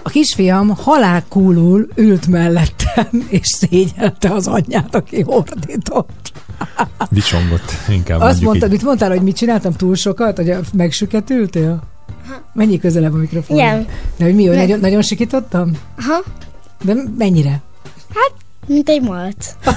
A 0.03 0.09
kisfiam 0.09 0.69
halálkúlul 0.69 1.89
ült 1.95 2.27
mellettem, 2.27 3.09
és 3.29 3.47
szégyelte 3.47 4.33
az 4.33 4.47
anyját, 4.47 4.95
aki 4.95 5.23
ordított. 5.27 6.33
Visongott, 7.09 7.73
inkább 7.89 8.21
Azt 8.21 8.41
mondtad, 8.41 8.69
így. 8.69 8.75
mit 8.75 8.85
mondtál, 8.85 9.11
hogy 9.11 9.23
mit 9.23 9.37
csináltam 9.37 9.73
túl 9.73 9.95
sokat, 9.95 10.37
hogy 10.37 10.57
megsüketültél? 10.73 11.83
Mennyi 12.53 12.79
közelebb 12.79 13.13
a 13.13 13.17
mikrofon? 13.17 13.57
Igen. 13.57 13.87
De 14.17 14.25
hogy 14.25 14.35
mi, 14.35 14.47
hogy 14.47 14.57
nagyon, 14.57 14.81
nagyon 14.81 15.03
sikítottam? 15.03 15.71
Aha, 15.99 16.23
De 16.85 16.95
mennyire? 17.19 17.61
mint 18.67 18.89
egy 18.89 19.03
malac. 19.03 19.55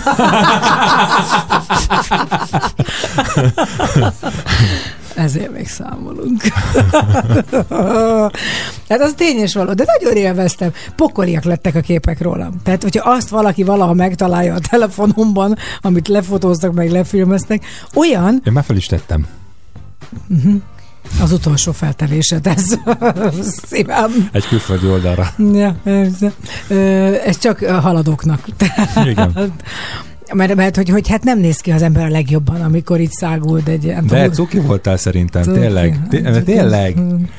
Ezért 5.16 5.52
még 5.52 5.68
számolunk. 5.68 6.42
hát 8.90 9.02
az 9.02 9.14
tény 9.16 9.38
és 9.38 9.54
való, 9.54 9.74
de 9.74 9.86
nagyon 9.98 10.18
élveztem. 10.18 10.74
Pokoliak 10.96 11.44
lettek 11.44 11.76
a 11.76 11.80
képek 11.80 12.22
rólam. 12.22 12.54
Tehát, 12.64 12.84
hogyha 12.84 13.10
azt 13.10 13.30
valaki 13.30 13.64
valaha 13.64 13.94
megtalálja 13.94 14.54
a 14.54 14.60
telefonomban, 14.70 15.56
amit 15.82 16.08
lefotóztak, 16.08 16.74
meg 16.74 16.92
lefilmeztek, 16.92 17.66
olyan 17.94 18.42
Én 18.46 18.54
már 18.54 18.64
fel 18.64 18.76
is 18.76 18.86
tettem. 18.86 19.28
Az 21.22 21.32
utolsó 21.32 21.72
feltevésed, 21.72 22.48
ez 22.48 22.78
szívem. 23.70 24.30
Egy 24.32 24.48
külföldi 24.48 24.88
oldalra. 24.88 25.34
Ja, 25.54 25.76
ez, 25.84 26.14
ez 27.26 27.38
csak 27.38 27.62
a 27.62 27.80
haladóknak. 27.80 28.46
Igen. 29.06 29.34
Mert, 30.34 30.56
mert 30.56 30.76
hogy, 30.76 30.90
hogy 30.90 31.08
hát 31.08 31.24
nem 31.24 31.40
néz 31.40 31.58
ki 31.58 31.72
az 31.72 31.82
ember 31.82 32.06
a 32.06 32.10
legjobban, 32.10 32.62
amikor 32.62 33.00
így 33.00 33.12
száguld 33.12 33.68
egy... 33.68 33.86
nem 33.86 34.06
De 34.08 34.20
tudom, 34.20 34.32
cuki 34.34 34.60
voltál 34.60 34.98
szerintem, 34.98 35.42
Cuki. 35.44 35.60
tényleg. 35.60 36.00
Té- 36.10 36.26
Hát, 36.26 36.44
tényleg. 36.44 36.98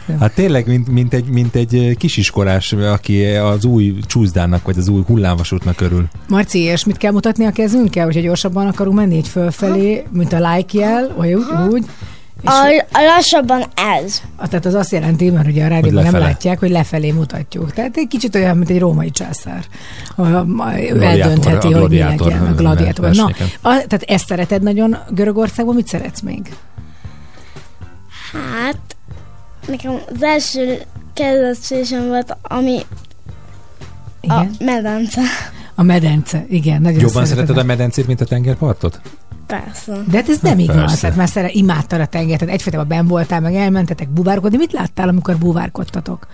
ja. 0.09 0.17
Hát 0.21 0.35
tényleg, 0.35 0.67
mint, 0.67 0.89
mint, 0.89 1.15
egy, 1.15 1.25
mint 1.29 1.55
egy 1.55 1.95
kisiskolás, 1.99 2.73
aki 2.73 3.25
az 3.25 3.65
új 3.65 3.95
csúszdának, 4.07 4.65
vagy 4.65 4.79
az 4.79 4.89
új 4.89 5.03
hullámvasútnak 5.07 5.81
örül. 5.81 6.09
Marci, 6.29 6.59
és 6.59 6.85
mit 6.85 6.97
kell 6.97 7.13
mutatni 7.13 7.45
a 7.45 7.51
kezünkkel, 7.51 8.05
hogyha 8.05 8.21
gyorsabban 8.21 8.67
akarunk 8.67 8.97
menni, 8.97 9.17
így 9.17 9.29
fölfelé, 9.29 10.05
mint 10.13 10.33
a 10.33 10.51
like 10.55 10.79
jel, 10.79 11.13
vagy 11.17 11.33
úgy, 11.35 11.45
úgy. 11.71 11.85
A, 12.45 12.85
a 12.93 13.03
lassabban 13.17 13.65
ez. 13.75 14.23
a, 14.37 14.49
tehát 14.49 14.67
az 14.67 14.75
azt 14.75 14.93
jelenti, 14.93 15.31
mert 15.31 15.47
ugye 15.47 15.65
a 15.65 15.69
rádióban 15.69 16.03
nem 16.03 16.17
látják, 16.17 16.59
hogy 16.59 16.71
lefelé 16.71 17.11
mutatjuk. 17.11 17.73
Tehát 17.73 17.97
egy 17.97 18.09
kicsit 18.09 18.35
olyan, 18.35 18.57
mint 18.57 18.71
egy 18.71 18.79
római 18.79 19.11
császár. 19.11 19.65
A, 20.17 20.23
a, 20.23 20.47
ő 20.91 21.03
eldöntheti, 21.03 21.73
a 21.73 21.81
hogy 21.81 21.91
mi 21.91 21.99
legyen 21.99 22.47
a 22.47 22.55
gladiátor. 22.55 23.15
Na, 23.15 23.25
a, 23.61 23.61
tehát 23.61 24.03
ezt 24.03 24.27
szereted 24.27 24.63
nagyon 24.63 24.97
Görögországban, 25.11 25.75
mit 25.75 25.87
szeretsz 25.87 26.21
még? 26.21 26.55
Hát, 28.33 28.97
nekem 29.67 29.93
az 30.15 30.23
első 30.23 30.81
kezdetésem 31.15 32.07
volt, 32.07 32.37
ami 32.43 32.79
a 32.79 32.85
Igen? 34.21 34.55
medence. 34.59 35.21
A 35.75 35.83
medence, 35.83 36.45
igen. 36.49 36.83
Nagyon 36.83 37.01
Jobban 37.01 37.25
szereted 37.25 37.37
szereted 37.37 37.57
a 37.57 37.65
medencét, 37.65 38.07
mint 38.07 38.21
a 38.21 38.25
tengerpartot? 38.25 39.01
Persze. 39.51 39.93
De 40.11 40.17
hát 40.17 40.29
ez 40.29 40.39
nem 40.41 40.59
igaz, 40.59 40.77
Persze. 40.77 41.07
hát 41.07 41.17
már 41.17 41.29
szere, 41.29 41.49
imádtad 41.51 42.01
a 42.01 42.07
tengert, 42.07 42.39
tehát 42.39 42.55
egyfajtában 42.55 42.89
ben 42.89 43.07
voltál, 43.07 43.41
meg 43.41 43.55
elmentetek 43.55 44.09
buvárkodni. 44.09 44.57
Mit 44.57 44.73
láttál, 44.73 45.09
amikor 45.09 45.37
buvárkodtatok? 45.37 46.27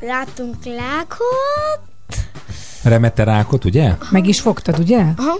Láttunk 0.00 0.54
lákot. 0.64 2.24
Remette 2.82 3.24
rákot, 3.24 3.64
ugye? 3.64 3.94
Meg 4.10 4.26
is 4.26 4.40
fogtad, 4.40 4.78
ugye? 4.78 5.04
Aha. 5.16 5.38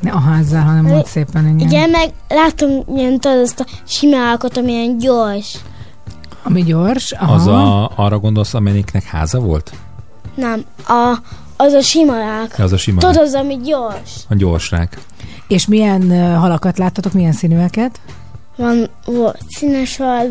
Ne 0.00 0.10
a 0.10 0.18
házzal, 0.20 0.60
hanem 0.62 0.84
mondd 0.84 1.04
szépen. 1.04 1.46
Igen. 1.46 1.68
Igen, 1.68 1.90
meg 1.90 2.10
láttunk 2.28 2.84
ilyen 2.96 3.20
tudod, 3.20 3.38
ezt 3.42 3.60
a 3.60 3.66
sima 3.84 4.16
lákot, 4.18 4.56
ami 4.56 4.72
ilyen 4.72 4.98
gyors. 4.98 5.56
Ami 6.42 6.62
gyors. 6.62 7.12
Aha. 7.12 7.32
Az 7.34 7.46
a, 7.46 7.90
arra 7.94 8.18
gondolsz, 8.18 8.54
amelyiknek 8.54 9.04
háza 9.04 9.38
volt? 9.40 9.72
Nem, 10.34 10.64
a, 10.86 11.16
az 11.56 11.72
a 11.72 11.80
sima 11.80 12.18
lák. 12.18 12.58
Az 12.58 12.72
a 12.72 12.76
sima, 12.76 13.00
Tudod, 13.00 13.16
az, 13.16 13.34
ami 13.34 13.56
gyors. 13.64 14.12
a 14.28 14.34
gyors 14.34 14.70
rák. 14.70 14.98
És 15.48 15.66
milyen 15.66 16.36
halakat 16.38 16.78
láttatok, 16.78 17.12
milyen 17.12 17.32
színűeket? 17.32 18.00
Van, 18.56 18.90
volt 19.04 19.38
színes 19.48 19.96
hal, 19.96 20.28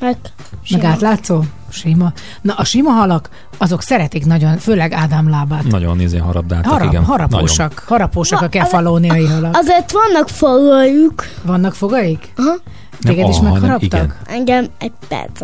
meg 0.00 0.16
sima. 0.62 0.82
Meg 0.82 0.90
átlátszó? 0.90 1.40
Sima. 1.72 2.12
Na, 2.40 2.54
a 2.56 2.64
sima 2.64 2.90
halak, 2.90 3.28
azok 3.58 3.82
szeretik 3.82 4.24
nagyon, 4.26 4.58
főleg 4.58 4.92
Ádám 4.92 5.28
lábát. 5.30 5.64
Nagyon 5.64 5.96
nézén 5.96 6.20
harabdáltak, 6.20 6.72
Harap, 6.72 6.88
igen. 6.88 7.04
harapósak, 7.04 7.84
harapósak 7.86 8.38
a 8.38 8.40
Va- 8.40 8.50
kefalóniai 8.50 9.26
halak. 9.26 9.56
Azért 9.56 9.92
vannak 9.92 10.28
fogajuk. 10.28 11.24
Vannak 11.42 11.74
fogaik? 11.74 12.32
Aha. 12.36 12.54
Téged 13.00 13.28
is 13.28 13.40
megharaptak? 13.40 14.18
Engem 14.26 14.66
egy 14.78 14.92
perc. 15.08 15.40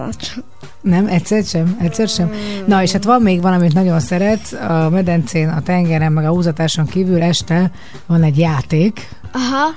Nem, 0.80 1.06
egyszer 1.06 1.44
sem, 1.44 1.76
egyszer 1.80 2.08
sem. 2.08 2.32
Na, 2.66 2.82
és 2.82 2.92
hát 2.92 3.04
van 3.04 3.22
még 3.22 3.42
valamit 3.42 3.72
nagyon 3.74 4.00
szeretsz, 4.00 4.52
a 4.52 4.88
medencén, 4.90 5.48
a 5.48 5.62
tengeren, 5.62 6.12
meg 6.12 6.24
a 6.24 6.28
húzatáson 6.28 6.86
kívül 6.86 7.22
este 7.22 7.70
van 8.06 8.22
egy 8.22 8.38
játék. 8.38 9.08
Aha, 9.32 9.72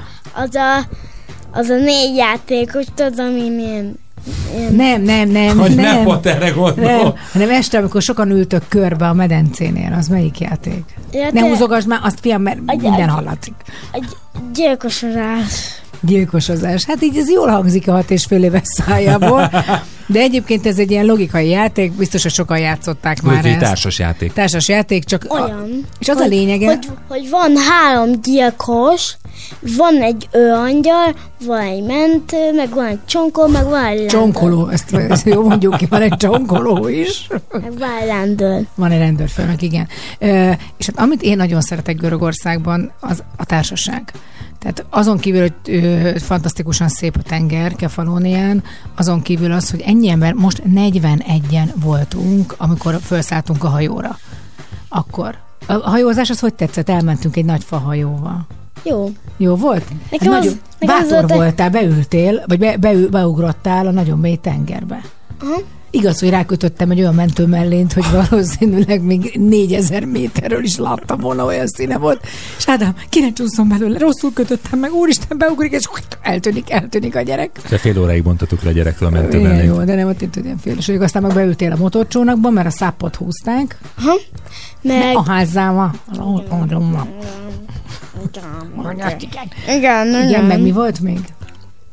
az 0.46 0.56
a, 0.56 0.88
az 1.52 1.70
a 1.70 1.76
négy 1.78 2.16
játékos, 2.16 2.86
tudod, 2.96 3.20
ami 3.20 3.40
ilyen, 3.40 3.60
ilyen 3.60 4.00
Nem, 4.76 5.02
nem, 5.02 5.30
nem, 5.30 5.58
Hogy 5.58 5.76
nem. 5.76 5.96
nem 5.96 6.04
pont 6.04 6.26
erre 6.26 6.46
nem, 6.46 6.54
gondol. 6.56 7.18
hanem 7.34 7.50
este, 7.50 7.78
amikor 7.78 8.02
sokan 8.02 8.30
ültök 8.30 8.64
körbe 8.68 9.08
a 9.08 9.14
medencénél, 9.14 9.96
az 10.00 10.08
melyik 10.08 10.40
játék? 10.40 10.84
Ja, 11.12 11.28
Ne 11.34 11.42
húzogasd 11.42 11.88
már, 11.88 12.00
azt 12.04 12.20
fiam, 12.22 12.42
mert 12.42 12.58
Egy- 12.66 12.82
minden 12.82 13.02
egy- 13.02 13.10
hallatszik. 13.10 13.54
egy 13.92 14.06
gyilkosodás. 14.54 15.54
Gyilkosozás. 16.04 16.86
Hát 16.86 17.04
így 17.04 17.18
ez 17.18 17.30
jól 17.30 17.48
hangzik 17.48 17.88
a 17.88 17.92
hat 17.92 18.12
és 18.12 18.26
fél 18.26 18.44
éves 18.44 18.62
szájából, 18.64 19.52
de 20.06 20.20
egyébként 20.20 20.66
ez 20.66 20.78
egy 20.80 20.92
ilyen 20.92 21.06
logikai 21.06 21.50
játék, 21.50 21.92
biztos, 21.92 22.22
hogy 22.24 22.32
sokan 22.32 22.58
játszották 22.60 23.22
már 23.22 23.38
Úgy, 23.38 23.46
ezt. 23.46 23.60
társas 23.60 24.00
játék. 24.00 24.34
Társas 24.34 24.68
játék, 24.68 25.04
csak 25.04 25.26
a, 25.28 25.34
Olyan. 25.42 25.86
és 26.00 26.08
az 26.10 26.18
a 26.18 26.22
hogy- 26.22 26.30
lényege, 26.32 26.66
Hogy, 26.66 26.88
hogy 27.08 27.30
van 27.30 27.52
három 27.70 28.22
gyilkos, 28.22 29.16
van 29.78 30.02
egy 30.02 30.28
őangyal, 30.32 31.16
van 31.46 31.60
egy 31.60 31.84
mentő, 31.84 32.54
meg 32.56 32.70
van 32.70 32.86
egy 32.86 33.00
csonkol, 33.06 33.48
meg 33.48 33.64
van 33.64 33.86
egy 33.86 33.96
rendőr. 33.96 34.10
csonkoló, 34.10 34.68
ezt, 34.68 34.94
ezt 35.16 35.26
jó 35.26 35.44
mondjuk 35.44 35.78
ki, 35.78 35.86
van 35.86 36.02
egy 36.02 36.18
csonkoló 36.18 36.88
is. 36.88 37.28
Meg 37.52 37.78
van 37.78 37.90
egy 38.02 38.08
rendőr. 38.08 38.66
Van 38.76 38.92
egy 38.92 39.00
rendőrfőnök, 39.00 39.62
igen. 39.62 39.88
Ö, 40.20 40.52
és 40.78 40.86
hát 40.86 41.00
amit 41.00 41.22
én 41.22 41.38
nagyon 41.38 41.62
szeretek 41.62 41.96
Görögországban, 41.96 42.92
az 43.00 43.24
a 43.38 43.46
társaság. 43.46 44.12
Tehát 44.60 44.86
azon 44.90 45.18
kívül, 45.18 45.42
hogy 45.42 45.54
ö, 45.66 46.12
fantasztikusan 46.20 46.88
szép 46.88 47.16
a 47.20 47.22
tenger 47.22 47.76
Kefalónián, 47.76 48.64
azon 48.96 49.22
kívül 49.22 49.52
az, 49.52 49.70
hogy 49.70 49.82
ennyi 49.82 50.10
ember, 50.10 50.34
most 50.34 50.62
41-en 50.76 51.70
voltunk, 51.76 52.56
amikor 52.58 52.98
felszálltunk 53.02 53.64
a 53.64 53.68
hajóra. 53.68 54.18
Akkor. 54.90 55.36
A 55.68 55.74
hajózás 55.74 56.30
az 56.30 56.40
hogy 56.40 56.54
tetszett? 56.54 56.90
Elmentünk 56.90 57.36
egy 57.36 57.46
nagy 57.46 57.64
fahajóval. 57.64 58.48
Jó. 58.84 59.10
Jó 59.38 59.56
volt? 59.56 59.84
Nekem 60.12 60.32
hát 60.32 60.46
az- 60.46 60.58
nekem 60.80 60.96
az 60.96 61.02
bátor 61.02 61.20
volt 61.20 61.32
a- 61.32 61.36
voltál, 61.36 61.70
beültél, 61.70 62.44
vagy 62.48 62.60
be, 62.60 62.78
beül, 62.78 63.10
beugrottál 63.10 63.88
a 63.88 63.92
nagyon 63.92 64.20
mély 64.20 64.36
tengerbe. 64.36 65.02
Igaz, 65.94 66.20
hogy 66.20 66.30
rákötöttem 66.30 66.92
egy 66.92 67.00
olyan 67.00 67.14
mentő 67.16 67.46
mellényt, 67.46 67.94
hogy 67.94 68.06
valószínűleg 68.30 69.02
még 69.02 69.36
4000 69.40 70.06
méterről 70.06 70.64
is 70.64 70.78
láttam 70.78 71.20
volna, 71.20 71.46
olyan 71.46 71.68
színe 71.68 71.98
volt. 71.98 72.22
És 72.58 72.68
Ádám, 72.70 72.96
ki 73.10 73.20
ne 73.20 73.34
csúszom 73.34 73.68
belőle, 73.68 73.98
rosszul 73.98 74.34
kötöttem 74.34 74.80
meg, 74.80 74.94
úristen, 74.94 75.38
beugrik, 75.38 75.72
és 75.72 75.84
eltűnik, 76.22 76.70
eltűnik 76.72 77.16
a 77.16 77.22
gyerek. 77.22 77.60
De 77.70 77.78
fél 77.78 78.00
óráig 78.00 78.24
mondtatok 78.24 78.64
le 78.64 78.70
a 78.70 78.74
gyerekről 78.74 79.10
a 79.10 79.12
Igen, 79.12 79.22
mentőben. 79.24 79.64
jó, 79.64 79.84
de 79.84 79.96
nem 79.96 80.08
ott 80.08 80.22
itt 80.22 80.36
ilyen 80.36 80.58
fél. 80.58 80.76
És 80.78 80.90
aztán 81.00 81.22
meg 81.22 81.34
beültél 81.34 81.72
a 81.72 81.78
motorcsónakba, 81.78 82.50
mert 82.50 82.68
a 82.68 82.72
szápot 82.72 83.16
húzták. 83.16 83.78
Meg, 84.82 85.16
A 85.16 85.24
házzával. 85.24 85.92
Igen, 89.20 89.20
Igen, 89.68 90.28
igen, 90.28 90.44
meg 90.44 90.62
mi 90.62 90.72
volt 90.72 91.00
még? 91.00 91.20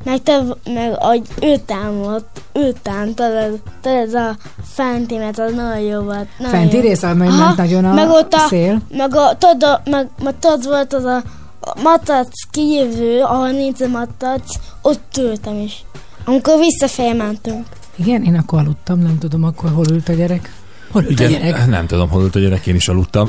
meg, 0.05 0.23
te, 0.23 0.43
meg 0.65 0.95
hogy 0.95 1.23
ő 1.41 1.57
támadt, 1.67 2.43
ő 2.53 2.73
támadt, 2.83 3.15
tudod, 3.15 3.61
tudod, 3.81 4.15
a 4.15 4.37
fenti, 4.63 5.17
mert 5.17 5.39
az 5.39 5.55
nagyon 5.55 5.81
jó 5.81 6.01
volt. 6.01 6.29
Nagyon 6.39 6.53
Fenti 6.55 6.77
jó. 6.77 6.83
rész, 6.83 7.03
amely 7.03 7.29
ment 7.29 7.57
nagyon 7.57 7.85
a 7.85 7.93
meg 7.95 8.09
ott 8.09 8.33
a, 8.33 8.39
szél. 8.39 8.81
Meg 8.91 9.15
a, 9.15 9.37
tudod, 9.39 9.81
meg, 9.85 10.09
meg 10.23 10.35
tudod, 10.39 10.65
volt 10.65 10.93
az 10.93 11.05
a 11.05 11.23
a 11.61 11.81
matac 11.83 12.29
kijövő, 12.51 13.23
ahol 13.23 13.51
nincs 13.51 13.81
a 13.81 13.89
matac, 13.89 14.55
ott 14.83 15.17
ültem 15.19 15.59
is. 15.59 15.85
Amikor 16.25 16.59
visszafelé 16.59 17.13
mentünk. 17.13 17.67
Igen, 17.97 18.23
én 18.23 18.35
akkor 18.35 18.59
aludtam, 18.59 18.99
nem 18.99 19.19
tudom 19.19 19.45
akkor 19.45 19.71
hol 19.71 19.87
ült 19.91 20.09
a 20.09 20.13
gyerek. 20.13 20.53
Hol 20.91 21.05
ült 21.05 21.21
a 21.21 21.25
gyerek? 21.25 21.67
Nem 21.67 21.87
tudom, 21.87 22.09
hol 22.09 22.23
ült 22.23 22.35
a 22.35 22.39
gyerek, 22.39 22.67
én 22.67 22.75
is 22.75 22.89
aludtam. 22.89 23.29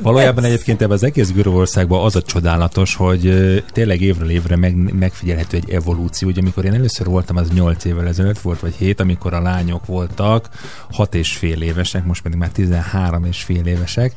Valójában 0.00 0.44
egyébként 0.44 0.82
ebben 0.82 0.96
az 0.96 1.02
egész 1.02 1.30
Görögországban 1.30 2.04
az 2.04 2.16
a 2.16 2.22
csodálatos, 2.22 2.94
hogy 2.94 3.34
tényleg 3.72 4.00
évről 4.00 4.30
évre 4.30 4.56
meg, 4.56 4.94
megfigyelhető 4.98 5.56
egy 5.56 5.70
evolúció. 5.70 6.28
Ugye 6.28 6.40
amikor 6.40 6.64
én 6.64 6.74
először 6.74 7.06
voltam, 7.06 7.36
az 7.36 7.50
8 7.50 7.84
évvel 7.84 8.06
ezelőtt 8.06 8.38
volt, 8.38 8.60
vagy 8.60 8.74
7, 8.74 9.00
amikor 9.00 9.34
a 9.34 9.40
lányok 9.40 9.86
voltak 9.86 10.48
6 10.90 11.14
és 11.14 11.36
fél 11.36 11.62
évesek, 11.62 12.04
most 12.04 12.22
pedig 12.22 12.38
már 12.38 12.50
13 12.50 13.24
és 13.24 13.42
fél 13.42 13.66
évesek, 13.66 14.14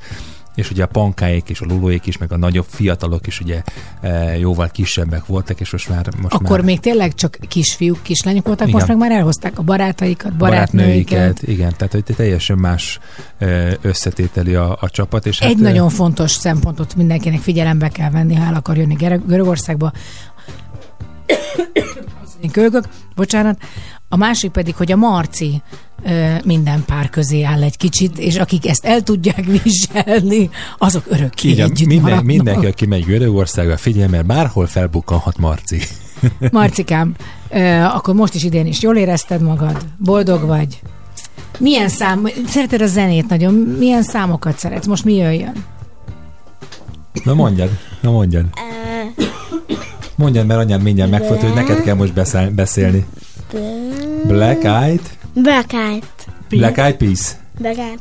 és 0.55 0.71
ugye 0.71 0.83
a 0.83 0.87
pankáik 0.87 1.49
és 1.49 1.61
a 1.61 1.65
lulóik 1.65 2.05
is, 2.05 2.17
meg 2.17 2.31
a 2.31 2.37
nagyobb 2.37 2.65
fiatalok 2.69 3.27
is 3.27 3.39
ugye 3.39 3.61
e, 4.01 4.37
jóval 4.37 4.69
kisebbek 4.69 5.25
voltak, 5.25 5.59
és 5.59 5.71
most 5.71 5.89
már... 5.89 6.07
Most 6.21 6.33
Akkor 6.33 6.49
már 6.49 6.61
még 6.61 6.79
tényleg 6.79 7.13
csak 7.13 7.37
kisfiúk, 7.47 7.99
kislányok 8.01 8.45
voltak, 8.45 8.67
Igen. 8.67 8.79
most 8.79 8.87
meg 8.87 8.97
már 8.97 9.11
elhozták 9.11 9.59
a 9.59 9.61
barátaikat, 9.61 10.37
barátnőiket. 10.37 11.17
barátnőiket. 11.17 11.57
Igen, 11.57 11.73
tehát 11.77 11.93
hogy 11.93 12.03
teljesen 12.15 12.57
más 12.57 12.99
ö, 13.39 13.71
összetételi 13.81 14.55
a, 14.55 14.77
a 14.81 14.89
csapat. 14.89 15.25
És 15.25 15.39
Egy 15.39 15.47
hát, 15.47 15.59
ö, 15.59 15.63
nagyon 15.63 15.89
fontos 15.89 16.31
szempontot 16.31 16.95
mindenkinek 16.95 17.39
figyelembe 17.39 17.89
kell 17.89 18.09
venni, 18.09 18.35
ha 18.35 18.45
el 18.45 18.53
akar 18.53 18.77
jönni 18.77 18.95
Görögországba. 19.25 19.91
Kölgök, 22.51 22.87
bocsánat. 23.15 23.57
A 24.09 24.15
másik 24.17 24.51
pedig, 24.51 24.75
hogy 24.75 24.91
a 24.91 24.95
Marci 24.95 25.61
ö, 26.03 26.35
minden 26.43 26.83
pár 26.85 27.09
közé 27.09 27.43
áll 27.43 27.63
egy 27.63 27.77
kicsit, 27.77 28.17
és 28.17 28.35
akik 28.37 28.67
ezt 28.67 28.85
el 28.85 29.01
tudják 29.01 29.45
viselni, 29.63 30.49
azok 30.77 31.03
örökké 31.07 31.49
Igen, 31.49 31.69
együtt 31.69 31.87
minden, 31.87 32.03
maradnak. 32.03 32.25
mindenki, 32.25 32.65
aki 32.65 32.85
megy 32.85 33.05
Görögországba, 33.05 33.77
figyelj, 33.77 34.07
mert 34.09 34.25
bárhol 34.25 34.67
felbukkanhat 34.67 35.37
Marci. 35.37 35.81
Marcikám, 36.51 37.15
ö, 37.49 37.81
akkor 37.81 38.13
most 38.13 38.33
is 38.33 38.43
idén 38.43 38.65
is 38.65 38.81
jól 38.81 38.97
érezted 38.97 39.41
magad? 39.41 39.85
Boldog 39.97 40.41
vagy? 40.45 40.81
Milyen 41.59 41.89
szám, 41.89 42.27
szereted 42.47 42.81
a 42.81 42.87
zenét 42.87 43.27
nagyon, 43.29 43.53
milyen 43.53 44.03
számokat 44.03 44.57
szeretsz? 44.59 44.85
Most 44.87 45.05
mi 45.05 45.15
jöjjön? 45.15 45.63
Na 47.23 47.33
mondjad, 47.33 47.69
na 48.01 48.11
mondjad. 48.11 48.45
Mondjad, 50.15 50.45
mert 50.45 50.59
anyád 50.59 50.81
mindjárt 50.81 51.11
megfogta, 51.11 51.45
hogy 51.45 51.53
neked 51.55 51.81
kell 51.81 51.95
most 51.95 52.13
beszél, 52.13 52.49
beszélni. 52.49 53.05
Black 54.27 54.63
Eyed? 54.63 55.01
Bekájt. 55.33 56.27
Black 56.49 56.77
Eyed 56.77 56.95
Peas. 56.95 57.35
Bekájt. 57.59 57.99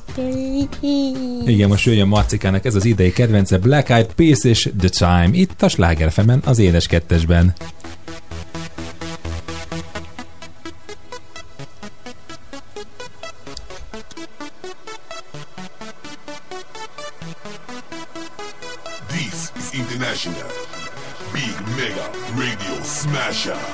Igen, 1.46 1.68
most 1.68 1.84
jöjjön 1.84 2.08
Marcikának 2.08 2.64
ez 2.64 2.74
az 2.74 2.84
idei 2.84 3.12
kedvence 3.12 3.58
Black 3.58 3.90
Eyed 3.90 4.12
Peas 4.14 4.44
és 4.44 4.70
The 4.78 4.88
Time. 4.88 5.28
Itt 5.32 5.62
a 5.62 5.68
Sláger 5.68 6.12
az 6.44 6.58
édes 6.58 6.86
kettesben. 6.86 7.52
This 19.08 19.50
is 19.56 19.78
International 19.78 20.50
Big 21.32 21.54
Mega 21.76 22.10
Radio 22.36 22.84
Smasher. 22.84 23.73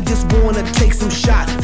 I 0.00 0.02
just 0.02 0.32
wanna 0.32 0.62
take 0.72 0.94
some 0.94 1.10
shots. 1.10 1.59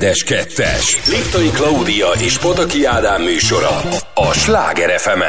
Édes 0.00 0.22
kettes. 0.22 1.08
Liptai 1.08 1.50
Klaudia 1.50 2.06
és 2.24 2.38
Pataki 2.38 2.84
Ádám 2.84 3.22
műsora 3.22 3.80
a 4.14 4.32
Sláger 4.32 4.98
fm 5.00 5.20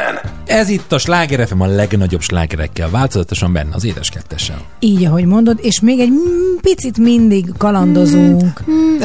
Ez 0.46 0.68
itt 0.68 0.92
a 0.92 0.98
Sláger 0.98 1.46
FM 1.46 1.60
a 1.60 1.66
legnagyobb 1.66 2.20
slágerekkel, 2.20 2.90
változatosan 2.90 3.52
benne 3.52 3.74
az 3.74 3.84
édes 3.84 4.08
kettessel. 4.10 4.64
Így, 4.78 5.04
ahogy 5.04 5.24
mondod, 5.24 5.58
és 5.62 5.80
még 5.80 6.00
egy 6.00 6.10
mm, 6.10 6.56
picit 6.60 6.98
mindig 6.98 7.46
kalandozunk. 7.58 8.62
Mm, 8.70 8.96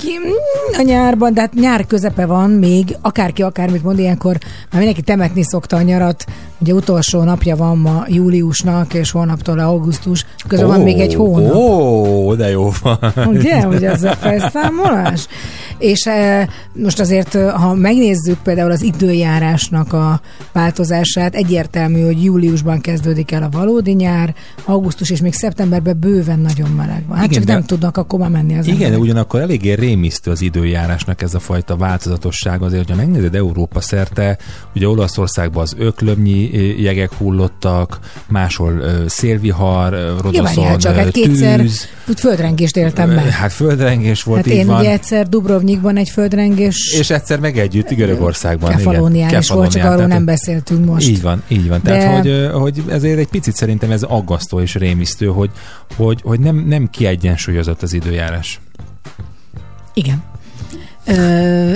ki- 0.00 0.18
mm, 0.18 0.78
a 0.78 0.82
nyárban, 0.82 1.34
de 1.34 1.40
hát 1.40 1.54
nyár 1.54 1.86
közepe 1.86 2.26
van 2.26 2.50
még, 2.50 2.96
akárki 3.00 3.42
akármit 3.42 3.82
mond, 3.82 3.98
ilyenkor 3.98 4.36
már 4.42 4.80
mindenki 4.80 5.02
temetni 5.02 5.42
szokta 5.44 5.76
a 5.76 5.82
nyarat. 5.82 6.24
Ugye 6.58 6.72
utolsó 6.72 7.22
napja 7.22 7.56
van 7.56 7.78
ma 7.78 8.04
júliusnak, 8.08 8.94
és 8.94 9.10
holnaptól 9.10 9.58
augusztus, 9.58 10.26
közben 10.48 10.68
van 10.68 10.80
még 10.80 10.98
egy 11.00 11.14
hónap. 11.14 11.54
Ó, 11.54 12.34
de 12.34 12.50
jó 12.50 12.70
van. 12.82 12.98
Ugye, 13.26 13.62
hogy 13.62 13.84
ez 13.84 14.02
a 14.02 14.12
felszámolás? 14.20 15.26
És 15.84 16.06
e, 16.06 16.48
most 16.72 17.00
azért, 17.00 17.34
e, 17.34 17.50
ha 17.50 17.74
megnézzük 17.74 18.38
például 18.42 18.70
az 18.70 18.82
időjárásnak 18.82 19.92
a 19.92 20.20
változását, 20.52 21.34
egyértelmű, 21.34 22.00
hogy 22.04 22.24
júliusban 22.24 22.80
kezdődik 22.80 23.30
el 23.30 23.42
a 23.42 23.48
valódi 23.50 23.92
nyár, 23.92 24.34
augusztus 24.64 25.10
és 25.10 25.20
még 25.20 25.32
szeptemberben 25.32 25.98
bőven 26.00 26.38
nagyon 26.38 26.70
meleg 26.70 27.02
van. 27.06 27.16
Hát 27.16 27.26
Igen, 27.26 27.38
csak 27.38 27.46
de- 27.46 27.52
nem 27.52 27.64
tudnak 27.64 27.96
akkor 27.96 28.18
már 28.18 28.30
menni 28.30 28.58
az 28.58 28.66
Igen, 28.66 28.78
de 28.78 28.84
emberek. 28.84 29.04
ugyanakkor 29.04 29.40
eléggé 29.40 29.72
rémisztő 29.72 30.30
az 30.30 30.40
időjárásnak 30.40 31.22
ez 31.22 31.34
a 31.34 31.38
fajta 31.38 31.76
változatosság. 31.76 32.62
Azért, 32.62 32.86
hogyha 32.86 32.96
megnézed 33.04 33.34
Európa 33.34 33.80
szerte, 33.80 34.38
ugye 34.74 34.88
Olaszországban 34.88 35.62
az 35.62 35.74
öklömnyi 35.78 36.50
ö, 36.54 36.58
jegek 36.82 37.12
hullottak, 37.12 37.98
máshol 38.28 38.82
szélvihar, 39.06 40.16
Rodoszon 40.22 40.78
csak, 40.78 40.94
hát 40.94 41.10
kétszer 41.10 41.58
tűz, 41.60 41.86
földrengést 42.16 42.76
éltem 42.76 43.10
meg. 43.10 43.28
hát 43.28 43.52
földrengés 43.52 44.22
volt, 44.22 44.38
Hát 44.44 44.46
így 44.52 44.58
én 44.58 44.66
van. 44.66 44.80
ugye 44.80 44.90
egyszer 44.90 45.28
Dubrovnikban 45.74 45.96
egy 45.96 46.08
földrengés 46.08 46.92
És 46.98 47.10
egyszer 47.10 47.40
meg 47.40 47.58
együtt 47.58 47.88
Görögországban. 47.88 48.70
igen. 48.70 48.82
Kefalónián 48.84 49.38
is 49.40 49.48
volt, 49.48 49.70
csak 49.70 49.80
Kefalónián, 49.80 49.92
arról 49.92 50.06
nem 50.06 50.24
beszéltünk 50.24 50.84
most. 50.84 51.08
Így 51.08 51.22
van, 51.22 51.42
így 51.48 51.68
van. 51.68 51.80
De- 51.82 51.98
Tehát, 51.98 52.16
hogy, 52.16 52.28
ö, 52.28 52.48
hogy 52.50 52.82
ezért 52.88 53.18
egy 53.18 53.28
picit 53.28 53.54
szerintem 53.56 53.90
ez 53.90 54.02
aggasztó 54.02 54.60
és 54.60 54.74
rémisztő, 54.74 55.26
hogy, 55.26 55.50
hogy, 55.96 56.20
hogy 56.22 56.40
nem, 56.40 56.56
nem 56.56 56.90
kiegyensúlyozott 56.90 57.82
az 57.82 57.92
időjárás. 57.92 58.60
Igen. 59.94 60.22
Ö, 61.06 61.12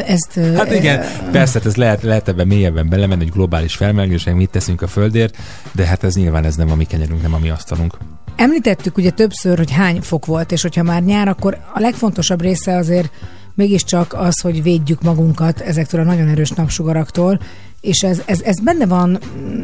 ezt, 0.07 0.37
ö, 0.37 0.53
Hát 0.53 0.73
igen, 0.75 1.05
persze, 1.33 1.59
hát 1.59 1.67
ez 1.67 1.77
lehet, 1.77 2.03
lehet 2.03 2.29
ebben 2.29 2.47
mélyebben 2.47 2.89
belemenni, 2.89 3.23
hogy 3.23 3.33
globális 3.33 3.75
felmelegedés, 3.75 4.25
mit 4.25 4.51
teszünk 4.51 4.83
a 4.83 4.87
Földért, 4.87 5.37
de 5.73 5.87
hát 5.87 6.05
ez 6.05 6.15
nyilván 6.15 6.45
ez 6.45 6.57
nem 6.57 6.71
a 6.71 6.75
mi 6.75 6.85
kenyerünk, 6.85 7.23
nem 7.23 7.35
a 7.35 7.39
mi 7.39 7.51
asztalunk. 7.51 7.97
Említettük 8.37 8.97
ugye 8.97 9.11
többször, 9.11 9.57
hogy 9.59 9.71
hány 9.71 10.01
fok 10.01 10.27
volt, 10.27 10.53
és 10.53 10.63
hogyha 10.63 10.83
már 10.83 11.03
nyár, 11.03 11.29
akkor 11.29 11.59
a 11.75 11.81
legfontosabb 11.81 12.41
része 12.41 12.77
azért 12.77 13.11
mégiscsak 13.59 14.15
az, 14.15 14.41
hogy 14.41 14.63
védjük 14.63 15.03
magunkat 15.03 15.61
ezektől 15.61 16.01
a 16.01 16.05
nagyon 16.05 16.29
erős 16.29 16.51
napsugaraktól, 16.51 17.41
és 17.81 18.03
ez, 18.03 18.23
ez, 18.27 18.41
ez 18.41 18.61
benne 18.61 18.87
van, 18.87 19.19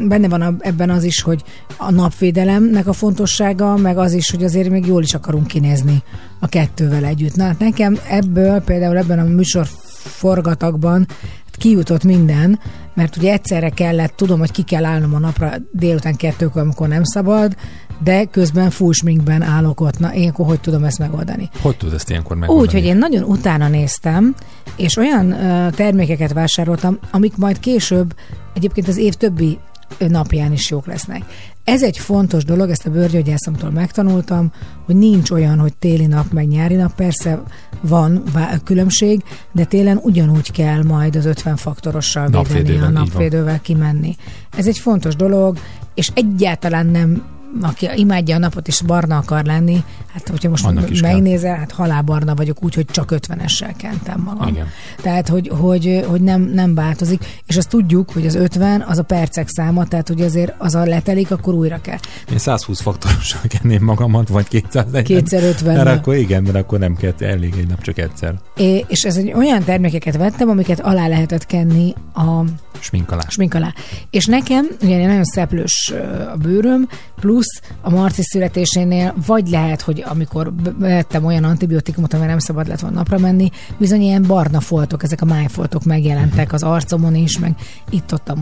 benne 0.07 0.27
van 0.27 0.57
ebben 0.59 0.89
az 0.89 1.03
is, 1.03 1.21
hogy 1.21 1.43
a 1.77 1.91
napvédelemnek 1.91 2.87
a 2.87 2.93
fontossága, 2.93 3.75
meg 3.77 3.97
az 3.97 4.13
is, 4.13 4.31
hogy 4.31 4.43
azért 4.43 4.69
még 4.69 4.85
jól 4.85 5.03
is 5.03 5.13
akarunk 5.13 5.47
kinézni 5.47 6.03
a 6.39 6.47
kettővel 6.47 7.05
együtt. 7.05 7.35
Na, 7.35 7.43
hát 7.43 7.59
nekem 7.59 7.99
ebből 8.09 8.59
például 8.61 8.97
ebben 8.97 9.19
a 9.19 9.23
műsor 9.23 9.67
forgatagban 9.97 11.05
hát 11.45 11.55
kijutott 11.57 12.03
minden, 12.03 12.59
mert 12.93 13.17
ugye 13.17 13.31
egyszerre 13.31 13.69
kellett, 13.69 14.15
tudom, 14.15 14.39
hogy 14.39 14.51
ki 14.51 14.63
kell 14.63 14.85
állnom 14.85 15.13
a 15.13 15.19
napra 15.19 15.53
délután 15.71 16.15
kettőkor, 16.15 16.61
amikor 16.61 16.87
nem 16.87 17.03
szabad, 17.03 17.55
de 18.03 18.25
közben 18.25 18.69
full 18.69 18.91
sminkben 18.91 19.41
állok 19.41 19.81
ott. 19.81 19.99
Na, 19.99 20.13
én 20.13 20.29
akkor 20.29 20.45
hogy 20.45 20.59
tudom 20.59 20.83
ezt 20.83 20.99
megoldani? 20.99 21.49
Hogy 21.61 21.77
tudod 21.77 21.93
ezt 21.93 22.09
ilyenkor 22.09 22.35
megoldani? 22.37 22.67
Úgy, 22.67 22.73
hogy 22.73 22.85
én 22.85 22.97
nagyon 22.97 23.23
utána 23.23 23.67
néztem, 23.67 24.35
és 24.75 24.97
olyan 24.97 25.31
ö, 25.31 25.69
termékeket 25.69 26.33
vásároltam, 26.33 26.99
amik 27.11 27.37
majd 27.37 27.59
később 27.59 28.15
egyébként 28.53 28.87
az 28.87 28.97
év 28.97 29.13
többi 29.13 29.59
napján 29.97 30.51
is 30.51 30.69
jók 30.69 30.85
lesznek. 30.85 31.21
Ez 31.63 31.83
egy 31.83 31.97
fontos 31.97 32.43
dolog, 32.43 32.69
ezt 32.69 32.85
a 32.85 32.89
bőrgyógyászomtól 32.89 33.69
megtanultam, 33.69 34.51
hogy 34.85 34.95
nincs 34.95 35.31
olyan, 35.31 35.59
hogy 35.59 35.73
téli 35.73 36.05
nap, 36.05 36.31
meg 36.31 36.47
nyári 36.47 36.75
nap, 36.75 36.95
persze 36.95 37.43
van 37.81 38.23
vá- 38.33 38.63
különbség, 38.63 39.23
de 39.51 39.65
télen 39.65 39.99
ugyanúgy 40.01 40.51
kell 40.51 40.83
majd 40.83 41.15
az 41.15 41.25
50 41.25 41.55
faktorossal 41.55 42.43
védeni, 42.53 42.77
a 42.77 42.89
napvédővel 42.89 43.61
kimenni. 43.61 44.15
Ez 44.57 44.67
egy 44.67 44.77
fontos 44.77 45.15
dolog, 45.15 45.57
és 45.93 46.11
egyáltalán 46.13 46.85
nem 46.85 47.23
aki 47.61 47.89
imádja 47.95 48.35
a 48.35 48.39
napot 48.39 48.67
és 48.67 48.81
barna 48.81 49.17
akar 49.17 49.45
lenni, 49.45 49.83
hát 50.13 50.27
hogyha 50.27 50.49
most 50.49 50.65
Annak 50.65 50.89
is 50.89 50.99
kell. 50.99 51.11
megnézel, 51.11 51.55
hát 51.55 51.71
halálbarna 51.71 52.35
vagyok 52.35 52.63
úgy, 52.63 52.75
hogy 52.75 52.85
csak 52.85 53.13
50-essel 53.15 53.73
kentem 53.77 54.21
magam. 54.21 54.47
Igen. 54.47 54.67
Tehát, 55.01 55.27
hogy, 55.29 55.47
hogy, 55.47 56.05
hogy 56.07 56.21
nem, 56.21 56.41
nem 56.41 56.75
változik, 56.75 57.41
és 57.45 57.57
azt 57.57 57.69
tudjuk, 57.69 58.11
hogy 58.11 58.25
az 58.25 58.35
50 58.35 58.81
az 58.81 58.97
a 58.97 59.03
percek 59.03 59.47
száma, 59.49 59.85
tehát 59.85 60.07
hogy 60.07 60.21
azért 60.21 60.53
az 60.57 60.75
a 60.75 60.85
letelik, 60.85 61.31
akkor 61.31 61.53
újra 61.53 61.81
kell. 61.81 61.97
Én 62.31 62.37
120 62.37 62.81
faktorossal 62.81 63.41
kenném 63.59 63.83
magamat, 63.83 64.27
vagy 64.27 64.47
240. 64.47 65.03
Kétszer 65.03 65.43
50 65.43 65.75
Mert 65.75 65.97
akkor 65.97 66.15
igen, 66.15 66.43
mert 66.43 66.55
akkor 66.55 66.79
nem 66.79 66.95
kell, 66.95 67.13
elég 67.19 67.53
egy 67.57 67.67
nap 67.67 67.81
csak 67.81 67.97
egyszer. 67.97 68.33
É, 68.55 68.85
és 68.87 69.03
ez 69.03 69.17
egy 69.17 69.33
olyan 69.33 69.63
termékeket 69.63 70.17
vettem, 70.17 70.49
amiket 70.49 70.79
alá 70.79 71.07
lehetett 71.07 71.45
kenni 71.45 71.93
a 72.13 72.43
Smink 72.79 73.11
alá. 73.11 73.21
smink 73.27 73.53
alá. 73.53 73.73
És 74.09 74.25
nekem, 74.25 74.67
ugye 74.81 75.07
nagyon 75.07 75.23
szeplős 75.23 75.93
a 76.33 76.37
bőröm, 76.37 76.87
plusz 77.15 77.34
Plusz 77.35 77.61
a 77.81 77.89
Marci 77.89 78.21
születésénél 78.23 79.15
vagy 79.25 79.47
lehet, 79.47 79.81
hogy 79.81 80.03
amikor 80.07 80.53
vettem 80.79 81.25
olyan 81.25 81.43
antibiotikumot, 81.43 82.13
amire 82.13 82.29
nem 82.29 82.39
szabad 82.39 82.67
lett 82.67 82.79
volna 82.79 82.95
napra 82.95 83.17
menni, 83.17 83.49
bizony 83.77 84.01
ilyen 84.01 84.23
barna 84.27 84.59
foltok, 84.59 85.03
ezek 85.03 85.21
a 85.21 85.25
májfoltok 85.25 85.83
megjelentek 85.83 86.53
az 86.53 86.63
arcomon 86.63 87.15
is, 87.15 87.39
meg 87.39 87.55
itt 87.89 88.13
ott. 88.13 88.33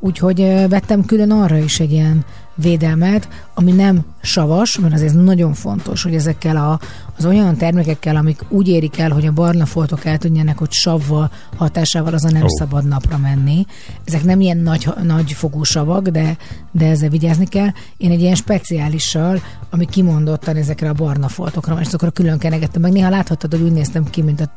Úgyhogy 0.00 0.38
vettem 0.68 1.04
külön 1.04 1.30
arra 1.30 1.56
is 1.56 1.80
egy 1.80 1.92
ilyen 1.92 2.24
védelmet, 2.56 3.28
ami 3.54 3.72
nem 3.72 4.04
savas, 4.22 4.78
mert 4.78 4.94
azért 4.94 5.14
nagyon 5.14 5.54
fontos, 5.54 6.02
hogy 6.02 6.14
ezekkel 6.14 6.56
a, 6.56 6.80
az 7.16 7.24
olyan 7.24 7.56
termékekkel, 7.56 8.16
amik 8.16 8.40
úgy 8.48 8.68
érik 8.68 8.98
el, 8.98 9.10
hogy 9.10 9.26
a 9.26 9.32
barna 9.32 9.66
foltok 9.66 10.04
el 10.04 10.18
tudjanak, 10.18 10.58
hogy 10.58 10.72
savval 10.72 11.30
hatásával 11.56 12.14
azon 12.14 12.32
nem 12.32 12.42
oh. 12.42 12.48
szabad 12.48 12.88
napra 12.88 13.18
menni. 13.18 13.66
Ezek 14.04 14.24
nem 14.24 14.40
ilyen 14.40 14.58
nagy, 14.58 14.88
nagy 15.02 15.32
fogú 15.32 15.62
savak, 15.62 16.08
de, 16.08 16.36
de 16.72 16.86
ezzel 16.86 17.08
vigyázni 17.08 17.46
kell. 17.46 17.68
Én 17.96 18.10
egy 18.10 18.20
ilyen 18.20 18.34
speciálissal, 18.34 19.40
ami 19.76 19.84
kimondottan 19.84 20.56
ezekre 20.56 20.88
a 20.88 20.92
barna 20.92 21.28
foltokra 21.28 21.80
és 21.80 21.86
azokra 21.86 22.10
külön 22.10 22.38
kenegettem 22.38 22.82
meg. 22.82 22.92
Néha 22.92 23.10
láthattad, 23.10 23.52
hogy 23.52 23.60
úgy 23.60 23.72
néztem 23.72 24.04
ki, 24.04 24.22
mint 24.22 24.40
a 24.40 24.50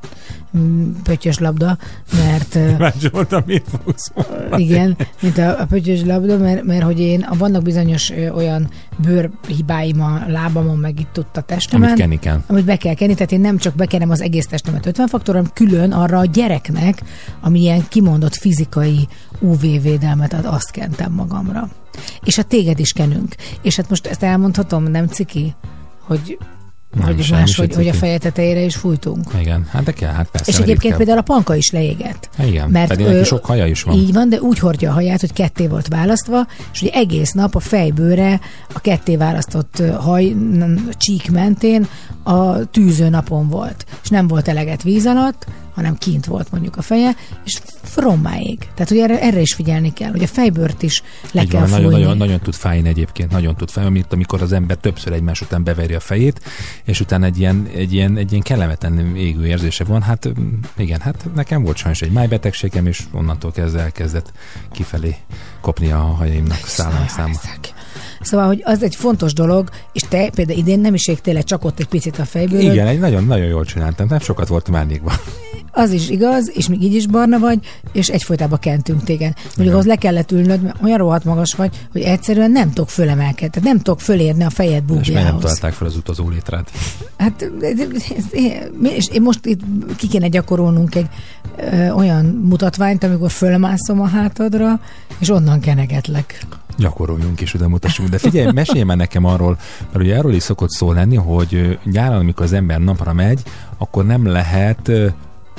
mm, 0.58 0.92
pöttyös 1.04 1.40
labda, 1.40 1.78
mert 2.14 2.50
Kíváncsi 2.50 3.10
voltam, 3.12 3.44
mit 3.46 3.66
fogsz 3.84 4.12
mondani. 4.16 4.64
igen, 4.64 4.98
mint 5.22 5.38
a, 5.38 5.60
a 5.60 5.66
pöttyös 5.66 6.04
labda, 6.04 6.38
mert, 6.38 6.64
mert 6.64 6.84
hogy 6.84 7.00
én 7.00 7.26
vannak 7.38 7.62
bizonyos 7.62 8.12
ö, 8.12 8.30
olyan 8.30 8.70
bőrhibáim 8.98 10.02
a 10.02 10.22
lábamon, 10.28 10.78
meg 10.78 11.00
itt 11.00 11.20
ott 11.20 11.38
a 11.38 11.42
testemen. 11.42 11.88
Amit 11.88 12.00
kenni 12.00 12.20
kell. 12.20 12.42
Amit 12.48 12.66
be 12.66 12.78
kell 12.78 12.94
kenni, 12.94 13.14
tehát 13.14 13.32
én 13.32 13.42
nem 13.42 13.58
csak 13.58 13.76
bekenem 13.76 14.10
az 14.10 14.22
egész 14.22 14.46
testemet 14.46 14.86
50 14.86 15.08
faktor, 15.08 15.36
hanem 15.36 15.50
külön 15.54 15.92
arra 15.92 16.18
a 16.18 16.26
gyereknek, 16.26 17.04
ami 17.42 17.60
ilyen 17.60 17.86
kimondott 17.90 18.36
fizikai 18.36 19.08
UV-védelmet 19.40 20.34
ad, 20.34 20.46
azt 20.46 20.72
kentem 20.72 21.12
magamra. 21.12 21.70
És 22.24 22.38
a 22.38 22.44
téged 22.44 22.80
is 22.80 22.94
kenünk. 22.94 23.36
És 23.62 23.76
hát 23.76 23.90
most 23.90 24.08
ezt 24.08 24.24
elmondhatom, 24.24 24.84
nem 24.84 25.08
ciki, 25.08 25.56
hogy 26.00 26.38
Nem, 26.96 27.06
hogy 27.06 27.28
más, 27.32 27.56
hogy, 27.56 27.76
hogy 27.76 27.88
a 27.88 27.94
feje 27.94 28.18
tetejére 28.18 28.62
is 28.62 28.76
fújtunk. 28.76 29.34
Igen, 29.40 29.68
hát 29.72 29.84
de 29.84 29.92
kell, 29.92 30.14
hát 30.14 30.30
persze. 30.32 30.52
És 30.52 30.58
egyébként 30.58 30.80
kell. 30.80 30.98
például 30.98 31.18
a 31.18 31.22
panka 31.22 31.56
is 31.56 31.72
leégett. 31.72 32.30
Igen, 32.40 32.70
mert 32.70 32.88
pedig 32.88 33.06
neki 33.06 33.24
sok 33.24 33.46
haja 33.46 33.66
is 33.66 33.84
van. 33.84 33.96
Így 33.96 34.14
van, 34.14 34.30
de 34.30 34.42
úgy 34.42 34.60
hordja 34.60 34.90
a 34.90 34.94
haját, 34.94 35.20
hogy 35.20 35.34
ketté 35.34 35.68
volt 35.68 35.88
választva, 35.88 36.48
és 36.72 36.82
ugye 36.82 36.92
egész 36.92 37.32
nap 37.32 37.56
a 37.56 37.60
fejbőre 37.60 38.40
a 38.74 38.80
ketté 38.80 39.16
választott 39.16 39.84
haj 40.00 40.36
csík 40.92 41.32
mentén 41.32 41.88
a 42.24 42.66
tűző 42.66 43.10
napon 43.10 43.50
volt. 43.50 43.86
És 44.04 44.10
nem 44.10 44.28
volt 44.28 44.48
eleget 44.48 44.84
víz 44.84 45.06
alatt, 45.06 45.48
hanem 45.80 45.98
kint 45.98 46.26
volt 46.26 46.52
mondjuk 46.52 46.78
a 46.78 46.82
feje, 46.82 47.16
és 47.46 47.60
frommáig. 47.84 48.58
Tehát, 48.60 48.90
hogy 48.90 48.98
erre, 48.98 49.22
erre 49.22 49.40
is 49.40 49.54
figyelni 49.54 49.94
kell, 49.94 50.12
hogy 50.12 50.24
a 50.24 50.28
fejbőrt 50.28 50.82
is 50.82 51.04
le 51.32 51.42
Így 51.42 51.50
kell 51.50 51.62
van, 51.62 51.70
nagyon, 51.70 51.92
nagyon, 51.92 52.18
nagyon 52.18 52.40
tud 52.40 52.54
fájni 52.54 52.88
egyébként, 52.88 53.32
nagyon 53.32 53.56
tud 53.56 53.70
fájni, 53.70 53.90
mint 53.90 54.14
amikor 54.14 54.42
az 54.42 54.52
ember 54.52 54.78
többször 54.78 55.14
egymás 55.14 55.42
után 55.42 55.64
beveri 55.64 55.94
a 55.94 56.00
fejét, 56.00 56.42
és 56.84 57.00
utána 57.00 57.26
egy 57.26 57.40
ilyen, 57.40 57.70
egy 57.76 57.94
ilyen, 57.94 58.18
egy 58.18 58.32
ilyen 58.32 58.44
kellemetlen 58.44 59.16
égő 59.16 59.46
érzése 59.46 59.84
van. 59.84 60.02
Hát 60.02 60.40
mm, 60.40 60.54
igen, 60.78 61.00
hát 61.00 61.26
nekem 61.36 61.64
volt 61.64 61.78
sajnos 61.78 62.02
egy 62.02 62.12
májbetegségem, 62.12 62.86
és 62.86 63.03
onnantól 63.12 63.52
kezdve 63.52 63.82
elkezdett 63.82 64.32
kifelé 64.72 65.16
kopni 65.62 65.91
a 65.91 65.98
hajaimnak 65.98 66.66
szállam 66.66 67.08
száma. 67.08 67.40
Szóval, 68.22 68.48
hogy 68.48 68.62
az 68.64 68.84
egy 68.84 68.95
fontos 68.95 69.34
dolog, 69.34 69.70
és 69.94 70.02
te 70.10 70.30
például 70.30 70.60
idén 70.60 70.80
nem 70.80 70.94
is 70.94 71.08
égtél 71.08 71.44
csak 71.44 71.66
ott 71.66 71.80
egy 71.80 71.88
picit 71.88 72.20
a 72.20 72.26
fejbőröd. 72.26 72.74
Igen, 72.74 72.88
egy 72.88 72.99
nagyon, 72.99 73.24
nagyon 73.24 73.45
jól 73.45 73.66
csináltam, 73.66 74.08
nem 74.08 74.20
sokat 74.20 74.48
voltam 74.48 74.76
árnyékban. 74.76 75.14
Az 75.72 75.91
is 75.91 76.10
igaz, 76.10 76.52
és 76.54 76.68
még 76.68 76.84
így 76.84 76.94
is 76.94 77.08
barna 77.08 77.40
vagy, 77.40 77.60
és 77.91 78.08
egyfolytában 78.08 78.60
kentünk 78.60 79.04
téged. 79.04 79.34
Mondjuk 79.46 79.74
ahhoz 79.74 79.86
le 79.86 79.96
kellett 79.96 80.32
ülnöd, 80.32 80.62
mert 80.62 80.82
olyan 80.84 80.98
rohadt 80.98 81.24
magas 81.26 81.54
vagy, 81.54 81.88
hogy 81.91 82.02
egyszerűen 82.02 82.52
nem 82.52 82.70
tudok 82.70 82.90
fölemelkedni, 82.90 83.50
tehát 83.50 83.68
nem 83.68 83.78
tudok 83.78 84.00
fölérni 84.00 84.44
a 84.44 84.50
fejed 84.50 84.84
És 84.84 84.90
miért 84.90 85.08
nem 85.08 85.14
búbjához. 85.14 85.41
találták 85.41 85.74
fel 85.74 85.88
az 85.88 85.96
utazó 85.96 86.30
létrát? 86.30 86.72
Hát, 87.18 87.52
és 88.84 89.08
én 89.12 89.22
most 89.22 89.46
itt 89.46 89.62
ki 89.96 90.08
kéne 90.08 90.28
gyakorolnunk 90.28 90.96
egy 90.96 91.08
ö, 91.58 91.90
olyan 91.90 92.26
mutatványt, 92.26 93.04
amikor 93.04 93.32
fölmászom 93.32 94.02
a 94.02 94.08
hátadra, 94.08 94.80
és 95.20 95.30
onnan 95.30 95.60
kenegetlek. 95.60 96.46
Gyakoroljunk 96.78 97.41
és 97.41 97.54
oda 97.54 97.68
mutassunk. 97.68 98.10
De 98.10 98.18
figyelj, 98.18 98.52
mesélj 98.52 98.84
már 98.84 98.98
nekem 98.98 99.26
arról, 99.26 99.58
mert 99.91 100.04
ugye 100.06 100.18
arról 100.18 100.34
is 100.34 100.44
szokott 100.44 100.70
szó 100.70 100.91
lenni, 100.91 101.16
hogy 101.16 101.80
nyáron, 101.84 102.18
amikor 102.20 102.46
az 102.46 102.54
ember 102.54 102.80
napra 102.80 103.14
megy, 103.14 103.41
akkor 103.78 104.06
nem 104.06 104.28
lehet 104.28 104.91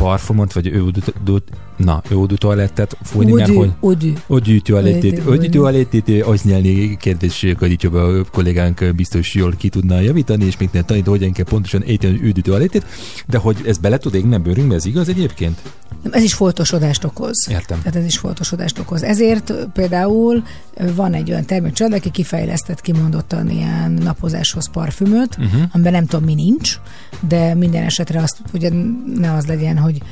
parfumot, 0.01 0.52
vagy 0.52 0.66
ődut, 0.66 1.12
na, 1.85 2.02
ődú 2.11 2.35
toalettet 2.35 2.97
fújni, 3.02 3.32
mert 3.32 3.55
hogy 3.55 3.70
Odű. 3.81 4.12
Odű 4.27 4.59
toalettet, 4.59 5.12
Odű, 5.12 5.20
odű 5.20 5.39
odű. 5.39 5.48
toalettet 5.48 6.23
használni, 6.24 6.97
kedves 6.97 7.47
Kadicsoba 7.59 8.24
kollégánk 8.32 8.94
biztos 8.94 9.35
jól 9.35 9.55
ki 9.59 9.69
tudna 9.69 10.01
javítani, 10.01 10.44
és 10.44 10.57
még 10.57 10.69
nem 10.73 10.85
tanít, 10.85 11.07
hogyan 11.07 11.32
kell 11.32 11.44
pontosan 11.44 11.82
ejteni 11.82 12.20
az 12.28 12.43
toalettet, 12.43 12.86
de 13.27 13.39
hogy 13.39 13.57
ez 13.66 13.78
bele 13.78 13.98
tud 13.98 14.15
égni 14.15 14.35
a 14.35 14.39
bőrünkbe, 14.39 14.74
ez 14.74 14.85
igaz 14.85 15.09
egyébként? 15.09 15.59
Nem, 16.02 16.12
Ez 16.12 16.23
is 16.23 16.35
foltosodást 16.35 17.05
okoz. 17.05 17.47
Értem. 17.51 17.78
Tehát 17.78 17.97
ez 17.97 18.05
is 18.05 18.19
foltosodást 18.19 18.78
okoz. 18.78 19.02
Ezért 19.02 19.52
például 19.73 20.43
van 20.94 21.15
egy 21.15 21.31
olyan 21.31 21.44
termékcsalád, 21.44 21.93
aki 21.93 22.11
kifejlesztett 22.11 22.81
kimondottan 22.81 23.51
ilyen 23.51 23.93
napozáshoz 23.93 24.70
parfümöt, 24.70 25.36
uh-huh. 25.39 25.62
amiben 25.73 25.93
nem 25.93 26.07
tudom, 26.07 26.24
mi 26.24 26.35
nincs, 26.35 26.78
de 27.28 27.55
minden 27.55 27.85
esetre 27.85 28.23
azt, 28.23 28.39
hogy 28.51 28.73
ne 29.16 29.32
az 29.32 29.47
legyen, 29.47 29.78
hogy 29.78 30.02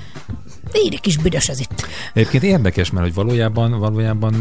Éri 0.72 0.98
kis 1.00 1.16
büdös 1.16 1.48
ez 1.48 1.60
itt. 1.60 1.86
Egyébként 2.14 2.42
érdekes, 2.42 2.90
mert 2.90 3.04
hogy 3.04 3.14
valójában, 3.14 3.78
valójában 3.78 4.34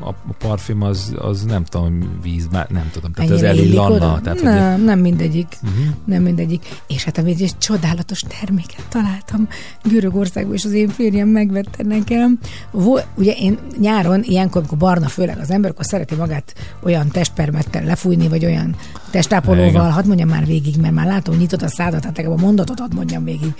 a, 0.00 0.08
a 0.08 0.32
parfüm 0.38 0.82
az, 0.82 1.14
az 1.18 1.42
nem 1.42 1.64
tudom, 1.64 2.18
víz, 2.22 2.48
már 2.50 2.66
nem 2.70 2.90
tudom, 2.92 3.12
tehát 3.12 3.30
az 3.30 3.42
Ennyire 3.42 3.54
illik 3.54 3.78
elillanna. 3.78 4.20
Tehát, 4.20 4.40
hogy 4.40 4.48
nem, 4.48 4.84
nem 4.84 4.98
mindegyik. 4.98 5.46
Mhm. 5.62 5.72
Nem 6.04 6.22
mindegyik. 6.22 6.66
És 6.86 7.04
hát 7.04 7.18
amit 7.18 7.40
egy 7.40 7.58
csodálatos 7.58 8.20
terméket 8.40 8.86
találtam 8.88 9.48
Görögországban, 9.82 10.54
és 10.54 10.64
az 10.64 10.72
én 10.72 10.88
férjem 10.88 11.28
megvette 11.28 11.82
nekem. 11.82 12.38
Vo- 12.70 13.06
ugye 13.14 13.32
én 13.32 13.58
nyáron, 13.80 14.22
ilyenkor, 14.22 14.60
amikor 14.60 14.78
barna 14.78 15.08
főleg 15.08 15.38
az 15.38 15.50
ember, 15.50 15.70
akkor 15.70 15.84
szereti 15.84 16.14
magát 16.14 16.54
olyan 16.82 17.08
testpermettel 17.08 17.84
lefújni, 17.84 18.28
vagy 18.28 18.44
olyan 18.44 18.76
testápolóval, 19.10 19.90
hadd 19.90 20.06
mondjam 20.06 20.28
már 20.28 20.46
végig, 20.46 20.76
mert 20.80 20.94
már 20.94 21.06
látom, 21.06 21.36
nyitott 21.36 21.62
a 21.62 21.68
szádat, 21.68 22.04
hát 22.04 22.18
a 22.18 22.36
mondatot 22.36 22.78
hadd 22.78 22.94
mondjam 22.94 23.24
végig, 23.24 23.54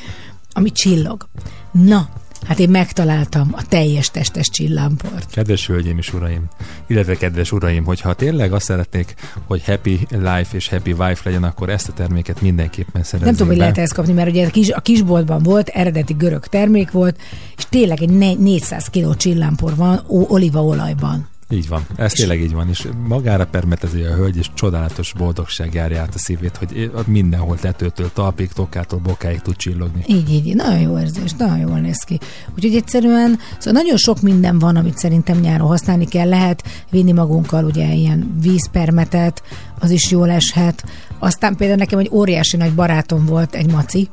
ami 0.55 0.73
csillog. 0.73 1.29
Na, 1.73 2.09
hát 2.47 2.59
én 2.59 2.69
megtaláltam 2.69 3.51
a 3.53 3.63
teljes 3.69 4.11
testes 4.11 4.49
csillámport. 4.49 5.31
Kedves 5.31 5.67
hölgyeim 5.67 5.99
és 5.99 6.13
uraim, 6.13 6.45
illetve 6.87 7.17
kedves 7.17 7.53
uraim, 7.53 7.85
hogyha 7.85 8.15
tényleg 8.15 8.53
azt 8.53 8.65
szeretnék, 8.65 9.15
hogy 9.47 9.65
happy 9.65 10.07
life 10.11 10.49
és 10.51 10.69
happy 10.69 10.93
wife 10.93 11.21
legyen, 11.25 11.45
akkor 11.45 11.69
ezt 11.69 11.89
a 11.89 11.93
terméket 11.93 12.41
mindenképpen 12.41 13.03
szerezzék 13.03 13.25
Nem 13.25 13.33
tudom, 13.33 13.49
hogy 13.49 13.57
lehet 13.57 13.79
ezt 13.79 13.95
kapni, 13.95 14.13
mert 14.13 14.29
ugye 14.29 14.47
a, 14.47 14.51
kis, 14.51 14.71
a 14.71 14.81
kisboltban 14.81 15.43
volt, 15.43 15.69
eredeti 15.69 16.13
görög 16.13 16.47
termék 16.47 16.91
volt, 16.91 17.21
és 17.57 17.67
tényleg 17.69 18.03
egy 18.03 18.11
ne- 18.11 18.35
400 18.35 18.87
kg 18.91 19.17
csillámpor 19.17 19.77
van 19.77 20.05
ó, 20.09 20.27
olívaolajban. 20.29 21.29
Így 21.55 21.69
van, 21.69 21.87
ez 21.97 22.13
tényleg 22.13 22.41
így 22.41 22.53
van, 22.53 22.69
és 22.69 22.89
magára 23.07 23.47
permetezi 23.47 24.03
a 24.03 24.15
hölgy, 24.15 24.37
és 24.37 24.51
csodálatos 24.55 25.13
boldogság 25.13 25.75
járja 25.75 26.01
át 26.01 26.15
a 26.15 26.19
szívét, 26.19 26.57
hogy 26.57 26.91
mindenhol 27.07 27.59
tetőtől, 27.59 28.11
talpig, 28.13 28.53
tokától, 28.53 28.99
bokáig 28.99 29.41
tud 29.41 29.57
csillogni. 29.57 30.05
Így, 30.07 30.31
így, 30.31 30.55
nagyon 30.55 30.81
jó 30.81 30.99
érzés, 30.99 31.33
nagyon 31.33 31.59
jól 31.59 31.79
néz 31.79 31.99
ki. 31.99 32.21
Úgyhogy 32.57 32.75
egyszerűen, 32.75 33.39
szóval 33.59 33.83
nagyon 33.83 33.97
sok 33.97 34.21
minden 34.21 34.59
van, 34.59 34.77
amit 34.77 34.99
szerintem 34.99 35.39
nyáron 35.39 35.69
használni 35.69 36.05
kell. 36.07 36.29
Lehet 36.29 36.65
vinni 36.91 37.13
magunkkal 37.13 37.65
ugye 37.65 37.93
ilyen 37.93 38.37
vízpermetet, 38.41 39.43
az 39.79 39.91
is 39.91 40.11
jól 40.11 40.31
eshet. 40.31 40.85
Aztán 41.19 41.57
például 41.57 41.79
nekem 41.79 41.99
egy 41.99 42.11
óriási 42.13 42.57
nagy 42.57 42.75
barátom 42.75 43.27
volt, 43.27 43.55
egy 43.55 43.71
maci, 43.71 44.09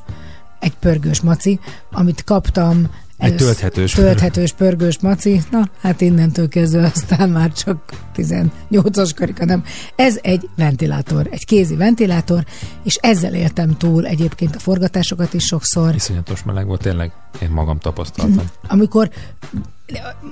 egy 0.60 0.74
pörgős 0.80 1.22
maci, 1.22 1.60
amit 1.92 2.24
kaptam 2.24 2.90
Egy 3.22 3.36
tölthetős 3.36 3.92
tölthetős 3.92 4.52
pörgős 4.52 5.00
maci, 5.00 5.42
na 5.52 5.70
hát 5.82 6.02
innentől 6.02 6.48
kezdve 6.48 6.92
aztán 6.96 7.30
már 7.30 7.54
csak 7.54 7.94
18-as 8.16 9.12
karika, 9.16 9.46
nem. 9.46 9.64
Ez 9.96 10.20
egy 10.22 10.50
ventilátor, 10.56 11.28
egy 11.32 11.46
kézi 11.46 11.76
ventilátor, 11.76 12.46
és 12.84 12.96
ezzel 13.02 13.34
éltem 13.34 13.78
túl 13.78 14.06
egyébként 14.06 14.56
a 14.56 14.60
forgatásokat 14.60 15.34
is 15.34 15.44
sokszor. 15.44 15.96
Iszonyatos 15.96 16.44
meleg 16.44 16.66
volt, 16.66 16.82
tényleg 16.82 17.12
én 17.42 17.50
magam 17.50 17.80
tapasztaltam. 17.80 18.46
Amikor, 18.68 19.10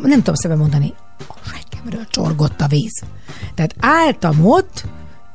nem 0.02 0.18
tudom 0.18 0.36
szebe 0.36 0.56
mondani, 0.56 0.94
a 1.28 1.34
seggemről 1.54 2.06
csorgott 2.10 2.62
a 2.62 2.68
víz. 2.68 3.04
Tehát 3.56 3.76
álltam 3.80 4.46
ott, 4.46 4.86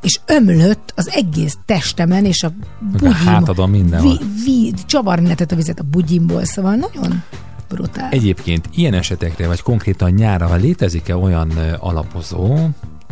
és 0.04 0.20
ömlött 0.26 0.92
az 0.96 1.10
egész 1.10 1.56
testemen, 1.66 2.24
és 2.24 2.42
a 2.42 2.52
Meg 2.92 3.02
a 3.02 3.06
bugyim, 3.08 3.12
hátadon 3.12 3.70
mindenhol. 3.70 4.16
vi, 4.18 4.24
vi, 4.44 4.72
csavarni 4.86 5.24
lehetett 5.24 5.52
a 5.52 5.56
vizet 5.56 5.80
a 5.80 5.82
bugyimból, 5.82 6.44
szóval 6.44 6.74
nagyon 6.74 7.22
brutál. 7.68 8.08
Egyébként 8.10 8.68
ilyen 8.74 8.94
esetekre, 8.94 9.46
vagy 9.46 9.62
konkrétan 9.62 10.10
nyára, 10.10 10.54
létezik-e 10.54 11.16
olyan 11.16 11.50
alapozó, 11.78 12.56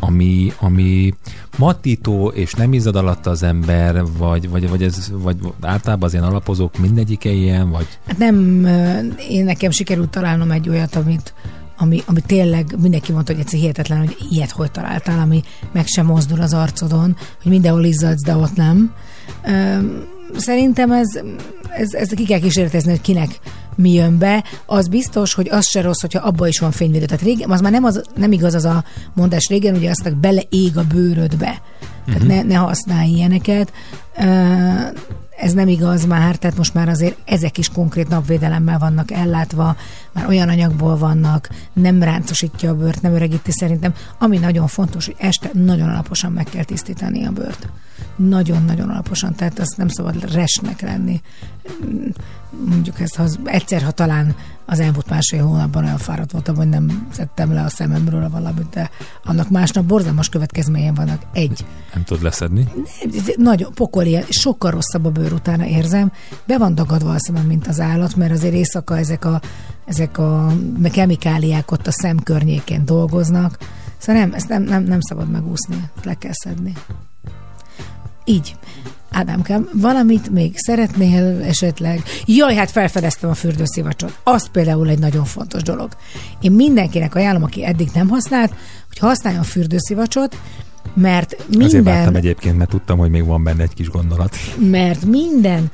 ami, 0.01 0.53
ami 0.61 1.15
matító, 1.59 2.29
és 2.29 2.53
nem 2.53 2.73
izzad 2.73 2.97
alatt 2.97 3.27
az 3.27 3.43
ember, 3.43 4.03
vagy, 4.19 4.51
vagy, 4.51 4.69
vagy, 4.69 4.83
ez, 4.83 5.13
vagy 5.13 5.37
általában 5.61 6.05
az 6.05 6.13
ilyen 6.13 6.25
alapozók 6.25 6.79
mindegyike 6.79 7.31
ilyen, 7.31 7.71
vagy 7.71 7.87
Hát 8.07 8.19
nem, 8.19 8.67
én 9.29 9.45
nekem 9.45 9.71
sikerült 9.71 10.11
találnom 10.11 10.51
egy 10.51 10.69
olyat, 10.69 10.95
amit, 10.95 11.35
ami, 11.83 12.03
ami 12.07 12.21
tényleg 12.27 12.75
mindenki 12.83 13.13
mondta, 13.13 13.33
hogy 13.33 13.41
egyszer 13.41 13.59
hihetetlen, 13.59 13.99
hogy 13.99 14.17
ilyet 14.31 14.51
hogy 14.51 14.71
találtál, 14.71 15.19
ami 15.19 15.43
meg 15.73 15.87
sem 15.87 16.07
mozdul 16.07 16.41
az 16.41 16.53
arcodon, 16.53 17.17
hogy 17.43 17.51
mindenhol 17.53 17.85
izzadsz, 17.85 18.25
de 18.25 18.37
ott 18.37 18.57
nem. 18.57 18.95
Szerintem 20.37 20.93
ez, 20.93 21.09
ez, 21.69 21.93
ez 21.93 22.09
ki 22.09 22.25
kell 22.25 22.39
kísérletezni, 22.39 22.91
hogy 22.91 23.01
kinek 23.01 23.39
mi 23.75 23.93
jön 23.93 24.19
be. 24.19 24.45
Az 24.67 24.89
biztos, 24.89 25.35
hogy 25.35 25.49
az 25.51 25.69
se 25.69 25.81
rossz, 25.81 26.01
hogyha 26.01 26.27
abba 26.27 26.49
is 26.49 26.59
van 26.59 26.71
fényvédő. 26.71 27.05
Tehát 27.05 27.25
régen, 27.25 27.51
az 27.51 27.61
már 27.61 27.73
nem, 27.73 27.85
az, 27.85 28.03
nem 28.17 28.33
igaz 28.33 28.55
az 28.55 28.65
a 28.65 28.85
mondás 29.15 29.47
régen, 29.49 29.75
ugye 29.75 29.91
azt, 29.91 30.17
beleég 30.17 30.77
a 30.77 30.85
bőrödbe. 30.85 31.63
Tehát 32.07 32.21
Mhm. 32.21 32.29
ne, 32.29 32.43
ne 32.43 32.55
használj 32.55 33.09
ilyeneket. 33.09 33.73
Ez 35.43 35.53
nem 35.53 35.69
igaz 35.69 36.05
már, 36.05 36.37
tehát 36.37 36.57
most 36.57 36.75
már 36.75 36.89
azért 36.89 37.17
ezek 37.25 37.59
is 37.59 37.69
konkrét 37.69 38.09
napvédelemmel 38.09 38.79
vannak 38.79 39.11
ellátva, 39.11 39.77
már 40.13 40.27
olyan 40.27 40.49
anyagból 40.49 40.97
vannak, 40.97 41.49
nem 41.73 42.03
ráncosítja 42.03 42.71
a 42.71 42.75
bőrt, 42.75 43.03
nem 43.03 43.15
öregíti 43.15 43.53
szerintem. 43.53 43.95
Ami 44.19 44.39
nagyon 44.39 44.67
fontos, 44.67 45.07
hogy 45.07 45.15
este 45.19 45.51
nagyon 45.53 45.89
alaposan 45.89 46.33
meg 46.33 46.45
kell 46.45 46.65
tisztítani 46.65 47.27
a 47.27 47.31
bőrt. 47.31 47.69
Nagyon-nagyon 48.17 48.89
alaposan, 48.89 49.35
tehát 49.35 49.59
azt 49.59 49.77
nem 49.77 49.89
szabad 49.89 50.33
resnek 50.33 50.81
lenni. 50.81 51.21
Mondjuk 52.67 53.01
ezt, 53.01 53.17
ha 53.17 53.25
egyszer, 53.45 53.83
ha 53.83 53.91
talán 53.91 54.35
az 54.67 54.81
elmúlt 54.81 55.09
másfél 55.09 55.45
hónapban 55.45 55.85
olyan 55.85 55.99
fáradt 55.99 56.33
voltam, 56.33 56.57
hogy 56.57 56.69
nem 56.69 57.09
szedtem 57.13 57.53
le 57.53 57.63
a 57.63 57.69
szememről 57.69 58.29
valamit, 58.29 58.69
de 58.69 58.91
annak 59.25 59.51
másnap 59.51 59.85
borzalmas 59.85 60.29
következményen 60.29 60.95
vannak. 60.95 61.23
Egy, 61.33 61.65
Nem 61.95 62.05
tudod 62.05 62.23
leszedni? 62.23 62.69
ez 63.03 63.33
nagyon 63.37 63.73
pokoli, 63.75 64.25
sokkal 64.29 64.71
rosszabb 64.71 65.05
a 65.05 65.11
bőr 65.11 65.33
utána 65.33 65.67
érzem. 65.67 66.13
Be 66.47 66.59
van 66.59 66.75
dagadva 66.75 67.13
a 67.13 67.19
szemem, 67.19 67.47
mint 67.47 67.67
az 67.67 67.81
állat, 67.81 68.17
mert 68.17 68.33
azért 68.33 68.55
éjszaka 68.55 68.99
ezek 68.99 69.25
a, 69.25 69.41
ezek 69.85 70.19
a 70.19 70.53
kemikáliák 70.93 71.71
ott 71.71 71.87
a 71.87 71.93
szem 71.93 72.19
környékén 72.19 72.85
dolgoznak. 72.85 73.59
Szóval 73.99 74.23
nem, 74.23 74.33
ezt 74.33 74.49
nem, 74.49 74.63
nem, 74.63 74.83
nem 74.83 75.01
szabad 75.01 75.31
megúszni, 75.31 75.91
le 76.03 76.15
kell 76.15 76.33
szedni. 76.33 76.73
Így. 78.25 78.57
Ádámkám, 79.13 79.69
valamit 79.73 80.31
még 80.31 80.53
szeretnél 80.57 81.43
esetleg? 81.43 82.03
Jaj, 82.25 82.55
hát 82.55 82.71
felfedeztem 82.71 83.31
a 83.31 83.35
fürdőszivacsot. 83.35 84.19
Az 84.25 84.49
például 84.51 84.89
egy 84.89 84.99
nagyon 84.99 85.25
fontos 85.25 85.63
dolog. 85.63 85.91
Én 86.41 86.53
mindenkinek 86.53 87.15
ajánlom, 87.15 87.43
aki 87.43 87.65
eddig 87.65 87.89
nem 87.95 88.09
használt, 88.09 88.55
hogy 88.89 88.99
használjon 88.99 89.43
fürdőszivacsot, 89.43 90.37
mert 90.95 91.37
minden... 91.49 91.67
Azért 91.67 91.85
vártam 91.85 92.15
egyébként, 92.15 92.57
mert 92.57 92.71
tudtam, 92.71 92.99
hogy 92.99 93.11
még 93.11 93.25
van 93.25 93.45
benne 93.45 93.63
egy 93.63 93.75
kis 93.75 93.91
gondolat. 93.91 94.37
mert 94.71 95.05
minden 95.05 95.71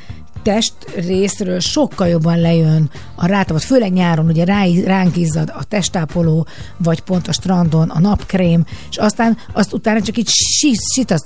test 0.49 0.73
részről 0.95 1.61
sokkal 1.61 2.09
jobban 2.09 2.41
lejön 2.41 2.91
a 3.15 3.27
rátapat, 3.27 3.63
főleg 3.63 3.93
nyáron, 3.93 4.27
ugye 4.27 4.45
ráí, 4.45 4.85
ránk 4.85 5.17
izzad 5.17 5.53
a 5.55 5.65
testápoló, 5.65 6.47
vagy 6.77 7.01
pont 7.01 7.29
a 7.29 7.33
strandon 7.33 7.89
a 7.89 8.01
napkrém, 8.01 8.65
és 8.91 8.97
aztán 8.97 9.37
azt 9.53 9.73
utána 9.73 10.01
csak 10.01 10.17
így 10.17 10.29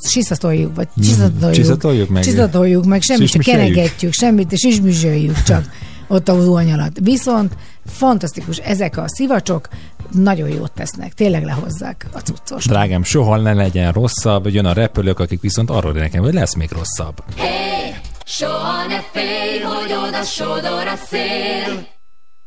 siszasztoljuk, 0.02 0.74
vagy 0.76 0.88
csiszatoljuk, 1.02 1.54
Csiszatoljuk 1.54 2.08
meg. 2.08 2.22
csiszatoljuk 2.22 2.84
meg, 2.84 3.02
semmit, 3.02 3.28
csak 3.30 3.42
kenegetjük, 3.42 4.12
semmit, 4.12 4.52
és 4.52 4.64
ismüzsöljük 4.64 5.42
csak 5.42 5.70
ott 6.08 6.28
a 6.28 6.40
zuhany 6.40 6.72
alatt. 6.72 6.98
Viszont 7.00 7.56
fantasztikus, 7.86 8.56
ezek 8.56 8.96
a 8.96 9.04
szivacsok 9.06 9.68
nagyon 10.10 10.48
jót 10.48 10.72
tesznek, 10.72 11.14
tényleg 11.14 11.44
lehozzák 11.44 12.06
a 12.12 12.18
cuccos. 12.18 12.64
Drágám, 12.64 13.02
soha 13.02 13.36
ne 13.36 13.52
legyen 13.52 13.92
rosszabb, 13.92 14.48
jön 14.48 14.64
a 14.64 14.72
repülők, 14.72 15.18
akik 15.18 15.40
viszont 15.40 15.70
arról 15.70 15.92
nekem, 15.92 16.22
hogy 16.22 16.34
lesz 16.34 16.54
még 16.54 16.70
rosszabb. 16.72 17.22
Hey, 17.36 17.94
soha 18.24 18.86
ne 18.86 19.00
félj, 19.12 19.60
hogy 19.60 19.92
oda 19.92 20.22
sodor 20.22 20.86
a 20.86 20.96
szél, 20.96 21.88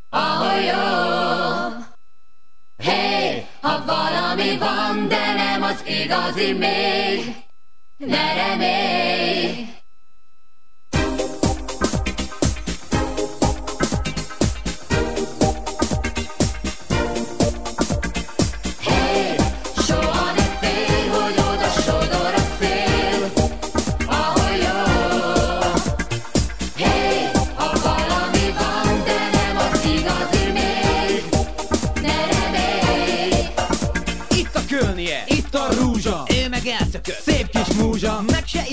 ahol 0.10 0.60
jó. 0.60 1.84
Hey, 2.78 3.48
ha 3.62 3.84
valami 3.86 4.58
van, 4.58 5.08
de 5.08 5.34
nem 5.34 5.64
az 5.64 5.84
igazi 5.86 6.52
még, 6.52 7.36
ne 7.98 8.34
remélj. 8.34 9.75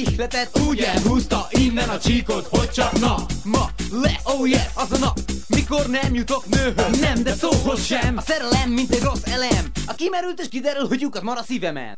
Ihletett, 0.07 0.59
úgy 0.69 0.81
elhúzta 0.81 1.47
Innen 1.51 1.89
a 1.89 1.99
csíkot, 1.99 2.47
hogy 2.51 2.71
csak 2.71 3.01
na 3.01 3.15
Ma 3.45 3.71
lesz, 3.91 4.21
oh 4.25 4.49
yes, 4.49 4.67
az 4.75 4.93
a 4.93 4.99
nap. 4.99 5.19
Mikor 5.49 5.87
nem 5.87 6.15
jutok 6.15 6.47
nőhöz 6.47 7.01
Nem, 7.01 7.23
de 7.23 7.35
szóhoz 7.35 7.85
sem. 7.85 8.17
A 8.17 8.21
szerelem, 8.21 8.71
mint 8.71 8.95
egy 8.95 9.03
rossz 9.03 9.25
elem. 9.25 9.71
A 9.87 9.95
kimerült 9.95 10.41
és 10.41 10.49
kiderül, 10.49 10.89
hogy 10.89 11.01
lyukat 11.01 11.23
mar 11.23 11.37
a 11.39 11.43
szívemen 11.43 11.97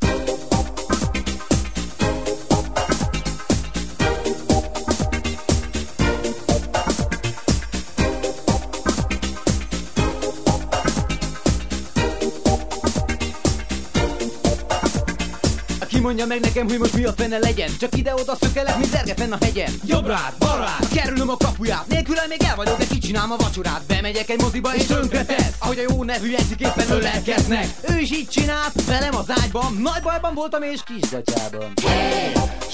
mondja 16.04 16.26
meg 16.26 16.40
nekem, 16.40 16.68
hogy 16.68 16.78
most 16.78 16.94
mi 16.94 17.04
a 17.04 17.12
fene 17.12 17.38
legyen. 17.38 17.70
Csak 17.78 17.96
ide-oda 17.96 18.36
szökelek, 18.40 18.78
mint 18.78 18.90
zerge 18.90 19.14
fenn 19.14 19.32
a 19.32 19.36
hegyen. 19.40 19.72
Jobbrád, 19.84 20.34
balrád, 20.38 20.88
kerülöm 20.94 21.28
a 21.28 21.36
kapuját. 21.36 21.86
Nélküle 21.86 22.26
még 22.28 22.42
el 22.42 22.56
vagyok, 22.56 22.78
de 22.78 22.86
kicsinálom 22.86 23.30
a 23.30 23.36
vacsorát. 23.36 23.82
Bemegyek 23.86 24.28
egy 24.28 24.40
moziba 24.40 24.74
és 24.74 24.84
tönkre 24.86 25.24
tesz 25.24 25.54
Ahogy 25.58 25.78
a 25.78 25.92
jó 25.92 26.04
nevű 26.04 26.34
éppen 26.58 26.90
ölelkeznek. 26.90 27.66
Ő 27.88 27.98
is 27.98 28.10
így 28.10 28.28
csinált, 28.28 28.84
velem 28.86 29.14
az 29.14 29.26
ágyban. 29.42 29.72
Nagy 29.82 30.02
bajban 30.02 30.34
voltam 30.34 30.62
és 30.62 30.80
kisgatyában 30.84 31.72
Hey, 31.82 32.32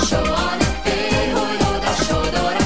soha 0.08 0.56
ne 0.56 0.64
félj, 0.64 1.30
hogy 1.30 1.66
oda 1.76 1.94
sodor 1.94 2.59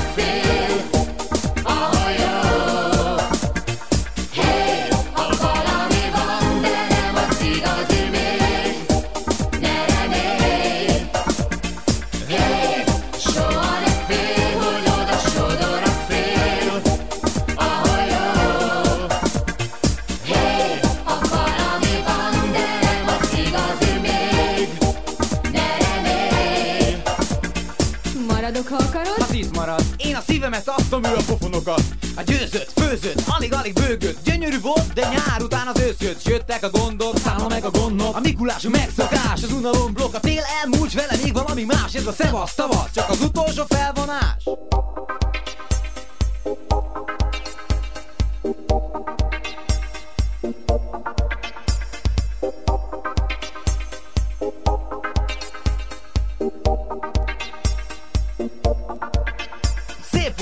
adtam, 30.95 31.12
ő 31.12 31.71
a 31.71 31.75
A 32.16 32.23
győzött, 32.23 32.73
főzött, 32.75 33.23
alig-alig 33.27 33.73
bőgött. 33.73 34.25
Gyönyörű 34.25 34.61
volt, 34.61 34.93
de 34.93 35.01
nyár 35.03 35.43
után 35.43 35.66
az 35.66 35.81
ősz 35.81 36.01
jött 36.01 36.23
Jöttek 36.23 36.62
a 36.62 36.71
gondok, 36.71 37.19
száma 37.19 37.49
meg 37.49 37.65
a 37.65 37.71
gondok. 37.71 38.16
A 38.16 38.21
Mikulás 38.21 38.62
megszokás, 38.62 39.43
az 39.43 39.53
unalom 39.53 39.93
blokk. 39.93 40.15
A 40.15 40.21
tél 40.21 40.43
elmúlt 40.62 40.93
vele 40.93 41.16
még 41.23 41.33
valami 41.33 41.65
más. 41.65 41.95
Ez 41.95 42.07
a 42.07 42.12
szevasz 42.12 42.55
tavasz, 42.55 42.91
csak 42.95 43.11
az 43.11 43.21
utolsó 43.21 43.65
felvonás 43.69 44.45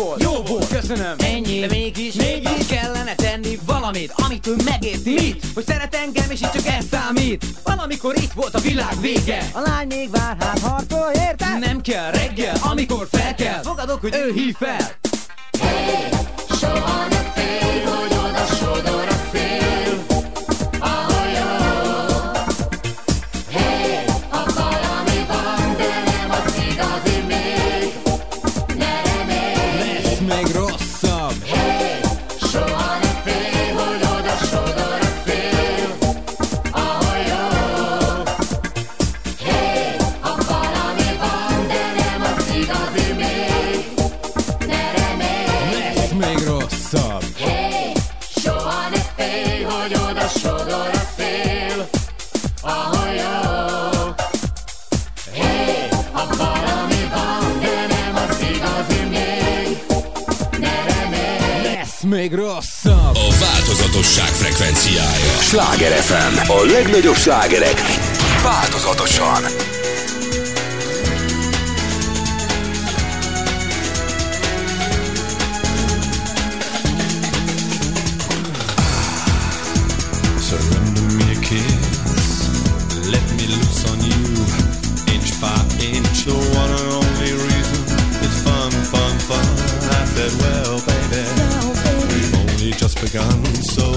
volt, 0.02 0.22
jó 0.22 0.32
volt, 0.32 0.68
köszönöm. 0.68 1.14
Ennyi, 1.18 1.60
de 1.60 1.66
mégis, 1.66 2.14
mégis. 2.14 2.66
kellene 2.66 3.14
tenni 3.14 3.58
valamit 3.66 4.12
Amit 4.16 4.46
ő 4.46 4.56
megérti. 4.64 5.12
Mit? 5.12 5.44
Hogy 5.54 5.66
szeret 5.66 5.94
engem 5.94 6.30
és 6.30 6.40
így 6.40 6.50
csak 6.50 6.66
ez 6.66 6.84
számít. 6.90 7.44
Valamikor 7.64 8.16
itt 8.16 8.32
volt 8.32 8.54
a 8.54 8.58
világ 8.58 9.00
vége. 9.00 9.50
A 9.52 9.60
lány 9.60 9.86
még 9.86 10.10
vár, 10.10 10.36
hát 10.40 10.58
harcol, 10.58 11.10
érted? 11.14 11.58
Nem 11.58 11.80
kell 11.80 12.10
reggel, 12.10 12.56
amikor 12.60 13.08
fel 13.10 13.34
kell. 13.34 13.62
Fogadok, 13.62 14.00
hogy 14.00 14.14
ő 14.14 14.32
hív 14.32 14.56
fel. 14.58 14.90
Soha 16.60 17.08
ne 17.08 17.32
félj, 17.34 17.82
hogy 17.84 18.11
változatosság 64.14 64.28
frekvenciája. 64.28 65.40
Sláger 65.40 65.92
FM. 65.92 66.50
A 66.50 66.64
legnagyobb 66.64 67.14
slágerek 67.14 67.80
változatosan. 68.42 69.42
Surrender 80.40 81.02
me 81.16 81.32
a 81.32 81.38
kiss. 81.40 82.48
Let 83.10 83.26
me 83.36 83.46
loose 83.46 83.88
on 83.90 83.98
you, 84.00 84.44
inch 85.14 85.40
by 85.40 85.84
inch. 85.84 86.24
The 86.24 86.32
one 86.32 86.70
and 86.70 86.92
only 86.92 87.32
reason 87.32 87.84
is 88.20 88.42
fun, 88.44 88.70
fun, 88.70 89.18
fun. 89.28 89.46
I 89.90 90.04
said, 90.04 90.32
well, 90.40 90.80
baby, 90.86 91.24
we've 92.08 92.34
only 92.34 92.70
just 92.72 93.00
begun. 93.00 93.44
So 93.62 93.91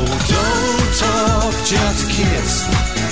just 1.65 2.11
kiss. 2.11 2.67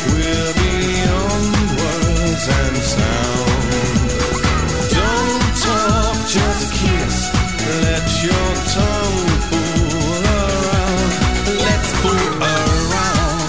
Beyond 0.06 1.56
words 1.80 2.46
and 2.60 2.78
sound. 2.78 3.72
Don't 4.94 5.46
talk, 5.66 6.18
just 6.30 6.72
kiss. 6.72 7.16
Let 7.82 8.06
your 8.22 8.50
tongue 8.78 9.30
fool 9.50 10.22
around. 10.38 11.12
Let's 11.66 11.90
fool 12.02 12.44
around. 12.44 13.42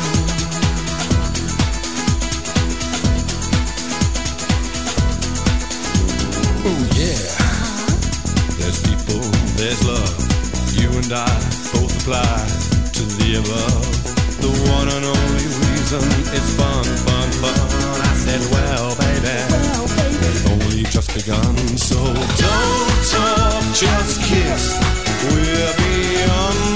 Oh 6.64 6.80
yeah. 6.96 7.28
There's 8.58 8.80
people, 8.88 9.20
there's 9.58 9.82
love. 9.84 10.16
You 10.72 10.88
and 10.96 11.12
I 11.12 11.28
both 11.74 11.92
apply 12.00 12.36
to 12.94 13.02
the 13.18 13.34
above. 13.44 13.83
It's 16.36 16.54
fun, 16.54 16.84
fun, 16.84 17.30
fun. 17.42 18.00
I 18.02 18.14
said, 18.14 18.42
well, 18.52 18.96
baby, 18.96 19.36
we've 20.20 20.50
only 20.52 20.82
just 20.84 21.14
begun. 21.14 21.56
So 21.78 21.96
don't 21.96 22.94
talk, 23.14 23.62
just 23.74 24.20
kiss. 24.22 24.78
We're 25.30 25.74
beyond 25.78 26.73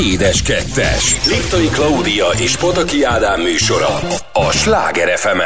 Édes 0.00 0.42
kettes. 0.42 1.26
Liptai 1.26 1.66
Klaudia 1.66 2.26
és 2.38 2.56
Pataki 2.56 3.04
Ádám 3.04 3.40
műsora. 3.40 3.98
A 4.32 4.50
Sláger 4.50 5.18
fm 5.18 5.40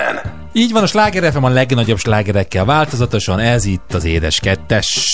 Így 0.53 0.73
van, 0.73 0.83
a 0.83 0.87
Sláger 0.87 1.33
FM 1.33 1.43
a 1.43 1.49
legnagyobb 1.49 1.99
slágerekkel 1.99 2.65
változatosan, 2.65 3.39
ez 3.39 3.65
itt 3.65 3.95
az 3.95 4.05
Édes 4.05 4.41
Kettes. 4.41 5.07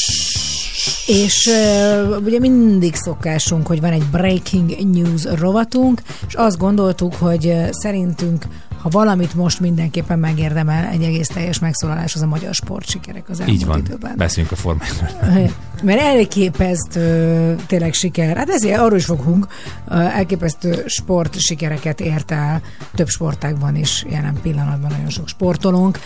És 1.06 1.46
uh, 1.46 2.16
ugye 2.24 2.38
mindig 2.38 2.94
szokásunk, 2.94 3.66
hogy 3.66 3.80
van 3.80 3.92
egy 3.92 4.04
breaking 4.10 4.92
news 4.92 5.24
rovatunk, 5.38 6.00
és 6.28 6.34
azt 6.34 6.58
gondoltuk, 6.58 7.14
hogy 7.14 7.46
uh, 7.46 7.68
szerintünk, 7.70 8.44
ha 8.82 8.88
valamit 8.88 9.34
most 9.34 9.60
mindenképpen 9.60 10.18
megérdemel 10.18 10.84
egy 10.84 11.02
egész 11.02 11.28
teljes 11.28 11.58
megszólalás, 11.58 12.14
az 12.14 12.22
a 12.22 12.26
magyar 12.26 12.54
sportsikerek 12.54 13.28
az 13.28 13.40
elmúlt 13.40 13.58
Így 13.60 13.66
van, 13.66 13.78
időben. 13.78 14.14
beszéljünk 14.16 14.54
a 14.54 14.56
formáról. 14.56 15.08
Mert 15.82 16.00
elképesztő 16.00 17.56
tényleg 17.66 17.92
siker. 17.92 18.36
Hát 18.36 18.48
ezért 18.48 18.78
arról 18.78 18.98
is 18.98 19.04
fogunk. 19.04 19.46
Elképesztő 19.88 20.82
sport 20.86 21.40
sikereket 21.40 22.00
ért 22.00 22.30
el 22.30 22.60
több 22.94 23.08
sportágban 23.08 23.76
is 23.76 24.04
jelen 24.10 24.38
pillanatban 24.42 24.90
nagyon 24.90 25.10
sok 25.10 25.28
sportolónk. 25.28 25.98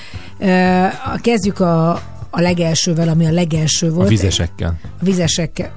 Kezdjük 1.20 1.60
a, 1.60 1.90
a 2.30 2.40
legelsővel, 2.40 3.08
ami 3.08 3.26
a 3.26 3.32
legelső 3.32 3.90
volt. 3.90 4.06
A 4.06 4.10
vizesekkel. 4.10 4.78
A 4.82 5.04
vizesekkel. 5.04 5.72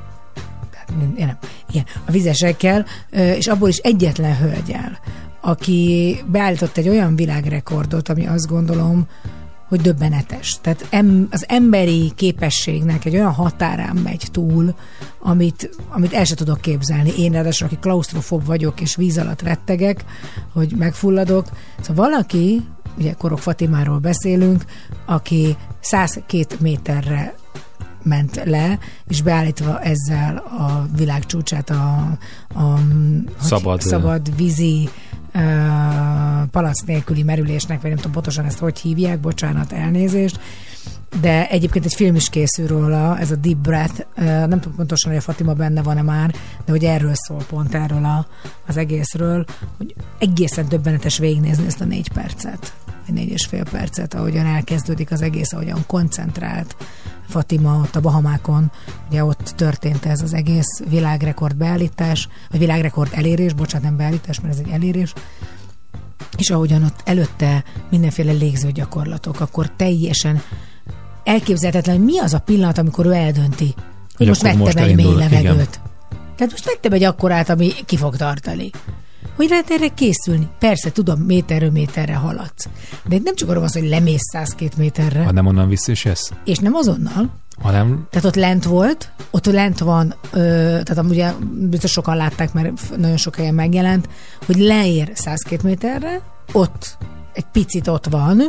Hát, 0.73 0.89
nem, 1.17 1.37
igen, 1.69 1.85
a 2.05 2.11
vizesekkel, 2.11 2.85
és 3.11 3.47
abból 3.47 3.69
is 3.69 3.77
egyetlen 3.77 4.37
hölgyel, 4.37 4.99
aki 5.41 6.15
beállított 6.31 6.77
egy 6.77 6.89
olyan 6.89 7.15
világrekordot, 7.15 8.09
ami 8.09 8.27
azt 8.27 8.47
gondolom, 8.47 9.07
hogy 9.67 9.81
döbbenetes. 9.81 10.57
Tehát 10.61 10.87
em, 10.89 11.27
az 11.31 11.45
emberi 11.47 12.11
képességnek 12.15 13.05
egy 13.05 13.13
olyan 13.15 13.33
határán 13.33 13.95
megy 13.95 14.27
túl, 14.31 14.75
amit, 15.19 15.69
amit 15.89 16.13
el 16.13 16.23
sem 16.23 16.35
tudok 16.35 16.61
képzelni. 16.61 17.11
Én 17.17 17.31
ráadásul, 17.31 17.67
aki 17.67 17.77
klausztrofób 17.79 18.45
vagyok, 18.45 18.81
és 18.81 18.95
víz 18.95 19.17
alatt 19.17 19.41
rettegek, 19.41 20.05
hogy 20.53 20.73
megfulladok. 20.75 21.45
Szóval 21.81 22.09
valaki 22.09 22.65
ugye 22.97 23.13
Korok 23.13 23.39
Fatimáról 23.39 23.97
beszélünk, 23.97 24.65
aki 25.05 25.55
102 25.79 26.55
méterre 26.59 27.35
ment 28.03 28.41
le, 28.45 28.79
és 29.07 29.21
beállítva 29.21 29.79
ezzel 29.81 30.37
a 30.37 30.85
világ 30.97 31.25
csúcsát 31.25 31.69
a, 31.69 32.17
a 32.53 32.61
hogy- 32.61 33.33
Szabad, 33.41 33.81
szabad 33.81 34.35
vízi 34.35 34.89
uh, 35.37 36.49
palac 36.51 36.81
nélküli 36.85 37.23
merülésnek, 37.23 37.81
vagy 37.81 37.89
nem 37.89 37.97
tudom 37.97 38.11
pontosan 38.11 38.45
ezt 38.45 38.59
hogy 38.59 38.79
hívják, 38.79 39.19
bocsánat, 39.19 39.71
elnézést, 39.71 40.39
de 41.21 41.49
egyébként 41.49 41.85
egy 41.85 41.93
film 41.93 42.15
is 42.15 42.29
készül 42.29 42.67
róla, 42.67 43.19
ez 43.19 43.31
a 43.31 43.35
Deep 43.35 43.57
Breath, 43.57 44.05
nem 44.15 44.59
tudom 44.59 44.75
pontosan, 44.75 45.11
hogy 45.11 45.19
a 45.19 45.23
Fatima 45.23 45.53
benne 45.53 45.81
van-e 45.81 46.01
már, 46.01 46.31
de 46.65 46.71
hogy 46.71 46.83
erről 46.83 47.13
szól 47.13 47.43
pont 47.49 47.75
erről 47.75 48.05
a, 48.05 48.27
az 48.67 48.77
egészről, 48.77 49.45
hogy 49.77 49.95
egészen 50.19 50.69
döbbenetes 50.69 51.17
végignézni 51.17 51.65
ezt 51.65 51.81
a 51.81 51.85
négy 51.85 52.11
percet, 52.11 52.73
négy 53.13 53.29
és 53.29 53.45
fél 53.45 53.63
percet, 53.63 54.13
ahogyan 54.13 54.45
elkezdődik 54.45 55.11
az 55.11 55.21
egész, 55.21 55.53
ahogyan 55.53 55.83
koncentrált 55.87 56.75
Fatima 57.27 57.79
ott 57.81 57.95
a 57.95 57.99
Bahamákon, 57.99 58.71
ugye 59.09 59.23
ott 59.23 59.53
történt 59.55 60.05
ez 60.05 60.21
az 60.21 60.33
egész 60.33 60.81
világrekord 60.89 61.55
beállítás, 61.55 62.27
vagy 62.49 62.59
világrekord 62.59 63.11
elérés, 63.13 63.53
bocsánat, 63.53 63.87
nem 63.87 63.97
beállítás, 63.97 64.39
mert 64.39 64.53
ez 64.53 64.59
egy 64.65 64.71
elérés, 64.71 65.13
és 66.37 66.49
ahogyan 66.49 66.83
ott 66.83 67.01
előtte 67.05 67.63
mindenféle 67.89 68.31
légző 68.31 68.71
gyakorlatok, 68.71 69.39
akkor 69.39 69.71
teljesen 69.75 70.41
elképzelhetetlen, 71.23 71.95
hogy 71.95 72.05
mi 72.05 72.19
az 72.19 72.33
a 72.33 72.39
pillanat, 72.39 72.77
amikor 72.77 73.05
ő 73.05 73.11
eldönti, 73.11 73.73
hogy 74.15 74.27
most 74.27 74.41
vettem 74.41 74.59
most 74.59 74.77
egy 74.77 74.95
mély 74.95 75.05
elindul, 75.05 75.21
igen. 75.21 75.43
levegőt. 75.43 75.79
Tehát 76.35 76.51
most 76.51 76.65
vettem 76.65 76.91
egy 76.91 77.03
akkorát, 77.03 77.49
ami 77.49 77.71
ki 77.85 77.97
fog 77.97 78.15
tartani. 78.15 78.69
Hogy 79.37 79.49
lehet 79.49 79.69
erre 79.69 79.87
készülni? 79.87 80.47
Persze, 80.59 80.91
tudom, 80.91 81.19
méterről 81.19 81.71
méterre 81.71 82.15
haladsz. 82.15 82.67
De 83.07 83.15
itt 83.15 83.23
nem 83.23 83.35
csak 83.35 83.49
arról 83.49 83.61
van 83.61 83.69
hogy 83.73 83.89
lemész 83.89 84.21
102 84.31 84.77
méterre, 84.77 85.23
Ha 85.23 85.31
nem 85.31 85.45
onnan 85.45 85.69
vissza 85.69 85.91
is 85.91 86.05
jössz, 86.05 86.29
és 86.45 86.57
nem 86.57 86.73
azonnal, 86.73 87.29
hanem 87.61 88.07
tehát 88.09 88.25
ott 88.25 88.35
lent 88.35 88.63
volt, 88.63 89.11
ott 89.31 89.45
lent 89.45 89.79
van, 89.79 90.15
ö, 90.31 90.37
tehát 90.83 90.97
amúgy 90.97 91.11
ugye 91.11 91.31
biztos 91.69 91.91
sokan 91.91 92.15
látták, 92.15 92.53
mert 92.53 92.97
nagyon 92.97 93.17
sok 93.17 93.35
helyen 93.35 93.53
megjelent, 93.53 94.09
hogy 94.45 94.57
leér 94.57 95.11
102 95.13 95.63
méterre, 95.63 96.21
ott 96.51 96.97
egy 97.37 97.45
picit 97.51 97.87
ott 97.87 98.05
van, 98.05 98.41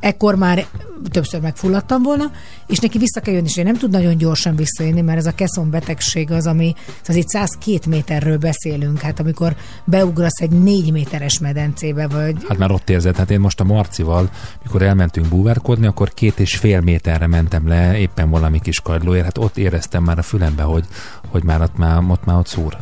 ekkor 0.00 0.34
már 0.34 0.66
többször 1.10 1.40
megfulladtam 1.40 2.02
volna, 2.02 2.30
és 2.66 2.78
neki 2.78 2.98
vissza 2.98 3.20
kell 3.20 3.34
jönni, 3.34 3.46
és 3.48 3.56
ő 3.56 3.62
nem 3.62 3.76
tud 3.76 3.90
nagyon 3.90 4.16
gyorsan 4.16 4.56
visszajönni, 4.56 5.00
mert 5.00 5.18
ez 5.18 5.26
a 5.26 5.34
keszon 5.34 5.70
betegség 5.70 6.30
az, 6.30 6.46
ami, 6.46 6.74
az 7.06 7.14
itt 7.14 7.28
102 7.28 7.86
méterről 7.86 8.38
beszélünk, 8.38 9.00
hát 9.00 9.20
amikor 9.20 9.56
beugrasz 9.84 10.40
egy 10.40 10.50
4 10.50 10.92
méteres 10.92 11.38
medencébe, 11.38 12.08
vagy 12.08 12.36
Hát 12.48 12.58
már 12.58 12.70
ott 12.70 12.90
érzed, 12.90 13.16
hát 13.16 13.30
én 13.30 13.40
most 13.40 13.60
a 13.60 13.64
Marcival, 13.64 14.30
mikor 14.62 14.82
elmentünk 14.82 15.26
búvárkodni, 15.26 15.86
akkor 15.86 16.14
két 16.14 16.38
és 16.38 16.56
fél 16.56 16.80
méterre 16.80 17.26
mentem 17.26 17.68
le, 17.68 17.98
éppen 17.98 18.30
valami 18.30 18.60
kis 18.60 18.80
kagylóért, 18.80 19.24
hát 19.24 19.38
ott 19.38 19.56
éreztem 19.56 20.02
már 20.02 20.18
a 20.18 20.22
fülembe, 20.22 20.62
hogy, 20.62 20.84
hogy 21.28 21.44
már 21.44 21.62
ott 21.62 21.76
már, 21.76 22.02
ott 22.08 22.24
már 22.24 22.38
ott 22.38 22.46
szúr. 22.46 22.76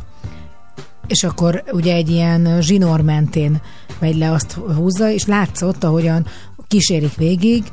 És 1.12 1.24
akkor 1.24 1.62
ugye 1.72 1.94
egy 1.94 2.10
ilyen 2.10 2.62
zsinór 2.62 3.00
mentén 3.00 3.60
megy 3.98 4.16
le, 4.16 4.32
azt 4.32 4.52
húzza, 4.52 5.10
és 5.10 5.26
látszott, 5.26 5.84
ahogyan 5.84 6.26
kísérik 6.68 7.14
végig, 7.14 7.64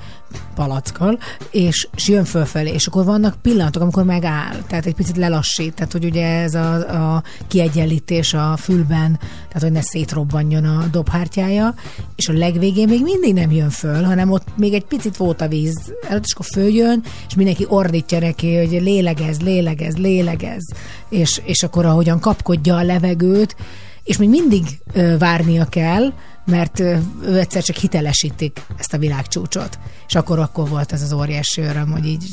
palackkal, 0.55 1.19
és, 1.51 1.87
és 1.95 2.07
jön 2.07 2.25
fölfelé, 2.25 2.71
és 2.71 2.87
akkor 2.87 3.05
vannak 3.05 3.41
pillanatok, 3.41 3.81
amikor 3.81 4.03
megáll, 4.03 4.55
tehát 4.67 4.85
egy 4.85 4.95
picit 4.95 5.17
lelassít, 5.17 5.73
tehát 5.73 5.91
hogy 5.91 6.05
ugye 6.05 6.25
ez 6.25 6.53
a, 6.53 6.73
a 7.15 7.23
kiegyenlítés 7.47 8.33
a 8.33 8.57
fülben, 8.57 9.19
tehát 9.19 9.61
hogy 9.61 9.71
ne 9.71 9.81
szétrobbanjon 9.81 10.65
a 10.65 10.85
dobhártyája, 10.91 11.73
és 12.15 12.27
a 12.27 12.33
legvégén 12.33 12.87
még 12.87 13.01
mindig 13.01 13.33
nem 13.33 13.51
jön 13.51 13.69
föl, 13.69 14.03
hanem 14.03 14.31
ott 14.31 14.47
még 14.57 14.73
egy 14.73 14.85
picit 14.85 15.17
volt 15.17 15.41
a 15.41 15.47
víz 15.47 15.93
előtt, 16.09 16.25
és 16.25 16.33
akkor 16.33 16.45
följön, 16.53 17.03
és 17.27 17.35
mindenki 17.35 17.65
ordítja 17.67 18.19
neki, 18.19 18.57
hogy 18.57 18.81
lélegez, 18.81 19.41
lélegez, 19.41 19.95
lélegez, 19.95 20.63
és, 21.09 21.41
és 21.45 21.63
akkor 21.63 21.85
ahogyan 21.85 22.19
kapkodja 22.19 22.75
a 22.75 22.83
levegőt, 22.83 23.55
és 24.03 24.17
még 24.17 24.29
mindig 24.29 24.63
ö, 24.93 25.17
várnia 25.17 25.65
kell, 25.65 26.13
mert 26.49 26.79
ő 26.79 27.37
egyszer 27.39 27.63
csak 27.63 27.75
hitelesítik 27.75 28.61
ezt 28.77 28.93
a 28.93 28.97
világcsúcsot. 28.97 29.79
És 30.07 30.15
akkor 30.15 30.39
akkor 30.39 30.69
volt 30.69 30.91
ez 30.91 31.01
az 31.01 31.13
óriási 31.13 31.61
öröm, 31.61 31.91
hogy 31.91 32.05
így 32.05 32.23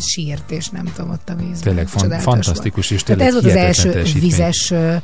sírt, 0.00 0.50
és 0.50 0.68
nem 0.68 0.84
tudom, 0.94 1.10
ott 1.10 1.28
a 1.28 1.34
vízben. 1.34 1.60
Tényleg 1.60 1.88
fan- 1.88 2.20
fantasztikus, 2.20 2.90
és 2.90 3.02
Tehát 3.02 3.20
tényleg 3.22 3.36
ez 3.36 3.42
volt 3.42 3.56
az 3.56 3.82
első 3.82 4.20
vizes 4.20 4.70
ö, 4.70 4.96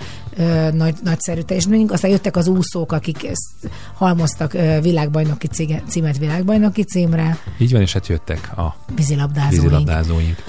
nagy, 0.72 0.94
nagyszerű 1.02 1.40
teljesítmény. 1.40 1.86
Aztán 1.88 2.10
jöttek 2.10 2.36
az 2.36 2.46
úszók, 2.46 2.92
akik 2.92 3.24
ezt 3.26 3.74
halmoztak 3.94 4.54
ö, 4.54 4.80
világbajnoki 4.80 5.46
cíge, 5.46 5.82
címet 5.88 6.18
világbajnoki 6.18 6.82
címre, 6.82 7.38
Így 7.58 7.72
van, 7.72 7.80
és 7.80 7.92
hát 7.92 8.06
jöttek 8.06 8.58
a 8.58 8.76
vízilabdázóink, 8.94 9.62
vízilabdázóink. 9.62 10.42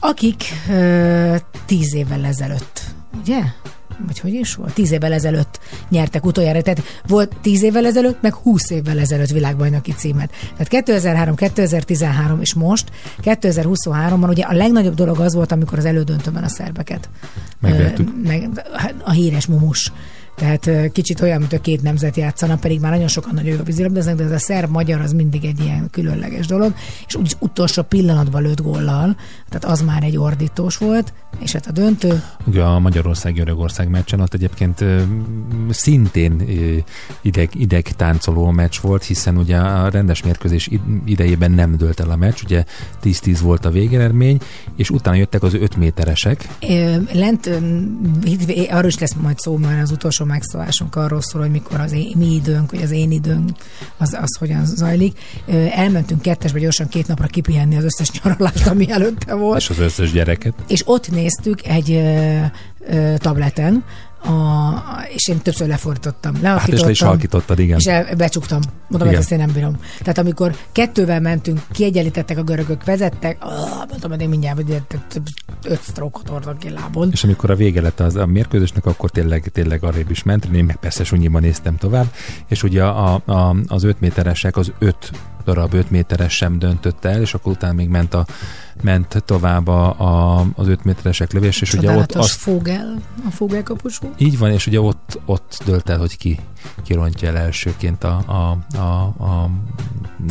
akik 0.00 0.44
ö, 0.70 1.36
tíz 1.66 1.94
évvel 1.94 2.24
ezelőtt, 2.24 2.80
ugye? 3.20 3.40
Vagy 4.06 4.18
hogy 4.18 4.32
is 4.32 4.54
volt? 4.54 4.74
Tíz 4.74 4.92
évvel 4.92 5.12
ezelőtt 5.12 5.60
nyertek 5.88 6.26
utoljára. 6.26 6.62
Tehát 6.62 6.82
volt 7.06 7.36
tíz 7.42 7.62
évvel 7.62 7.86
ezelőtt, 7.86 8.22
meg 8.22 8.34
húsz 8.34 8.70
évvel 8.70 8.98
ezelőtt 8.98 9.30
világbajnoki 9.30 9.92
címet. 9.92 10.30
Tehát 10.50 10.68
2003, 10.68 11.34
2013 11.34 12.40
és 12.40 12.54
most, 12.54 12.90
2023-ban 13.22 14.28
ugye 14.28 14.44
a 14.44 14.52
legnagyobb 14.52 14.94
dolog 14.94 15.20
az 15.20 15.34
volt, 15.34 15.52
amikor 15.52 15.78
az 15.78 15.84
elődöntőben 15.84 16.42
a 16.42 16.48
szerbeket 16.48 17.08
Megvertük. 17.60 18.12
meg, 18.22 18.66
a 19.04 19.10
híres 19.10 19.46
mumus. 19.46 19.92
Tehát 20.36 20.92
kicsit 20.92 21.20
olyan, 21.20 21.38
mint 21.38 21.52
a 21.52 21.60
két 21.60 21.82
nemzet 21.82 22.16
játszanak, 22.16 22.60
pedig 22.60 22.80
már 22.80 22.92
nagyon 22.92 23.08
sokan 23.08 23.34
nagyon 23.34 23.54
jó 23.54 23.62
vízilabdáznak, 23.64 24.16
de 24.16 24.24
ez 24.24 24.30
a 24.30 24.38
szerb-magyar 24.38 25.00
az 25.00 25.12
mindig 25.12 25.44
egy 25.44 25.60
ilyen 25.60 25.88
különleges 25.90 26.46
dolog, 26.46 26.74
és 27.06 27.14
úgyis 27.14 27.36
utolsó 27.38 27.82
pillanatban 27.82 28.42
lőtt 28.42 28.62
góllal, 28.62 29.16
tehát 29.48 29.64
az 29.64 29.80
már 29.80 30.02
egy 30.02 30.16
ordítós 30.16 30.76
volt, 30.76 31.12
és 31.38 31.52
hát 31.52 31.66
a 31.66 31.72
döntő, 31.72 32.22
Ugye 32.46 32.62
a 32.62 32.78
Magyarország-Görögország 32.78 33.88
meccsen 33.88 34.20
ott 34.20 34.34
egyébként 34.34 34.84
szintén 35.70 36.42
ideg, 37.22 37.50
ideg 37.52 37.82
táncoló 37.82 38.50
meccs 38.50 38.76
volt, 38.80 39.04
hiszen 39.04 39.36
ugye 39.36 39.56
a 39.56 39.88
rendes 39.88 40.22
mérkőzés 40.22 40.66
id- 40.66 40.82
idejében 41.04 41.50
nem 41.50 41.76
dőlt 41.76 42.00
el 42.00 42.10
a 42.10 42.16
meccs, 42.16 42.42
ugye 42.44 42.64
10-10 43.02 43.38
volt 43.42 43.64
a 43.64 43.70
végeredmény, 43.70 44.40
és 44.76 44.90
utána 44.90 45.16
jöttek 45.16 45.42
az 45.42 45.54
5 45.54 45.76
méteresek, 45.76 46.48
Lent, 47.12 47.50
arról 48.70 48.88
is 48.88 48.98
lesz 48.98 49.14
majd 49.14 49.38
szó, 49.38 49.56
mert 49.56 49.82
az 49.82 49.90
utolsó 49.90 50.23
megszólásunk 50.24 50.96
arról 50.96 51.20
szól, 51.20 51.40
hogy 51.40 51.50
mikor 51.50 51.80
az 51.80 51.92
én, 51.92 52.12
mi 52.16 52.34
időnk, 52.34 52.70
vagy 52.70 52.82
az 52.82 52.90
én 52.90 53.10
időnk, 53.10 53.50
az, 53.96 54.16
az 54.20 54.36
hogyan 54.38 54.66
zajlik. 54.66 55.18
Elmentünk 55.70 56.22
kettesbe 56.22 56.58
gyorsan 56.58 56.88
két 56.88 57.06
napra 57.06 57.26
kipihenni 57.26 57.76
az 57.76 57.84
összes 57.84 58.10
nyaralást, 58.10 58.66
ami 58.66 58.90
előtte 58.90 59.34
volt. 59.34 59.60
és 59.60 59.70
az 59.70 59.78
összes 59.78 60.12
gyereket. 60.12 60.54
és 60.66 60.82
ott 60.86 61.10
néztük 61.10 61.66
egy 61.66 62.02
tableten, 63.16 63.84
a, 64.24 65.06
és 65.14 65.28
én 65.28 65.38
többször 65.38 65.68
lefordítottam. 65.68 66.42
Hát 66.42 66.68
és 66.68 66.80
le 66.80 66.90
is 66.90 67.02
halkítottad, 67.02 67.58
igen. 67.58 67.78
És 67.78 67.84
el, 67.84 68.16
becsuktam. 68.16 68.60
Mondom, 68.88 69.08
hogy 69.08 69.08
Igen. 69.08 69.20
ezt 69.20 69.32
én 69.32 69.38
nem 69.38 69.50
bírom. 69.52 69.76
Tehát 69.98 70.18
amikor 70.18 70.56
kettővel 70.72 71.20
mentünk, 71.20 71.60
kiegyenlítettek 71.72 72.38
a 72.38 72.42
görögök, 72.42 72.84
vezettek, 72.84 73.36
ah, 73.40 73.88
mondtam, 73.88 74.10
hogy 74.10 74.20
én 74.20 74.28
mindjárt 74.28 74.56
hogy 74.56 74.82
öt 75.62 75.82
sztrókot 75.82 76.28
hordok 76.28 76.58
ki 76.58 76.70
lábon. 76.70 77.10
És 77.12 77.24
amikor 77.24 77.50
a 77.50 77.54
vége 77.54 77.80
lett 77.80 78.00
az, 78.00 78.16
a 78.16 78.26
mérkőzésnek, 78.26 78.86
akkor 78.86 79.10
tényleg, 79.10 79.50
tényleg 79.52 79.84
arrébb 79.84 80.10
is 80.10 80.22
ment, 80.22 80.44
én 80.44 80.64
meg 80.64 80.76
persze 80.76 81.04
sunyiban 81.04 81.42
néztem 81.42 81.76
tovább, 81.76 82.12
és 82.48 82.62
ugye 82.62 82.84
a, 82.84 83.22
a, 83.24 83.56
az 83.66 83.82
5 83.82 84.00
méteresek, 84.00 84.56
az 84.56 84.72
5 84.78 85.10
darab 85.44 85.74
5 85.74 85.90
méteres 85.90 86.32
sem 86.32 86.58
döntött 86.58 87.04
el, 87.04 87.20
és 87.20 87.34
akkor 87.34 87.52
utána 87.52 87.72
még 87.72 87.88
ment, 87.88 88.14
a, 88.14 88.26
ment 88.82 89.22
tovább 89.26 89.68
a, 89.68 89.86
a, 89.98 90.46
az 90.54 90.68
5 90.68 90.84
méteresek 90.84 91.32
lövés, 91.32 91.60
és 91.60 91.74
ugye 91.74 91.88
ott 91.88 91.94
Csodálatos 91.94 92.24
az, 92.24 92.30
Fogel, 92.30 93.02
a 93.28 93.30
Fogel 93.30 93.62
kapusú. 93.62 94.12
így 94.18 94.38
van, 94.38 94.50
és 94.50 94.66
ugye 94.66 94.80
ott, 94.80 95.20
ott 95.24 95.58
dölt 95.64 95.88
el, 95.88 95.98
hogy 95.98 96.16
ki 96.16 96.38
kirontja 96.84 97.28
el 97.28 97.36
elsőként 97.36 98.04
a, 98.04 98.22
a, 98.26 98.76
a, 98.78 99.02
a 99.24 99.50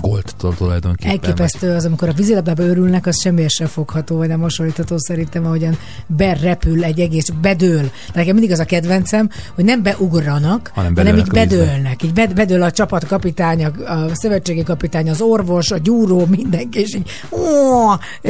gólt 0.01 0.35
tulajdonképpen. 0.57 1.11
Elképesztő 1.11 1.75
az, 1.75 1.85
amikor 1.85 2.09
a 2.09 2.13
vízilabdába 2.13 2.63
örülnek, 2.63 3.05
az 3.05 3.21
semmiért 3.21 3.51
sem 3.51 3.67
fogható, 3.67 4.17
vagy 4.17 4.27
nem 4.27 4.41
hasonlítható 4.41 4.97
szerintem, 4.97 5.45
ahogyan 5.45 5.77
berepül 6.07 6.83
egy 6.83 6.99
egész, 6.99 7.29
bedől. 7.41 7.81
De 7.81 7.89
nekem 8.13 8.33
mindig 8.33 8.51
az 8.51 8.59
a 8.59 8.65
kedvencem, 8.65 9.29
hogy 9.55 9.63
nem 9.63 9.83
beugranak, 9.83 10.71
Hanem 10.73 10.95
hanem 10.95 11.17
így 11.17 11.27
bedőlnek. 11.27 12.03
Így 12.03 12.13
bed, 12.13 12.33
bedől 12.33 12.63
a 12.63 12.71
csapatkapitány, 12.71 13.65
a, 13.65 13.91
a 13.91 14.15
szövetségi 14.15 14.63
kapitány, 14.63 15.09
az 15.09 15.21
orvos, 15.21 15.71
a 15.71 15.77
gyúró, 15.77 16.25
mindenki, 16.25 16.79
és 16.79 16.95
így, 16.95 17.09
ó, 17.31 17.39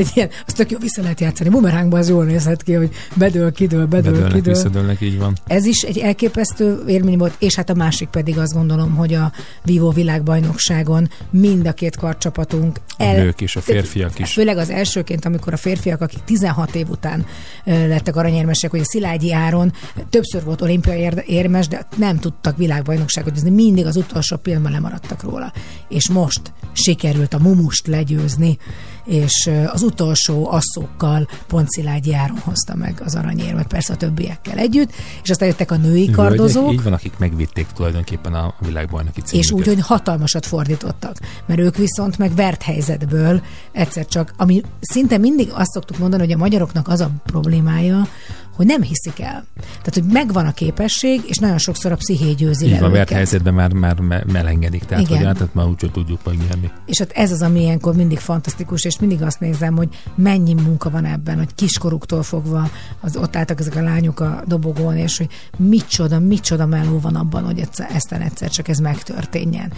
egy 0.03 0.11
ilyen, 0.17 0.29
azt 0.47 0.55
tök 0.55 0.71
jó 0.71 0.77
vissza 0.77 1.01
lehet 1.01 1.19
játszani. 1.19 1.49
Bumerangban 1.49 1.99
az 1.99 2.09
jól 2.09 2.25
nézhet 2.25 2.63
ki, 2.63 2.73
hogy 2.73 2.89
bedől, 3.15 3.51
kidől, 3.51 3.85
bedől, 3.85 4.11
Bedőlnek, 4.11 4.33
kidől. 4.33 4.53
visszadőlnek, 4.53 5.01
így 5.01 5.17
van. 5.17 5.33
Ez 5.47 5.65
is 5.65 5.81
egy 5.81 5.97
elképesztő 5.97 6.83
élmény 6.87 7.17
volt, 7.17 7.35
és 7.39 7.55
hát 7.55 7.69
a 7.69 7.73
másik 7.73 8.07
pedig 8.07 8.37
azt 8.37 8.53
gondolom, 8.53 8.95
hogy 8.95 9.13
a 9.13 9.31
Vivo 9.63 9.91
világbajnokságon 9.91 11.09
mind 11.29 11.67
a 11.67 11.73
két 11.73 11.95
karcsapatunk 11.95 12.79
A 12.97 13.03
nők 13.03 13.41
is, 13.41 13.55
a 13.55 13.61
férfiak 13.61 14.19
is. 14.19 14.33
Főleg 14.33 14.57
az 14.57 14.69
elsőként, 14.69 15.25
amikor 15.25 15.53
a 15.53 15.57
férfiak, 15.57 16.01
akik 16.01 16.23
16 16.23 16.75
év 16.75 16.89
után 16.89 17.25
lettek 17.65 18.15
aranyérmesek, 18.15 18.71
hogy 18.71 18.79
a 18.79 18.85
Szilágyi 18.85 19.33
Áron 19.33 19.73
többször 20.09 20.43
volt 20.43 20.61
olimpiai 20.61 21.09
érmes, 21.25 21.67
de 21.67 21.87
nem 21.97 22.19
tudtak 22.19 22.57
világbajnokságot 22.57 23.33
győzni, 23.33 23.49
mindig 23.49 23.85
az 23.85 23.95
utolsó 23.95 24.35
pillanatban 24.35 24.73
lemaradtak 24.73 25.23
róla. 25.23 25.53
És 25.89 26.09
most 26.09 26.41
sikerült 26.73 27.33
a 27.33 27.39
Mumust 27.39 27.87
legyőzni, 27.87 28.57
és 29.05 29.49
az 29.71 29.81
utolsó 29.81 30.51
asszókkal 30.51 31.27
pont 31.47 31.69
Szilágyi 31.69 32.13
Áron 32.13 32.37
hozta 32.37 32.75
meg 32.75 33.01
az 33.05 33.15
aranyérmet, 33.15 33.67
persze 33.67 33.93
a 33.93 33.95
többiekkel 33.95 34.57
együtt, 34.57 34.91
és 35.23 35.29
aztán 35.29 35.47
jöttek 35.47 35.71
a 35.71 35.75
női 35.75 35.91
Hölgyek, 35.91 36.15
kardozók, 36.15 36.71
Így 36.71 36.83
van, 36.83 36.93
akik 36.93 37.13
megvitték 37.17 37.67
tulajdonképpen 37.75 38.33
a 38.33 38.53
világbajnoki 38.59 39.21
címüket. 39.21 39.49
és 39.49 39.51
úgy, 39.51 39.65
hogy 39.65 39.81
hatalmasat 39.81 40.45
fordítottak. 40.45 41.17
Mert 41.45 41.59
ők 41.59 41.77
viszont 41.77 42.17
meg 42.17 42.35
vert 42.35 42.61
helyzetből 42.61 43.41
egyszer 43.71 44.05
csak, 44.05 44.33
ami 44.37 44.61
szinte 44.81 45.17
mindig 45.17 45.51
azt 45.53 45.71
szoktuk 45.71 45.97
mondani, 45.97 46.23
hogy 46.23 46.31
a 46.31 46.37
magyaroknak 46.37 46.87
az 46.87 46.99
a 46.99 47.09
problémája, 47.25 48.07
hogy 48.55 48.65
nem 48.65 48.81
hiszik 48.81 49.19
el. 49.19 49.45
Tehát, 49.55 49.93
hogy 49.93 50.03
megvan 50.03 50.45
a 50.45 50.51
képesség, 50.51 51.21
és 51.25 51.37
nagyon 51.37 51.57
sokszor 51.57 51.91
a 51.91 51.95
psziché 51.95 52.31
győzi 52.31 52.65
Így 52.65 52.71
le 52.71 52.79
van, 52.79 52.91
mert 52.91 53.09
helyzetben 53.09 53.53
már, 53.53 53.73
már 53.73 53.99
me- 53.99 54.31
melengedik, 54.31 54.85
tehát 54.85 55.03
Igen. 55.03 55.17
hogy 55.17 55.25
hát, 55.25 55.35
tehát 55.37 55.53
már 55.53 55.65
úgyhogy 55.65 55.91
tudjuk 55.91 56.19
megnyerni. 56.25 56.71
És 56.85 56.99
hát 56.99 57.11
ez 57.11 57.31
az, 57.31 57.41
ami 57.41 57.61
ilyenkor 57.61 57.95
mindig 57.95 58.19
fantasztikus, 58.19 58.83
és 58.83 58.99
mindig 58.99 59.21
azt 59.21 59.39
nézem, 59.39 59.75
hogy 59.75 59.87
mennyi 60.15 60.53
munka 60.53 60.89
van 60.89 61.05
ebben, 61.05 61.37
hogy 61.37 61.55
kiskoruktól 61.55 62.23
fogva 62.23 62.69
az, 63.01 63.17
ott 63.17 63.35
álltak 63.35 63.59
ezek 63.59 63.75
a 63.75 63.81
lányok 63.81 64.19
a 64.19 64.43
dobogón, 64.47 64.97
és 64.97 65.17
hogy 65.17 65.29
micsoda, 65.57 66.19
micsoda 66.19 66.65
meló 66.65 66.99
van 66.99 67.15
abban, 67.15 67.43
hogy 67.43 67.59
egyszer, 67.59 67.89
eztán 67.93 68.21
egyszer 68.21 68.49
csak 68.49 68.67
ez 68.67 68.77
megtörténjen. 68.77 69.73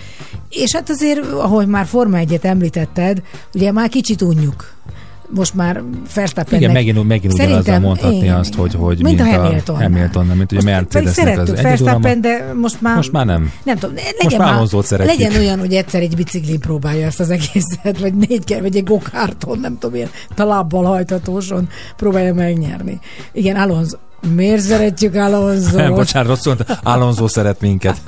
És 0.50 0.76
hát 0.76 0.90
azért, 0.90 1.26
ahogy 1.32 1.68
már 1.68 1.86
Forma 1.86 2.18
1 2.18 2.40
említetted, 2.42 3.22
ugye 3.54 3.72
már 3.72 3.90
kicsit 3.90 4.22
unjuk. 4.22 4.74
Most 5.30 5.54
már 5.54 5.84
Verstappennek... 6.16 6.62
Igen, 6.62 6.74
megint, 6.74 7.08
megint 7.08 7.34
ugyanazzal 7.34 7.80
mondhatni 7.80 8.18
igen, 8.18 8.36
azt, 8.36 8.54
hogy, 8.54 8.74
hogy 8.74 9.04
mint, 9.04 9.20
a 9.20 9.24
Hamilton. 9.24 9.82
Hamilton, 9.82 10.26
mint 10.26 10.52
ugye 10.52 10.62
Mercedesnek 10.64 11.38
az 11.40 11.50
egy 11.50 12.20
de 12.20 12.54
most 12.62 12.82
már... 12.82 12.96
Most 12.96 13.12
már 13.12 13.26
nem. 13.26 13.52
Nem 13.64 13.78
tudom, 13.78 13.96
legyen 13.96 14.16
Most 14.24 14.38
már 14.38 14.84
szeretjük. 14.84 15.20
Legyen 15.20 15.42
olyan, 15.42 15.60
hogy 15.60 15.74
egyszer 15.74 16.02
egy 16.02 16.16
biciklin 16.16 16.60
próbálja 16.60 17.06
ezt 17.06 17.20
az 17.20 17.30
egészet, 17.30 18.00
vagy 18.00 18.14
négy 18.14 18.58
vagy 18.62 18.76
egy 18.76 18.84
gokárton, 18.84 19.60
nem 19.60 19.78
tudom, 19.80 19.96
ilyen 19.96 20.10
talábbal 20.36 20.84
hajtatóson 20.84 21.70
próbálja 21.96 22.34
megnyerni. 22.34 23.00
Igen, 23.32 23.56
Alonso. 23.56 23.98
Miért 24.36 24.62
szeretjük 24.62 25.16
Alonso? 25.16 25.76
Nem, 25.78 25.94
bocsánat, 25.94 26.28
rosszul 26.28 26.56
mondta, 26.58 26.80
Alonso 26.84 27.28
szeret 27.28 27.62
minket. 27.62 28.02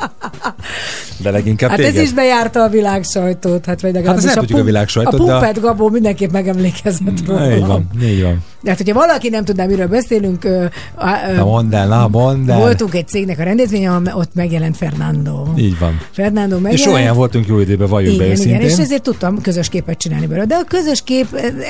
De 1.17 1.31
leginkább 1.31 1.69
Hát 1.69 1.79
téged. 1.79 1.95
ez 1.95 2.01
is 2.01 2.13
bejárta 2.13 2.63
a 2.63 2.69
világ 2.69 3.03
sajtót, 3.03 3.65
hát 3.65 3.81
vagy 3.81 3.93
legalábbis 3.93 4.23
nem 4.23 4.33
tudjuk 4.33 4.49
a 4.49 4.53
Pump- 4.53 4.65
világ 4.65 4.87
sajtót, 4.87 5.13
A 5.19 5.23
de 5.25 5.33
a- 5.33 5.39
Pumpet 5.39 5.61
Gabó 5.61 5.89
mindenképp 5.89 6.31
megemlékezett 6.31 7.27
róla. 7.27 7.55
Így 7.55 7.65
van, 7.65 7.89
így 8.03 8.21
van. 8.21 8.43
De 8.67 8.73
hát, 8.73 8.81
hogyha 8.81 8.99
valaki 8.99 9.29
nem 9.29 9.43
tudná, 9.43 9.65
miről 9.65 9.87
beszélünk, 9.87 10.43
ö, 10.43 10.65
ö, 11.29 11.35
Na 11.35 11.43
mondd 11.45 11.73
el, 11.75 11.87
na 11.87 12.07
mondd 12.07 12.49
el. 12.51 12.57
voltunk 12.59 12.93
egy 12.95 13.07
cégnek 13.07 13.39
a 13.39 13.43
rendezvényen, 13.43 13.91
ahol 13.91 14.19
ott 14.19 14.33
megjelent 14.33 14.77
Fernando. 14.77 15.45
Így 15.57 15.79
van. 15.79 16.01
Fernando 16.11 16.55
És 16.55 16.61
megjelent. 16.61 16.95
olyan 16.95 17.15
voltunk 17.15 17.47
jó 17.47 17.59
időben, 17.59 17.87
valljuk 17.87 18.17
be 18.17 18.23
igen, 18.25 18.37
igen, 18.37 18.47
őszintén. 18.55 18.69
és 18.69 18.77
ezért 18.83 19.01
tudtam 19.01 19.41
közös 19.41 19.69
képet 19.69 19.97
csinálni 19.97 20.25
belőle. 20.25 20.45
De 20.45 20.55
a 20.55 20.63
közös 20.63 21.01
kép, 21.03 21.27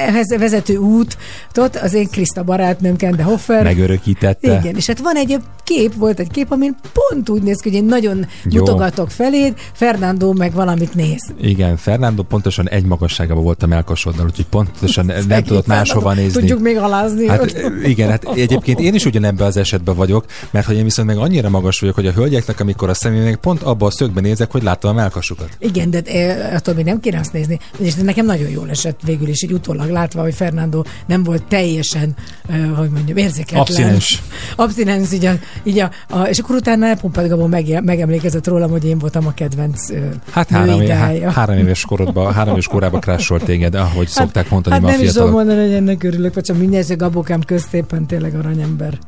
ehhez 0.08 0.36
vezető 0.40 0.76
út, 0.78 1.18
ott 1.56 1.76
az 1.76 1.94
én 1.94 2.08
Kriszta 2.10 2.44
barátnőm, 2.44 2.96
Kende 2.96 3.24
Hoffer. 3.24 3.64
Megörökítette. 3.64 4.60
Igen, 4.60 4.76
és 4.76 4.88
hát 4.88 5.00
van 5.00 5.16
egy 5.16 5.38
kép, 5.64 5.94
volt 5.96 6.20
egy 6.20 6.32
kép, 6.32 6.52
amin 6.52 6.76
pont 6.94 7.30
úgy 7.30 7.42
néz 7.42 7.60
ki, 7.60 7.70
hogy 7.70 7.78
én 7.78 7.86
nagyon 7.86 8.26
Jó. 8.44 8.60
mutogatok 8.60 9.12
feléd, 9.12 9.54
Fernando 9.74 10.34
meg 10.34 10.54
valamit 10.54 10.94
néz. 10.96 11.22
Igen, 11.42 11.78
Fernando 11.78 12.24
pontosan 12.24 12.70
egy 12.70 12.86
magasságában 12.86 13.44
volt 13.44 13.64
a 13.64 13.68
melkasoddal, 13.68 14.26
úgyhogy 14.26 14.46
pontosan 14.46 15.06
nem 15.28 15.44
tudott 15.44 15.68
máshova 15.68 16.14
nézni. 16.14 16.40
Tudjuk 16.40 16.60
még 16.60 16.78
alázni. 16.88 17.28
Hát 17.28 17.44
őt. 17.44 17.88
igen, 17.88 18.10
hát 18.10 18.26
egyébként 18.36 18.80
én 18.80 18.94
is 18.94 19.06
ugyanebben 19.06 19.48
az 19.48 19.58
esetben 19.58 19.96
vagyok, 19.96 20.26
mert 20.52 20.66
hogy 20.66 20.76
én 20.76 20.84
viszont 20.84 21.08
meg 21.08 21.18
annyira 21.18 21.50
magas 21.50 21.80
vagyok, 21.80 21.96
hogy 21.96 22.08
a 22.08 22.12
hölgyeknek, 22.12 22.60
amikor 22.60 22.90
a 22.90 22.94
személynek 22.94 23.36
pont 23.36 23.62
abba 23.62 23.86
a 23.86 23.92
szögben 23.92 24.24
nézek, 24.24 24.52
hogy 24.52 24.64
láttam 24.64 24.92
a 24.92 24.94
melkasukat. 24.94 25.50
Igen, 25.60 25.90
de 25.90 26.02
eh, 26.02 26.56
attól 26.56 26.74
még 26.74 26.86
nem 26.86 27.00
kéne 27.00 27.20
azt 27.20 27.34
nézni. 27.34 27.60
És 27.80 27.96
nekem 27.96 28.26
nagyon 28.26 28.50
jól 28.50 28.70
esett 28.70 29.00
végül 29.06 29.28
is, 29.28 29.42
így 29.44 29.54
utólag 29.54 29.90
látva, 29.90 30.22
hogy 30.22 30.34
Fernando 30.34 30.82
nem 31.06 31.24
volt 31.24 31.44
teljesen, 31.44 32.16
eh, 32.50 32.70
hogy 32.78 32.90
mondjam, 32.90 33.18
érzéketlen. 33.18 33.62
Abszinens. 33.62 34.22
Abszinens, 34.56 35.12
így 35.12 35.26
a, 35.26 35.34
így 35.64 35.80
a, 35.80 35.92
a, 36.10 36.22
és 36.22 36.40
akkor 36.40 36.56
utána 36.56 36.96
Pumped 36.96 37.28
Gabon 37.30 37.50
meg, 37.50 37.84
megemlékezett 37.84 38.48
rólam, 38.48 38.70
hogy 38.70 38.86
én 38.86 38.98
voltam 38.98 39.28
a 39.28 39.34
kedvenc 39.34 39.88
Hát 40.32 40.50
három, 40.50 40.86
dája. 40.86 41.32
három 41.32 41.58
éves 41.58 41.86
korodban, 41.86 42.34
három 42.34 42.54
éves 42.54 42.68
korában 42.68 43.00
krássolt 43.00 43.44
téged, 43.44 43.76
ahogy 43.76 44.08
szokták 44.08 44.50
mondani 44.50 44.76
hát 44.76 44.84
ma 44.84 44.88
a 44.88 44.92
nem 44.92 45.02
is 45.02 45.08
tudom 45.08 45.28
fiatalok. 45.28 45.46
mondani, 45.46 45.68
hogy 45.68 45.76
ennek 45.76 46.04
örülök, 46.04 46.34
vagy 46.34 46.44
csak 46.44 46.58
minden, 46.70 46.88
hogy 46.88 46.98
Gabokám 46.98 47.42
köztépen 47.42 48.06
tényleg 48.06 48.36
aranyember 48.36 49.00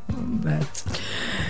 lehet. 0.44 0.84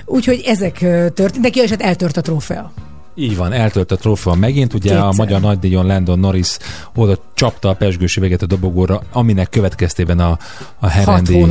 Úgyhogy 0.04 0.42
ezek 0.46 0.78
történtek, 1.14 1.56
ja, 1.56 1.62
és 1.62 1.70
hát 1.70 1.82
eltört 1.82 2.16
a 2.16 2.20
trófea. 2.20 2.72
Így 3.14 3.36
van, 3.36 3.52
eltölt 3.52 3.92
a 3.92 3.96
trófea 3.96 4.34
megint, 4.34 4.74
ugye 4.74 4.90
a 4.98 5.02
Kétszer. 5.08 5.18
magyar 5.26 5.40
nagydíjon 5.40 5.86
Landon 5.86 6.18
Norris 6.18 6.56
oda 6.94 7.18
csapta 7.34 7.68
a 7.68 7.74
pesgős 7.74 8.16
üveget 8.16 8.42
a 8.42 8.46
dobogóra, 8.46 9.02
aminek 9.12 9.48
következtében 9.48 10.18
a, 10.18 10.38
a 10.78 10.86
herendi 10.88 11.46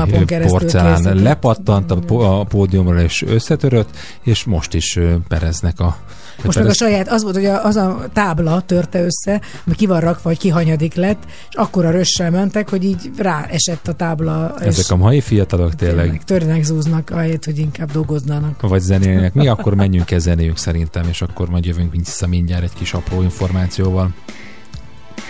porcelán 0.48 1.16
lepattant 1.16 1.92
a, 1.92 2.40
a 2.40 2.44
pódiumra 2.44 3.02
és 3.02 3.22
összetörött, 3.28 3.90
és 4.24 4.44
most 4.44 4.74
is 4.74 5.00
pereznek 5.28 5.80
a 5.80 5.98
Most 6.44 6.58
meg 6.58 6.68
a 6.68 6.74
saját, 6.74 7.08
az 7.12 7.24
volt, 7.24 7.36
hogy 7.36 7.46
a- 7.46 7.66
az 7.66 7.76
a 7.76 8.06
tábla 8.14 8.62
törte 8.62 9.04
össze, 9.04 9.42
ami 9.66 9.76
ki 9.76 9.86
van 9.86 10.00
rakva, 10.00 10.30
hogy 10.30 10.38
kihanyadik 10.38 10.94
lett, 10.94 11.24
és 11.50 11.56
akkor 11.56 11.86
a 11.86 11.92
rössel 11.92 12.32
mentek, 12.32 12.70
hogy 12.70 12.84
így 12.84 13.10
rá 13.18 13.46
esett 13.50 13.88
a 13.88 13.94
tábla, 13.94 14.56
Ezek 14.60 14.92
a 14.92 14.96
mai 14.96 15.22
fiatalok 15.22 15.76
tényleg 15.76 16.22
törnek, 16.26 16.64
zúznak, 16.64 17.10
ahelyett, 17.10 17.46
hogy 17.46 17.58
inkább 17.58 17.92
dolgoznának. 17.92 18.62
vagy 18.62 18.82
zenélnek. 18.82 19.34
Mi 19.34 19.48
akkor 19.48 19.76
menjünk 19.76 20.12
el 20.12 20.20
zenéljünk 20.20 20.58
szerintem, 20.58 21.04
és 21.10 21.22
akkor 21.22 21.49
majd 21.50 21.66
jövünk 21.66 21.92
vissza 21.92 22.28
mindjárt 22.28 22.64
egy 22.64 22.74
kis 22.78 22.94
apró 22.94 23.22
információval. 23.22 24.10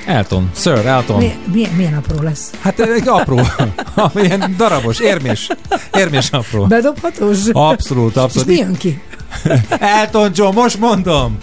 Elton, 0.05 0.49
Sir 0.55 0.85
Elton. 0.85 1.17
Mi, 1.17 1.33
milyen, 1.51 1.71
milyen 1.71 1.93
apró 1.93 2.21
lesz? 2.21 2.51
Hát 2.61 2.79
egy 2.79 3.07
apró, 3.07 3.39
ilyen 4.23 4.53
darabos, 4.57 4.99
érmés, 4.99 5.47
érmés 5.93 6.29
apró. 6.29 6.65
Bedobhatós? 6.65 7.37
Abszolút, 7.51 8.11
És 8.15 8.17
abszolút. 8.21 8.47
mi 8.47 8.55
jön 8.55 8.75
ki? 8.77 9.01
Elton 9.79 10.31
John, 10.35 10.55
most 10.55 10.79
mondom! 10.79 11.37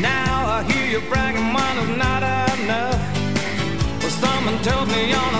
Now 0.00 0.58
I 0.58 0.62
hear 0.72 0.86
you 0.90 1.00
bragging 1.08 1.52
one 1.52 1.78
is 1.78 1.96
not 1.96 2.22
enough. 2.22 3.00
Well, 4.00 4.10
someone 4.10 4.58
told 4.62 4.88
me 4.88 5.14
on 5.14 5.33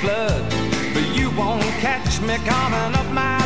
blood. 0.00 0.42
But 0.94 1.16
you 1.16 1.30
won't 1.30 1.62
catch 1.80 2.20
me 2.20 2.36
coming 2.44 2.94
up 2.94 3.06
my 3.12 3.45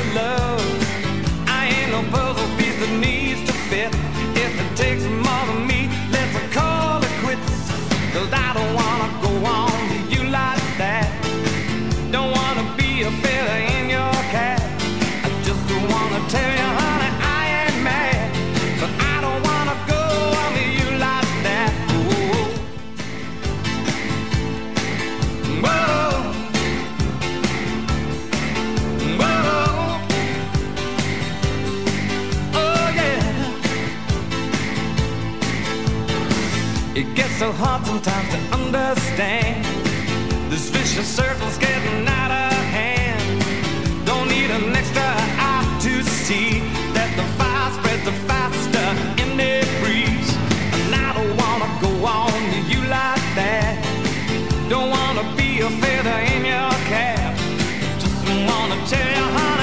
so 37.40 37.52
hard 37.52 37.82
sometimes 37.86 38.28
to 38.34 38.38
understand. 38.52 39.64
This 40.52 40.68
vicious 40.68 41.08
circle's 41.08 41.56
getting 41.56 42.06
out 42.06 42.30
of 42.30 42.52
hand. 42.68 43.16
Don't 44.04 44.28
need 44.28 44.50
an 44.50 44.76
extra 44.76 45.08
eye 45.48 45.64
to 45.80 46.02
see 46.02 46.60
that 46.92 47.10
the 47.16 47.24
fire 47.40 47.70
spreads 47.72 48.04
the 48.04 48.12
faster 48.28 48.88
in 49.22 49.38
the 49.40 49.64
breeze. 49.80 50.30
And 50.84 50.92
I 50.94 51.14
don't 51.16 51.34
wanna 51.42 51.70
go 51.80 51.92
on 52.04 52.40
to 52.52 52.60
you 52.68 52.80
like 52.98 53.26
that. 53.40 53.72
Don't 54.68 54.90
wanna 54.90 55.24
be 55.34 55.60
a 55.60 55.70
feather 55.80 56.18
in 56.34 56.44
your 56.44 56.72
cap. 56.92 57.32
Just 58.04 58.20
wanna 58.48 58.76
tell 58.92 59.10
you, 59.16 59.26
honey, 59.38 59.59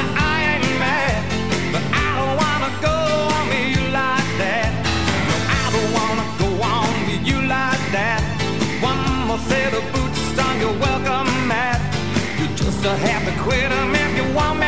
boots 10.57 10.65
on 10.65 10.69
your 10.69 10.79
welcome 10.79 11.47
mat. 11.47 11.81
You 12.39 12.47
just 12.55 12.83
have 12.83 13.25
to 13.25 13.41
quit 13.43 13.71
'em 13.71 13.95
if 13.95 14.17
you 14.17 14.33
want 14.33 14.59
me 14.59 14.66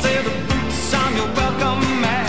say 0.00 0.22
the 0.22 0.30
boots 0.48 0.94
on 0.94 1.16
your 1.16 1.30
welcome 1.36 2.00
mat. 2.00 2.21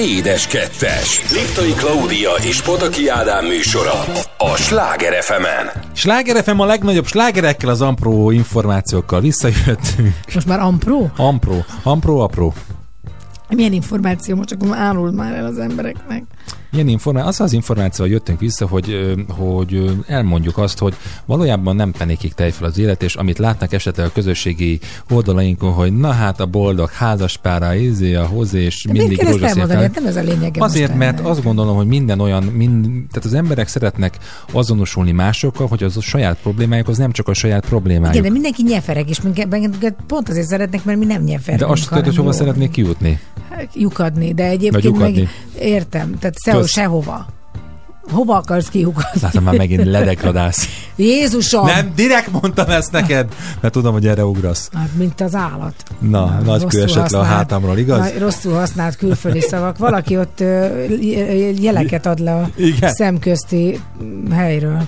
Édes 0.00 0.46
Kettes. 0.46 1.32
Liptai 1.32 1.72
Klaudia 1.72 2.30
és 2.42 2.62
Pataki 2.62 3.08
Ádám 3.08 3.46
műsora 3.46 3.92
a 4.38 4.56
Sláger 4.56 5.22
fm 5.22 5.44
-en. 5.44 5.82
Sláger 5.92 6.42
FM 6.42 6.58
a 6.58 6.64
legnagyobb 6.64 7.06
slágerekkel, 7.06 7.68
az 7.68 7.80
Ampro 7.80 8.30
információkkal 8.30 9.20
visszajöttünk. 9.20 10.14
Most 10.34 10.46
már 10.46 10.60
Ampro? 10.60 11.06
Ampro, 11.16 11.54
Ampro, 11.82 12.18
apró. 12.18 12.54
Milyen 13.48 13.72
információ? 13.72 14.36
Most 14.36 14.52
akkor 14.52 14.76
áruld 14.76 15.14
már 15.14 15.34
el 15.34 15.46
az 15.46 15.58
embereknek. 15.58 16.22
Ilyen 16.72 16.88
információ, 16.88 17.28
az 17.28 17.40
az 17.40 17.52
információ, 17.52 18.04
hogy 18.04 18.12
jöttünk 18.14 18.40
vissza, 18.40 18.66
hogy, 18.66 19.14
hogy 19.28 19.90
elmondjuk 20.06 20.58
azt, 20.58 20.78
hogy 20.78 20.94
valójában 21.26 21.76
nem 21.76 21.90
penékig 21.92 22.32
tej 22.34 22.50
fel 22.50 22.68
az 22.68 22.78
élet, 22.78 23.02
és 23.02 23.14
amit 23.14 23.38
látnak 23.38 23.72
esetleg 23.72 24.06
a 24.06 24.10
közösségi 24.12 24.78
oldalainkon, 25.10 25.72
hogy 25.72 25.96
na 25.96 26.10
hát 26.10 26.40
a 26.40 26.46
boldog 26.46 26.90
házaspára, 26.90 27.74
izé, 27.74 28.14
a 28.14 28.26
hozé, 28.26 28.60
és 28.62 28.84
De 28.84 28.92
mindig 28.92 29.22
rózsaszín 29.22 29.66
fel- 29.66 29.80
Hát 29.80 29.94
nem 29.94 30.06
ez 30.06 30.16
a 30.16 30.22
lényege 30.22 30.64
Azért, 30.64 30.94
mert 30.94 31.18
ennek. 31.18 31.30
azt 31.30 31.42
gondolom, 31.42 31.76
hogy 31.76 31.86
minden 31.86 32.20
olyan, 32.20 32.42
mind, 32.44 32.82
tehát 32.84 33.24
az 33.24 33.34
emberek 33.34 33.68
szeretnek 33.68 34.18
azonosulni 34.52 35.12
másokkal, 35.12 35.66
hogy 35.66 35.82
az 35.82 35.96
a 35.96 36.00
saját 36.00 36.38
problémájuk, 36.42 36.88
az 36.88 36.98
nem 36.98 37.12
csak 37.12 37.28
a 37.28 37.34
saját 37.34 37.66
problémájuk. 37.66 38.14
Igen, 38.14 38.22
de 38.26 38.30
mindenki 38.30 38.62
nyeferek, 38.62 39.08
és 39.10 39.20
minket 39.20 39.94
pont 40.06 40.28
azért 40.28 40.46
szeretnek, 40.46 40.84
mert 40.84 40.98
mi 40.98 41.04
nem 41.04 41.22
nyeferünk. 41.22 41.60
de 41.60 41.66
azt 41.66 41.88
tudod, 41.88 42.04
hogy 42.04 42.16
hova 42.16 42.32
szeretnék 42.32 42.70
kijutni? 42.70 43.20
Lyukadni, 43.74 44.32
de 44.34 44.44
egyébként 44.44 44.98
meg 44.98 45.28
értem, 45.58 46.18
tehát 46.18 46.34
Kösz. 46.60 46.72
sehova. 46.72 47.39
Hova 48.08 48.36
akarsz 48.36 48.68
kiukadni? 48.68 49.20
Látom, 49.20 49.44
már 49.44 49.56
megint 49.56 49.84
ledegradálsz. 49.84 50.68
Jézusom! 50.96 51.66
Nem, 51.66 51.92
direkt 51.94 52.40
mondtam 52.40 52.70
ezt 52.70 52.92
neked, 52.92 53.34
mert 53.60 53.74
tudom, 53.74 53.92
hogy 53.92 54.06
erre 54.06 54.24
ugrasz. 54.24 54.70
Hát, 54.74 54.88
mint 54.96 55.20
az 55.20 55.34
állat. 55.34 55.74
Na, 55.98 56.40
nagy 56.44 56.62
rosszul 56.62 56.68
kő 56.68 56.82
esett 56.82 57.10
le 57.10 57.18
a 57.18 57.22
hátamról, 57.22 57.78
igaz? 57.78 57.98
Na, 57.98 58.18
rosszul 58.18 58.52
használt 58.52 58.96
külföldi 58.96 59.40
szavak. 59.40 59.78
Valaki 59.78 60.18
ott 60.18 60.40
ö, 60.40 60.84
jeleket 61.60 62.06
ad 62.06 62.18
le 62.18 62.34
a 62.34 62.48
Igen. 62.56 62.92
szemközti 62.92 63.80
helyről. 64.30 64.82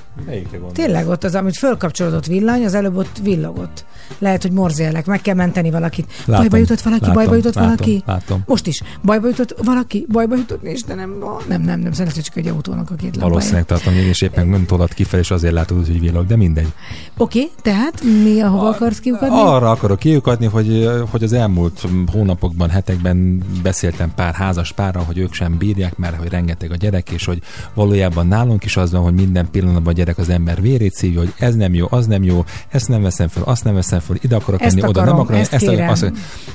Tényleg 0.73 1.09
ott 1.09 1.25
az, 1.25 1.35
amit 1.35 1.57
fölkapcsolódott 1.57 2.27
villany, 2.27 2.65
az 2.65 2.75
előbb 2.75 2.97
ott 2.97 3.19
villogott. 3.23 3.85
Lehet, 4.19 4.43
hogy 4.43 4.53
morzélek, 4.53 5.07
meg 5.07 5.21
kell 5.21 5.35
menteni 5.35 5.71
valakit. 5.71 6.13
Látom, 6.25 6.49
bajba 6.49 6.57
jutott 6.57 6.81
valaki, 6.81 7.01
látom, 7.05 7.17
bajba 7.17 7.35
jutott 7.37 7.55
látom, 7.55 7.71
valaki. 7.71 8.03
látom. 8.07 8.43
Most 8.47 8.67
is. 8.67 8.83
Bajba 9.05 9.29
jutott 9.29 9.55
valaki, 9.65 10.07
bajba 10.09 10.37
jutott, 10.37 10.63
és 10.63 10.83
de 10.83 10.95
nem, 10.95 11.15
nem, 11.49 11.63
nem, 11.63 11.81
nem, 11.81 11.93
szerintem 11.93 12.23
csak 12.23 12.37
egy 12.37 12.47
autónak 12.47 12.91
a 12.91 12.95
két 13.03 13.17
lábája. 13.17 13.31
Valószínűleg 13.31 13.65
tartom, 13.65 13.95
én 13.95 14.09
is 14.09 14.21
éppen 14.21 14.47
nem 14.47 14.67
tolad 14.67 14.95
kifelé, 14.95 15.23
és 15.23 15.31
azért 15.31 15.53
látod, 15.53 15.87
hogy 15.87 16.01
villog, 16.01 16.27
de 16.27 16.37
mindegy. 16.37 16.73
Oké, 17.17 17.41
okay, 17.41 17.51
tehát 17.63 18.03
mi, 18.23 18.41
ahova 18.41 18.69
akarsz 18.69 18.99
kiukadni? 18.99 19.41
Arra 19.41 19.71
akarok 19.71 19.99
kiukadni, 19.99 20.47
hogy, 20.47 20.89
hogy 21.11 21.23
az 21.23 21.33
elmúlt 21.33 21.87
hónapokban, 22.13 22.71
hetekben 22.71 23.43
beszéltem 23.63 24.13
pár 24.15 24.35
házas 24.35 24.73
párral, 24.73 25.05
hogy 25.05 25.19
ők 25.19 25.33
sem 25.33 25.59
bírják, 25.59 25.97
mert 25.97 26.17
hogy 26.17 26.29
rengeteg 26.29 26.71
a 26.71 26.77
gyerek, 26.77 27.11
és 27.11 27.25
hogy 27.25 27.43
valójában 27.75 28.27
nálunk 28.27 28.65
is 28.65 28.77
az 28.77 28.93
van, 28.93 29.03
hogy 29.03 29.15
minden 29.15 29.51
pillanatban 29.51 29.93
a 29.93 29.97
gyerek 29.97 30.19
az 30.19 30.29
ember 30.29 30.61
vérét 30.61 30.93
szívja, 30.93 31.19
hogy 31.19 31.33
ez 31.39 31.55
nem 31.55 31.75
jó, 31.75 31.87
az 31.91 32.07
nem 32.07 32.23
jó, 32.23 32.45
ezt 32.69 32.89
nem 32.89 33.03
veszem 33.03 33.29
fel, 33.29 33.43
azt 33.43 33.65
nem 33.65 33.75
veszem 33.75 34.01
fel, 34.01 34.17
ide 34.21 34.37
akarok 34.37 34.63
Ezt 34.63 34.75
menni, 34.75 34.89
oda 34.89 35.01
nem 35.01 35.09
akarom, 35.09 35.25
akarok, 35.25 35.53
ezt 35.53 35.57
kérem. 35.57 35.89
azt, 35.89 36.13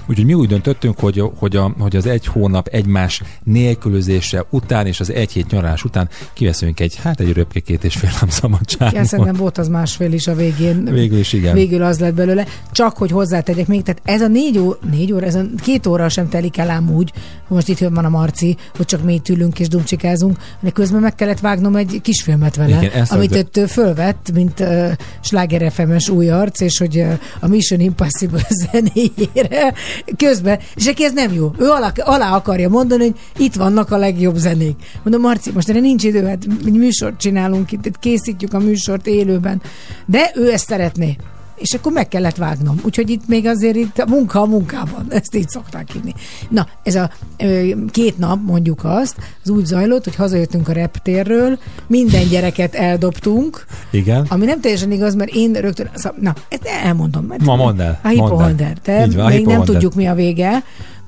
Úgyhogy 0.08 0.26
mi 0.26 0.34
úgy 0.34 0.48
döntöttünk, 0.48 1.00
hogy, 1.00 1.24
hogy, 1.36 1.56
a, 1.56 1.74
hogy 1.80 1.96
az 1.96 2.06
egy 2.06 2.26
hónap 2.26 2.68
egymás 2.68 3.22
nélkülözése 3.44 4.46
után 4.50 4.86
és 4.86 5.00
az 5.00 5.12
egy 5.12 5.32
hét 5.32 5.52
nyaralás 5.52 5.84
után 5.84 6.10
kiveszünk 6.38 6.80
egy, 6.80 6.96
hát 6.96 7.20
egy 7.20 7.34
röpke 7.34 7.60
két 7.60 7.84
és 7.84 7.96
fél 7.96 8.10
nap 8.20 8.30
Ja, 8.30 8.36
szabadságot. 8.36 9.06
szerintem 9.06 9.36
volt 9.36 9.58
az 9.58 9.68
másfél 9.68 10.14
is 10.14 10.28
a 10.28 10.36
végén. 10.36 10.84
Végül 10.84 11.18
is 11.18 11.34
igen. 11.34 11.54
Végül 11.54 11.84
az 11.84 12.00
lett 12.00 12.14
belőle. 12.14 12.46
Csak 12.72 12.98
hogy 12.98 13.12
hozzátegyek 13.12 13.68
még, 13.68 13.84
tehát 13.84 14.02
ez 14.06 14.22
a 14.22 14.28
négy, 14.28 14.58
ó, 14.58 14.74
négy 14.92 15.14
óra, 15.14 15.26
ez 15.26 15.36
a 15.36 15.42
két 15.62 15.88
óra 15.88 16.10
sem 16.10 16.30
telik 16.30 16.58
el 16.58 16.70
ám 16.70 16.92
úgy, 16.92 17.12
most 17.48 17.68
itt 17.68 17.78
van 17.78 18.06
a 18.06 18.10
Marci, 18.10 18.58
hogy 18.76 18.86
csak 18.86 19.04
mi 19.04 19.14
itt 19.14 19.30
ülünk 19.30 19.60
és 19.60 19.68
dumcsikázunk, 19.68 20.38
de 20.60 20.70
közben 20.70 21.02
meg 21.02 21.16
kellett 21.16 21.40
vágnom 21.40 21.76
egy 21.76 22.00
kisfilmet 22.02 22.56
vele, 22.56 22.82
Igen, 22.82 23.06
amit 23.10 23.30
mielőtt 23.30 23.70
fölvett, 23.72 24.32
mint 24.34 24.60
uh, 24.60 24.92
Sláger 25.22 25.72
FM-es 25.72 26.10
új 26.10 26.30
arc, 26.30 26.60
és 26.60 26.78
hogy 26.78 26.98
uh, 26.98 27.20
a 27.40 27.48
Mission 27.48 27.80
Impossible 27.80 28.48
zenéjére 28.64 29.74
közben, 30.18 30.60
és 30.76 30.86
neki 30.86 31.04
ez 31.04 31.14
nem 31.14 31.34
jó. 31.34 31.52
Ő 31.60 31.70
alá, 31.70 31.92
alá 31.96 32.36
akarja 32.36 32.70
mondani, 32.70 33.04
hogy 33.04 33.46
itt 33.46 33.56
vannak 33.56 33.92
a 33.92 33.98
legjobb 33.98 34.36
zenék. 34.36 34.76
Mondom, 35.04 35.22
Marci, 35.22 35.52
most 35.54 35.70
erre 35.70 35.80
nincs 35.80 36.04
idő, 36.04 36.22
hát 36.28 36.48
egy 36.66 36.74
műsort 36.74 37.20
csinálunk 37.20 37.72
itt, 37.72 38.00
készítjük 38.00 38.54
a 38.54 38.60
műsort 38.60 39.08
élőben, 39.08 39.62
de 40.06 40.32
ő 40.36 40.52
ezt 40.52 40.68
szeretné. 40.68 41.16
És 41.58 41.74
akkor 41.74 41.92
meg 41.92 42.08
kellett 42.08 42.36
vágnom. 42.36 42.80
Úgyhogy 42.84 43.10
itt 43.10 43.28
még 43.28 43.46
azért 43.46 43.76
itt 43.76 43.98
a 43.98 44.06
munka 44.06 44.42
a 44.42 44.46
munkában. 44.46 45.06
Ezt 45.20 45.36
így 45.36 45.50
szokták 45.50 45.92
hívni. 45.92 46.14
Na, 46.50 46.68
ez 46.84 46.96
a 46.96 47.10
ö, 47.38 47.70
két 47.92 48.18
nap, 48.18 48.40
mondjuk 48.46 48.80
azt, 48.84 49.16
az 49.44 49.50
úgy 49.50 49.66
zajlott, 49.66 50.04
hogy 50.04 50.16
hazajöttünk 50.16 50.68
a 50.68 50.72
reptérről, 50.72 51.60
minden 51.88 52.28
gyereket 52.28 52.76
eldobtunk, 52.76 53.66
Igen. 53.92 54.26
ami 54.30 54.46
nem 54.46 54.62
teljesen 54.62 54.92
igaz, 54.92 55.16
mert 55.16 55.32
én 55.34 55.54
rögtön, 55.54 55.90
szóval, 55.94 56.20
na, 56.22 56.34
ezt 56.50 56.66
elmondom. 56.84 57.26
Mert 57.26 57.44
Ma 57.44 57.56
mondd 57.56 57.82
el, 57.82 58.00
A 58.04 58.08
hipohonder. 58.08 58.78
Te 58.82 59.06
Így 59.06 59.16
van, 59.16 59.26
a 59.26 59.30
még 59.30 59.46
nem 59.46 59.64
tudjuk, 59.64 59.96
mi 59.96 60.08
a 60.08 60.14
vége. 60.14 60.64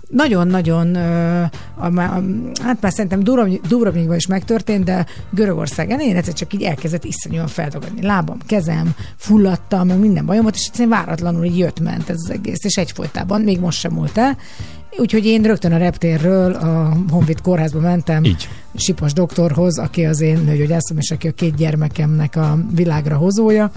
Nagyon-nagyon, 0.09 0.95
hát 2.61 2.81
már 2.81 2.91
szerintem 2.91 3.23
Dubrovnik- 3.23 3.67
Dubrovnikban 3.67 4.15
is 4.15 4.27
megtörtént, 4.27 4.83
de 4.83 5.05
Görögországán 5.29 5.99
én 5.99 6.15
egyszer 6.15 6.33
csak 6.33 6.53
így 6.53 6.63
elkezdett 6.63 7.03
iszonyúan 7.03 7.47
feldagadni. 7.47 8.01
Lábam, 8.01 8.37
kezem, 8.45 8.95
fulladtam, 9.15 9.87
meg 9.87 9.99
minden 9.99 10.25
bajom 10.25 10.43
volt, 10.43 10.55
és 10.55 10.65
egyszerűen 10.65 10.89
váratlanul 10.89 11.43
így 11.43 11.57
jött-ment 11.57 12.09
ez 12.09 12.17
az 12.23 12.29
egész, 12.29 12.63
és 12.63 12.75
egyfolytában, 12.75 13.41
még 13.41 13.59
most 13.59 13.79
sem 13.79 13.91
múlt 13.91 14.17
el. 14.17 14.37
Úgyhogy 14.97 15.25
én 15.25 15.41
rögtön 15.41 15.71
a 15.71 15.77
reptérről 15.77 16.53
a 16.53 16.97
Honvéd 17.09 17.41
kórházba 17.41 17.79
mentem. 17.79 18.23
Így. 18.23 18.49
Sipos 18.75 19.13
doktorhoz, 19.13 19.79
aki 19.79 20.05
az 20.05 20.21
én 20.21 20.37
nőgyógyászom, 20.37 20.97
és 20.97 21.11
aki 21.11 21.27
a 21.27 21.31
két 21.31 21.55
gyermekemnek 21.55 22.35
a 22.35 22.57
világra 22.75 23.15
hozója 23.15 23.71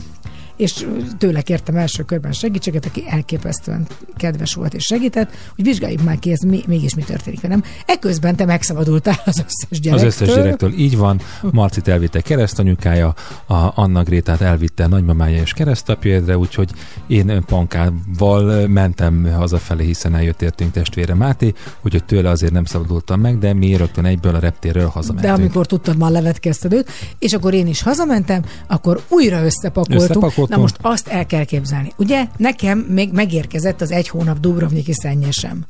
és 0.63 0.87
tőle 1.19 1.41
kértem 1.41 1.77
első 1.77 2.03
körben 2.03 2.33
segítséget, 2.33 2.85
aki 2.85 3.05
elképesztően 3.09 3.87
kedves 4.17 4.55
volt 4.55 4.75
és 4.75 4.83
segített, 4.83 5.31
hogy 5.55 5.65
vizsgáljuk 5.65 6.03
már 6.03 6.19
ki, 6.19 6.31
ez 6.31 6.41
mi, 6.41 6.63
mégis 6.67 6.95
mi 6.95 7.03
történik 7.03 7.41
velem. 7.41 7.63
Ekközben 7.87 8.37
te 8.37 8.45
megszabadultál 8.45 9.23
az 9.25 9.39
összes 9.39 9.69
Az 9.71 9.81
gyerektől. 9.81 10.07
összes 10.07 10.29
gyerektől 10.35 10.73
így 10.73 10.97
van. 10.97 11.21
Marcit 11.53 11.89
elvitte 11.89 12.21
keresztanyukája, 12.21 13.15
a 13.47 13.81
Anna 13.81 14.03
Grétát 14.03 14.41
elvitte 14.41 14.87
nagymamája 14.87 15.41
és 15.41 15.53
keresztapjaidra, 15.53 16.37
úgyhogy 16.37 16.71
én 17.07 17.45
Pankával 17.47 18.67
mentem 18.69 19.33
hazafelé, 19.37 19.85
hiszen 19.85 20.15
eljött 20.15 20.43
értünk 20.43 20.71
testvére 20.71 21.15
Máté, 21.15 21.53
úgyhogy 21.83 22.05
tőle 22.05 22.31
azért 22.31 22.53
nem 22.53 22.65
szabadultam 22.65 23.21
meg, 23.21 23.39
de 23.39 23.53
mi 23.53 23.77
rögtön 23.77 24.05
egyből 24.05 24.35
a 24.35 24.39
reptérről 24.39 24.87
hazamentünk. 24.87 25.35
De 25.35 25.43
amikor 25.43 25.67
tudtad, 25.67 25.97
már 25.97 26.11
levetkezted 26.11 26.73
őt, 26.73 26.91
és 27.19 27.33
akkor 27.33 27.55
én 27.55 27.67
is 27.67 27.83
hazamentem, 27.83 28.43
akkor 28.67 29.01
újra 29.09 29.45
összepakoltunk. 29.45 30.01
Összepakoltunk. 30.01 30.52
Na 30.53 30.59
most 30.59 30.79
azt 30.81 31.09
el 31.09 31.27
kell 31.27 31.45
képzelni. 31.45 31.93
Ugye 31.97 32.27
nekem 32.37 32.79
még 32.79 33.13
megérkezett 33.13 33.81
az 33.81 33.91
egy 33.91 34.09
hónap 34.09 34.41
Dubrovniki 34.41 34.93
szennyesem. 34.93 35.65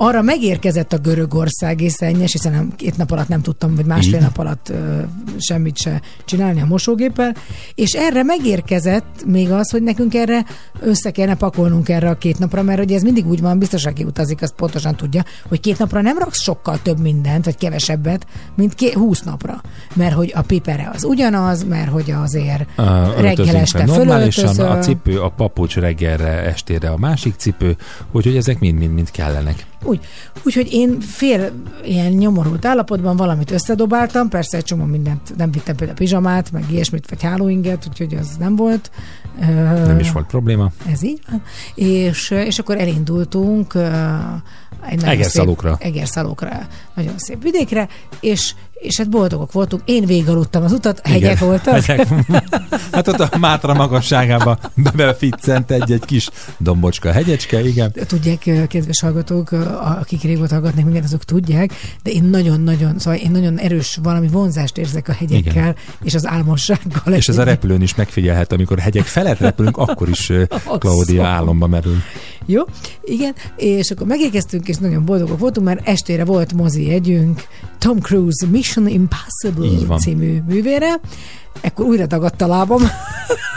Arra 0.00 0.22
megérkezett 0.22 0.92
a 0.92 0.98
görögországi 0.98 1.88
szennyes, 1.88 2.32
hiszen 2.32 2.52
nem, 2.52 2.72
két 2.76 2.96
nap 2.96 3.10
alatt 3.10 3.28
nem 3.28 3.42
tudtam, 3.42 3.74
vagy 3.74 3.84
másfél 3.84 4.14
Így. 4.14 4.20
nap 4.20 4.38
alatt 4.38 4.68
ö, 4.68 5.00
semmit 5.38 5.76
se 5.76 6.00
csinálni 6.24 6.60
a 6.60 6.66
mosógéppel, 6.66 7.34
és 7.74 7.92
erre 7.92 8.22
megérkezett 8.22 9.24
még 9.26 9.50
az, 9.50 9.70
hogy 9.70 9.82
nekünk 9.82 10.14
erre 10.14 10.44
össze 10.80 11.10
kellene 11.10 11.36
pakolnunk 11.36 11.88
erre 11.88 12.08
a 12.08 12.18
két 12.18 12.38
napra, 12.38 12.62
mert 12.62 12.80
ugye 12.80 12.96
ez 12.96 13.02
mindig 13.02 13.26
úgy 13.26 13.40
van, 13.40 13.58
biztos, 13.58 13.86
aki 13.86 14.04
utazik, 14.04 14.42
azt 14.42 14.54
pontosan 14.54 14.96
tudja, 14.96 15.24
hogy 15.48 15.60
két 15.60 15.78
napra 15.78 16.00
nem 16.00 16.18
raksz 16.18 16.42
sokkal 16.42 16.78
több 16.82 17.00
mindent, 17.00 17.44
vagy 17.44 17.56
kevesebbet, 17.56 18.26
mint 18.56 18.74
ké- 18.74 18.94
20 18.94 19.22
napra. 19.22 19.62
Mert 19.94 20.14
hogy 20.14 20.32
a 20.34 20.42
pipere 20.42 20.90
az 20.94 21.04
ugyanaz, 21.04 21.64
mert 21.64 21.90
hogy 21.90 22.10
azért 22.10 22.66
Uh, 22.78 23.20
reggel 23.20 23.56
este 23.56 23.84
normálisan, 23.84 24.58
a 24.58 24.78
cipő, 24.78 25.20
a 25.20 25.28
papucs 25.28 25.76
reggelre, 25.76 26.42
estére 26.42 26.88
a 26.90 26.96
másik 26.96 27.34
cipő, 27.36 27.76
úgyhogy 28.12 28.36
ezek 28.36 28.58
mind-mind 28.58 29.10
kellenek. 29.10 29.66
Úgy, 29.82 30.00
úgyhogy 30.42 30.72
én 30.72 31.00
fél 31.00 31.52
ilyen 31.84 32.12
nyomorult 32.12 32.64
állapotban 32.64 33.16
valamit 33.16 33.50
összedobáltam, 33.50 34.28
persze 34.28 34.56
egy 34.56 34.64
csomó 34.64 34.84
mindent, 34.84 35.36
nem 35.36 35.50
vittem 35.50 35.76
például 35.76 35.98
pizsamát, 35.98 36.52
meg 36.52 36.64
ilyesmit, 36.70 37.08
vagy 37.08 37.22
hálóinget, 37.22 37.86
úgyhogy 37.88 38.14
az 38.14 38.36
nem 38.38 38.56
volt. 38.56 38.90
Nem 39.86 39.98
is 39.98 40.12
volt 40.12 40.26
probléma. 40.26 40.70
Ez 40.92 41.02
így 41.02 41.20
van. 41.30 41.42
És, 41.74 42.30
és 42.30 42.58
akkor 42.58 42.78
elindultunk 42.78 43.74
egy 43.74 44.96
nagyon 44.96 45.08
Egerszalókra. 45.08 45.76
Szép, 45.80 45.94
Egerszalókra, 45.94 46.66
nagyon 46.94 47.14
szép 47.16 47.42
vidékre, 47.42 47.88
és, 48.20 48.54
és 48.78 48.96
hát 48.96 49.10
boldogok 49.10 49.52
voltunk. 49.52 49.82
Én 49.84 50.04
végigaludtam 50.04 50.62
az 50.62 50.72
utat, 50.72 51.00
hegyek 51.04 51.32
Igen. 51.32 51.48
voltak. 51.48 51.80
Hegyek. 51.80 52.08
Hát 52.92 53.08
ott 53.08 53.20
a 53.20 53.38
Mátra 53.38 53.74
magasságába 53.74 54.58
beficcent 54.94 55.70
egy-egy 55.70 56.04
kis 56.04 56.28
dombocska, 56.58 57.12
hegyecske, 57.12 57.66
igen. 57.66 57.92
Tudják, 58.06 58.38
kedves 58.68 59.00
hallgatók, 59.00 59.50
akik 60.00 60.22
régóta 60.22 60.54
hallgatnak 60.54 60.84
minket, 60.84 61.04
azok 61.04 61.24
tudják, 61.24 61.70
de 62.02 62.10
én 62.10 62.24
nagyon-nagyon, 62.24 62.98
szóval 62.98 63.18
én 63.18 63.30
nagyon 63.30 63.58
erős 63.58 63.98
valami 64.02 64.28
vonzást 64.28 64.78
érzek 64.78 65.08
a 65.08 65.12
hegyekkel, 65.12 65.52
Igen. 65.52 65.76
és 66.02 66.14
az 66.14 66.26
álmossággal. 66.26 67.12
És 67.12 67.28
ez 67.28 67.38
a 67.38 67.42
repülőn 67.42 67.82
is 67.82 67.94
megfigyelhet, 67.94 68.52
amikor 68.52 68.78
hegyek 68.78 69.04
felett 69.04 69.38
repülünk, 69.38 69.76
akkor 69.76 70.08
is 70.08 70.30
ö, 70.30 70.42
Claudia 70.78 71.24
álomba 71.26 71.66
merül. 71.66 71.96
Jó, 72.46 72.62
igen, 73.04 73.34
és 73.56 73.90
akkor 73.90 74.06
megérkeztünk, 74.06 74.68
és 74.68 74.76
nagyon 74.76 75.04
boldogok 75.04 75.38
voltunk, 75.38 75.66
mert 75.66 75.88
estére 75.88 76.24
volt 76.24 76.52
mozi 76.52 76.90
együnk, 76.90 77.42
Tom 77.78 78.00
Cruise 78.00 78.46
Mission 78.46 78.88
Impossible 78.88 79.96
című 79.98 80.42
művére, 80.46 81.00
ekkor 81.60 81.84
újra 81.84 82.06
dagadt 82.06 82.42
a 82.42 82.46
lábam. 82.46 82.82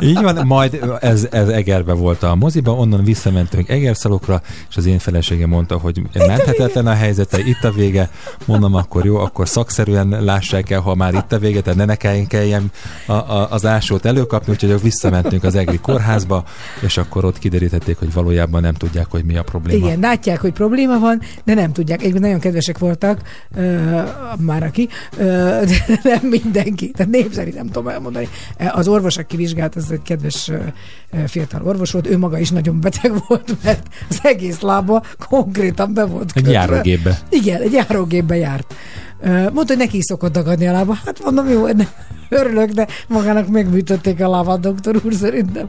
Így 0.00 0.22
van, 0.22 0.46
majd 0.46 0.80
ez, 1.00 1.26
ez 1.30 1.48
Egerbe 1.48 1.92
volt 1.92 2.22
a 2.22 2.34
moziba, 2.34 2.72
onnan 2.72 3.04
visszamentünk 3.04 3.68
Egerszalokra, 3.68 4.42
és 4.70 4.76
az 4.76 4.86
én 4.86 4.98
feleségem 4.98 5.48
mondta, 5.48 5.78
hogy 5.78 6.02
menthetetlen 6.14 6.86
a 6.86 6.94
helyzete, 6.94 7.38
itt 7.38 7.64
a 7.64 7.70
vége. 7.70 8.10
Mondom, 8.44 8.74
akkor 8.74 9.04
jó, 9.04 9.16
akkor 9.16 9.48
szakszerűen 9.48 10.16
lássák 10.20 10.70
el, 10.70 10.80
ha 10.80 10.94
már 10.94 11.14
itt 11.14 11.32
a 11.32 11.38
vége, 11.38 11.60
tehát 11.60 11.78
ne 11.78 11.84
nekem 11.84 12.26
kelljen 12.26 12.70
a, 13.06 13.12
a, 13.12 13.50
az 13.50 13.66
ásót 13.66 14.04
előkapni, 14.04 14.52
úgyhogy 14.52 14.82
visszamentünk 14.82 15.44
az 15.44 15.54
Egri 15.54 15.78
kórházba, 15.78 16.44
és 16.80 16.96
akkor 16.96 17.24
ott 17.24 17.38
kiderítették, 17.38 17.98
hogy 17.98 18.12
valójában 18.12 18.60
nem 18.62 18.74
tudják, 18.74 19.06
hogy 19.10 19.24
mi 19.24 19.36
a 19.36 19.42
probléma. 19.42 19.86
Igen, 19.86 20.00
látják, 20.00 20.40
hogy 20.40 20.52
probléma 20.52 20.98
van, 20.98 21.20
de 21.44 21.54
nem 21.54 21.72
tudják. 21.72 22.00
Egyébként 22.00 22.24
nagyon 22.24 22.40
kedvesek 22.40 22.78
voltak, 22.78 23.20
ö, 23.56 24.00
már 24.38 24.62
aki, 24.62 24.88
ö, 25.16 25.22
de 25.66 25.98
nem 26.02 26.20
mindenki. 26.22 26.90
Tehát 26.90 27.12
név 27.12 27.32
szerint 27.32 27.56
nem 27.56 27.66
tudom 27.66 27.88
elmondani. 27.88 28.28
Az 28.72 28.88
orvos, 28.88 29.16
aki 29.16 29.36
vizsgált, 29.44 29.76
ez 29.76 29.90
egy 29.90 30.02
kedves 30.02 30.50
fiatal 31.26 31.62
orvos 31.66 31.90
volt, 31.90 32.06
ő 32.06 32.18
maga 32.18 32.38
is 32.38 32.50
nagyon 32.50 32.80
beteg 32.80 33.12
volt, 33.28 33.56
mert 33.62 33.86
az 34.08 34.18
egész 34.22 34.60
lába 34.60 35.02
konkrétan 35.28 35.94
be 35.94 36.04
volt 36.04 36.28
Egy 36.34 36.42
kötve. 36.42 36.50
járógépbe. 36.50 37.18
Igen, 37.30 37.60
egy 37.60 37.72
járógépbe 37.72 38.36
járt. 38.36 38.74
Mondta, 39.22 39.64
hogy 39.66 39.76
neki 39.76 39.96
is 39.96 40.04
szokott 40.04 40.32
dagadni 40.32 40.66
a 40.66 40.72
lába. 40.72 40.98
Hát 41.04 41.24
mondom, 41.24 41.48
jó, 41.48 41.66
ennek 41.66 41.88
örülök, 42.28 42.70
de 42.70 42.86
magának 43.08 43.48
megműtötték 43.48 44.20
a 44.20 44.28
lábát, 44.28 44.60
doktor 44.60 45.00
úr, 45.04 45.14
szerintem. 45.14 45.68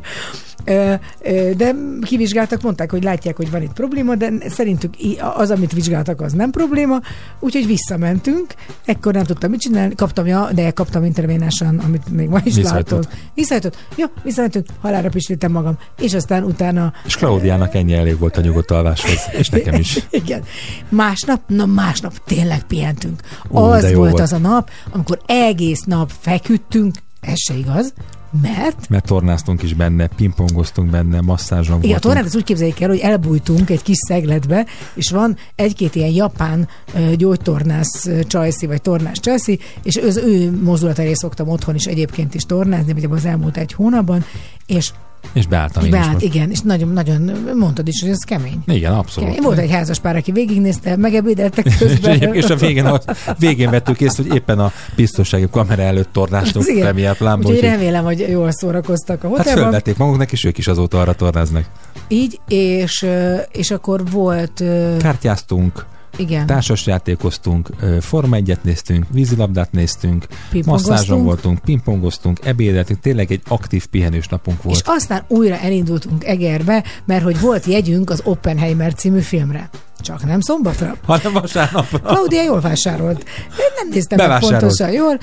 De 1.58 1.76
kivizsgáltak, 2.02 2.62
mondták, 2.62 2.92
hogy 2.92 3.04
látják, 3.04 3.36
hogy 3.36 3.52
van 3.52 3.62
itt 3.62 3.74
probléma, 3.74 4.16
de 4.16 4.32
szerintük 4.50 4.94
az, 5.36 5.52
amit 5.52 5.74
vizsgáltak, 5.74 6.22
az 6.22 6.34
nem 6.34 6.52
probléma, 6.52 7.00
úgyhogy 7.40 7.68
visszamentünk, 7.68 8.54
ekkor 8.86 9.14
nem 9.14 9.24
tudtam 9.24 9.50
mit 9.50 9.60
csinálni, 9.60 9.96
kaptam, 9.96 10.26
ja, 10.26 10.50
de 10.54 10.72
kaptam 10.72 11.04
intervénásan, 11.04 11.78
amit 11.78 12.10
még 12.10 12.30
ma 12.30 12.40
is 12.44 12.56
látod. 12.58 13.08
Visszajutott. 13.34 13.78
Jó, 13.96 14.06
visszamentünk, 14.24 14.66
halára 14.82 15.10
pislítem 15.10 15.52
magam, 15.52 15.78
és 15.98 16.14
aztán 16.14 16.44
utána 16.44 16.94
És 17.06 17.16
Klaudiának 17.16 17.76
ennyi 17.76 17.94
elég 17.94 18.20
volt 18.20 18.38
a 18.38 18.42
nyugodt 18.42 18.72
alváshoz, 18.72 19.20
és 19.32 19.50
nekem 19.50 19.74
is. 19.74 20.00
igen. 20.10 20.44
Másnap, 20.90 21.42
na 21.48 21.66
másnap 21.66 22.14
tényleg 22.26 22.64
pihentünk. 22.64 23.22
Ú, 23.50 23.58
az 23.58 23.82
volt, 23.82 23.96
volt. 23.96 24.20
az 24.20 24.34
a 24.34 24.38
nap, 24.38 24.70
amikor 24.92 25.20
egész 25.26 25.84
nap 25.84 26.12
feküdtünk, 26.20 26.96
ez 27.22 27.40
se 27.40 27.54
igaz, 27.54 27.94
mert 28.42 28.90
Mert 28.90 29.06
tornáztunk 29.06 29.64
is 29.64 29.74
benne, 29.74 30.08
pingpongoztunk 30.08 30.90
benne, 30.90 31.22
masszázson 31.22 31.84
igen, 31.84 31.98
a 31.98 32.00
tornát 32.00 32.26
az 32.26 32.36
úgy 32.36 32.44
képzeljék 32.44 32.82
el, 32.82 32.90
hogy 32.90 33.00
elbújtunk 33.00 33.70
egy 33.70 33.82
kis 33.82 33.98
szegletbe, 34.08 34.66
és 34.94 35.12
van 35.12 35.38
egy-két 35.56 35.96
ilyen 35.96 36.10
japán 36.10 36.68
gyógytornász 37.16 38.10
csajszi, 38.28 38.66
vagy 38.66 38.82
tornás 38.82 39.20
csajszi, 39.20 39.60
és 39.84 39.98
az 39.98 40.18
ő 40.18 40.62
mozdulatára 40.64 41.16
szoktam 41.16 41.48
otthon 41.48 41.76
is 41.76 41.86
egyébként 41.86 42.36
is 42.36 42.44
tornázni, 42.44 42.92
abban 42.92 43.18
az 43.18 43.26
elmúlt 43.26 43.58
egy 43.58 43.74
hónapban, 43.74 44.26
és 44.66 44.92
És 45.34 45.48
beálltam 45.48 45.84
én 45.84 45.88
is 45.90 45.96
beállt, 45.96 46.14
most. 46.14 46.26
igen, 46.26 46.52
és 46.52 46.60
nagyon, 46.60 46.90
nagyon 46.90 47.32
mondtad 47.56 47.88
is, 47.88 48.02
hogy 48.02 48.10
ez 48.10 48.18
kemény. 48.24 48.60
Igen, 48.68 48.94
abszolút. 48.94 49.30
Kemény. 49.30 49.44
Volt 49.46 49.58
egy 49.58 49.72
házas 49.72 50.00
pár, 50.00 50.16
aki 50.16 50.32
végignézte, 50.32 50.96
megebédeltek 50.96 51.66
és, 51.70 51.76
közben. 51.78 52.12
egyéb- 52.12 52.34
és 52.36 52.46
a 52.46 52.56
végén, 52.56 52.86
a 52.86 53.00
végén 53.40 53.70
vettük 53.70 54.02
észre, 54.02 54.24
hogy 54.24 54.36
éppen 54.36 54.60
a 54.60 54.72
biztonsági 54.96 55.48
kamera 55.52 55.82
előtt 55.82 56.10
tornáztunk 56.12 56.66
premier 56.80 57.18
plánba. 57.18 57.48
Úgyhogy 57.50 57.64
remélem, 57.64 58.04
hogy 58.04 58.26
jól 58.30 58.52
szórakoztak 58.52 59.24
a 59.24 59.28
Hát 59.28 59.38
hotelban. 59.38 59.64
fölvették 59.64 59.98
maguknak, 59.98 60.32
és 60.32 60.44
ők 60.44 60.58
is 60.58 60.68
azóta 60.68 61.02
arra 61.02 61.14
tornáznak. 61.14 61.66
Így, 62.08 62.40
és, 62.48 63.06
és 63.52 63.72
akkor 63.72 64.10
volt... 64.12 64.64
Kártyáztunk, 65.00 65.86
Igen. 66.16 66.46
Társas 66.46 66.86
játékoztunk, 66.86 67.70
ö, 67.80 67.98
Forma 68.02 68.36
egyet 68.36 68.64
néztünk, 68.64 69.06
vízilabdát 69.12 69.72
néztünk, 69.72 70.28
masszázson 70.66 71.24
voltunk, 71.24 71.60
pingpongoztunk, 71.60 72.40
ebédeltünk, 72.44 73.00
tényleg 73.00 73.32
egy 73.32 73.42
aktív 73.48 73.86
pihenős 73.86 74.28
napunk 74.28 74.64
volt. 74.64 74.76
És 74.76 74.82
aztán 74.86 75.24
újra 75.28 75.58
elindultunk 75.58 76.26
Egerbe, 76.26 76.84
mert 77.06 77.24
hogy 77.24 77.40
volt 77.40 77.66
jegyünk 77.66 78.10
az 78.10 78.22
Oppenheimer 78.24 78.94
című 78.94 79.20
filmre. 79.20 79.70
Csak 80.00 80.26
nem 80.26 80.42
szombatra. 80.42 80.96
Hanem 81.06 81.34
vasárnapra. 81.34 82.00
Claudia 82.00 82.44
jól 82.44 82.60
vásárolt. 82.60 83.24
Én 83.50 83.72
nem 83.76 83.90
néztem 83.92 84.28
meg 84.30 84.40
pontosan 84.40 84.92
jól. 84.92 85.20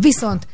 Viszont 0.00 0.46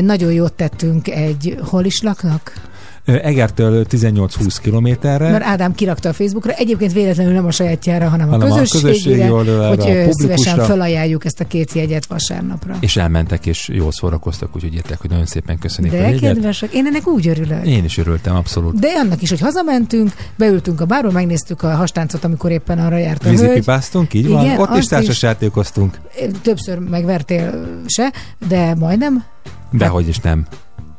nagyon 0.00 0.32
jót 0.32 0.52
tettünk 0.52 1.08
egy, 1.08 1.58
hol 1.64 1.84
is 1.84 2.02
laknak? 2.02 2.70
Egertől 3.04 3.86
18-20 3.90 4.56
kilométerre. 4.62 5.30
Mert 5.30 5.44
Ádám 5.44 5.74
kirakta 5.74 6.08
a 6.08 6.12
Facebookra, 6.12 6.52
egyébként 6.52 6.92
véletlenül 6.92 7.32
nem 7.32 7.46
a 7.46 7.50
sajátjára, 7.50 8.08
hanem, 8.08 8.28
Hanem 8.28 8.50
a 8.50 8.54
a 8.54 8.56
közösségére, 8.58 8.92
közösségi 8.92 9.30
oldalra, 9.30 9.68
hogy 9.68 9.90
a 9.90 10.12
szívesen 10.12 10.58
felajánljuk 10.58 11.24
ezt 11.24 11.40
a 11.40 11.46
két 11.46 11.72
jegyet 11.72 12.06
vasárnapra. 12.06 12.76
És 12.80 12.96
elmentek, 12.96 13.46
és 13.46 13.68
jól 13.72 13.92
szórakoztak, 13.92 14.56
úgyhogy 14.56 14.74
írták, 14.74 15.00
hogy 15.00 15.10
nagyon 15.10 15.26
szépen 15.26 15.58
köszönik 15.58 15.92
a 15.92 15.96
De 15.96 16.02
jegyet. 16.02 16.20
kedvesek, 16.20 16.72
én 16.72 16.86
ennek 16.86 17.06
úgy 17.06 17.28
örülök. 17.28 17.66
Én 17.66 17.84
is 17.84 17.98
örültem, 17.98 18.36
abszolút. 18.36 18.78
De 18.80 18.88
annak 19.04 19.22
is, 19.22 19.28
hogy 19.28 19.40
hazamentünk, 19.40 20.12
beültünk 20.36 20.80
a 20.80 20.84
bárba, 20.84 21.10
megnéztük 21.10 21.62
a 21.62 21.74
hastáncot, 21.74 22.24
amikor 22.24 22.50
éppen 22.50 22.78
arra 22.78 22.96
járt 22.96 23.24
a. 23.26 23.30
Vízipipáztunk, 23.30 24.14
így 24.14 24.28
van. 24.28 24.44
Igen, 24.44 24.58
Ott 24.58 24.70
is 24.70 24.78
azt 24.78 24.88
társas 24.88 25.22
játékoztunk. 25.22 25.98
Többször 26.42 26.78
megvertél 26.78 27.66
se, 27.86 28.12
de 28.48 28.74
majdnem. 28.74 29.24
De 29.70 29.86
hogy 29.86 30.08
is 30.08 30.18
nem. 30.18 30.46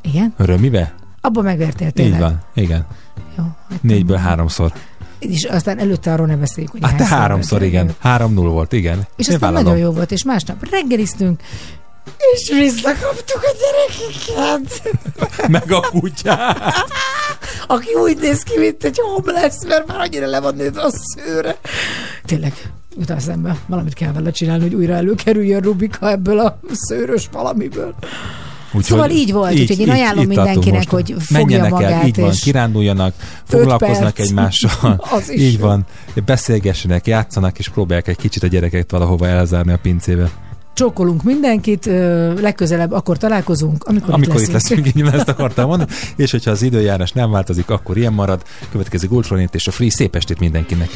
Igen? 0.01 0.33
Örömibe? 0.37 0.93
Abban 1.25 1.43
megvertél 1.43 1.91
tényleg. 1.91 2.13
Így 2.13 2.19
van, 2.19 2.43
igen. 2.53 2.85
Jó, 3.37 3.43
Négyből 3.81 4.17
háromszor. 4.17 4.71
És 5.19 5.43
aztán 5.43 5.79
előtte 5.79 6.13
arról 6.13 6.27
ne 6.27 6.35
beszéljük, 6.35 6.71
hogy 6.71 6.81
Hát 6.83 6.95
te 6.95 7.05
háromszor, 7.05 7.61
igen. 7.63 7.95
Három-null 7.99 8.49
volt, 8.49 8.71
igen. 8.73 9.07
És 9.15 9.27
Én 9.27 9.33
aztán 9.33 9.39
vállalom. 9.53 9.63
nagyon 9.73 9.87
jó 9.89 9.95
volt, 9.95 10.11
és 10.11 10.23
másnap 10.23 10.69
reggeliztünk, 10.71 11.41
és 12.33 12.49
visszakaptuk 12.49 13.41
a 13.41 13.55
gyerekeket. 13.59 14.97
Meg 15.55 15.71
a 15.71 15.79
kutyát. 15.89 16.73
Aki 17.67 17.93
úgy 17.93 18.17
néz 18.21 18.41
ki, 18.43 18.59
mint 18.59 18.83
egy 18.83 18.99
homeless, 18.99 19.55
mert 19.67 19.87
már 19.87 19.99
annyira 19.99 20.25
le 20.27 20.39
van 20.39 20.55
nézve 20.55 20.81
a 20.81 20.89
szőre. 20.91 21.57
Tényleg, 22.25 22.53
jut 22.97 23.09
eszembe. 23.09 23.57
Valamit 23.65 23.93
kell 23.93 24.11
vele 24.11 24.31
csinálni, 24.31 24.63
hogy 24.63 24.73
újra 24.73 24.93
előkerüljön 24.93 25.61
Rubika 25.61 26.09
ebből 26.09 26.39
a 26.39 26.59
szőrös 26.71 27.29
valamiből. 27.31 27.95
Úgyhogy 28.75 28.83
Szóval 28.83 29.09
így 29.09 29.31
volt, 29.31 29.59
úgyhogy 29.59 29.79
én 29.79 29.89
ajánlom 29.89 30.25
tartunk 30.25 30.45
mindenkinek, 30.45 30.91
most. 30.91 31.07
hogy 31.07 31.15
fogja 31.19 31.45
Menjenek 31.45 31.71
magát, 31.71 31.91
el, 31.91 32.07
így 32.07 32.19
van, 32.19 32.31
kiránduljanak, 32.31 33.13
foglalkoznak 33.47 34.13
perc. 34.13 34.19
egymással, 34.29 35.03
Az 35.17 35.29
is 35.29 35.41
így 35.41 35.59
van, 35.59 35.85
beszélgessenek, 36.25 37.07
játszanak, 37.07 37.59
és 37.59 37.69
próbálják 37.69 38.07
egy 38.07 38.17
kicsit 38.17 38.43
a 38.43 38.47
gyereket 38.47 38.91
valahova 38.91 39.27
elzárni 39.27 39.71
a 39.71 39.77
pincébe. 39.81 40.29
csókolunk 40.73 41.23
mindenkit, 41.23 41.85
legközelebb 42.41 42.91
akkor 42.91 43.17
találkozunk, 43.17 43.83
amikor, 43.83 44.13
Amikor 44.13 44.35
itt 44.35 44.47
itt 44.47 44.53
leszünk, 44.53 44.87
így 44.87 45.01
ezt 45.01 45.29
akartam 45.35 45.67
mondani, 45.67 45.91
és 46.15 46.31
hogyha 46.31 46.51
az 46.51 46.61
időjárás 46.61 47.11
nem 47.11 47.31
változik, 47.31 47.69
akkor 47.69 47.97
ilyen 47.97 48.13
marad. 48.13 48.43
Következik 48.71 49.11
Ultronét 49.11 49.55
és 49.55 49.67
a 49.67 49.71
Free 49.71 49.89
szép 49.89 50.15
estét 50.15 50.39
mindenkinek. 50.39 50.89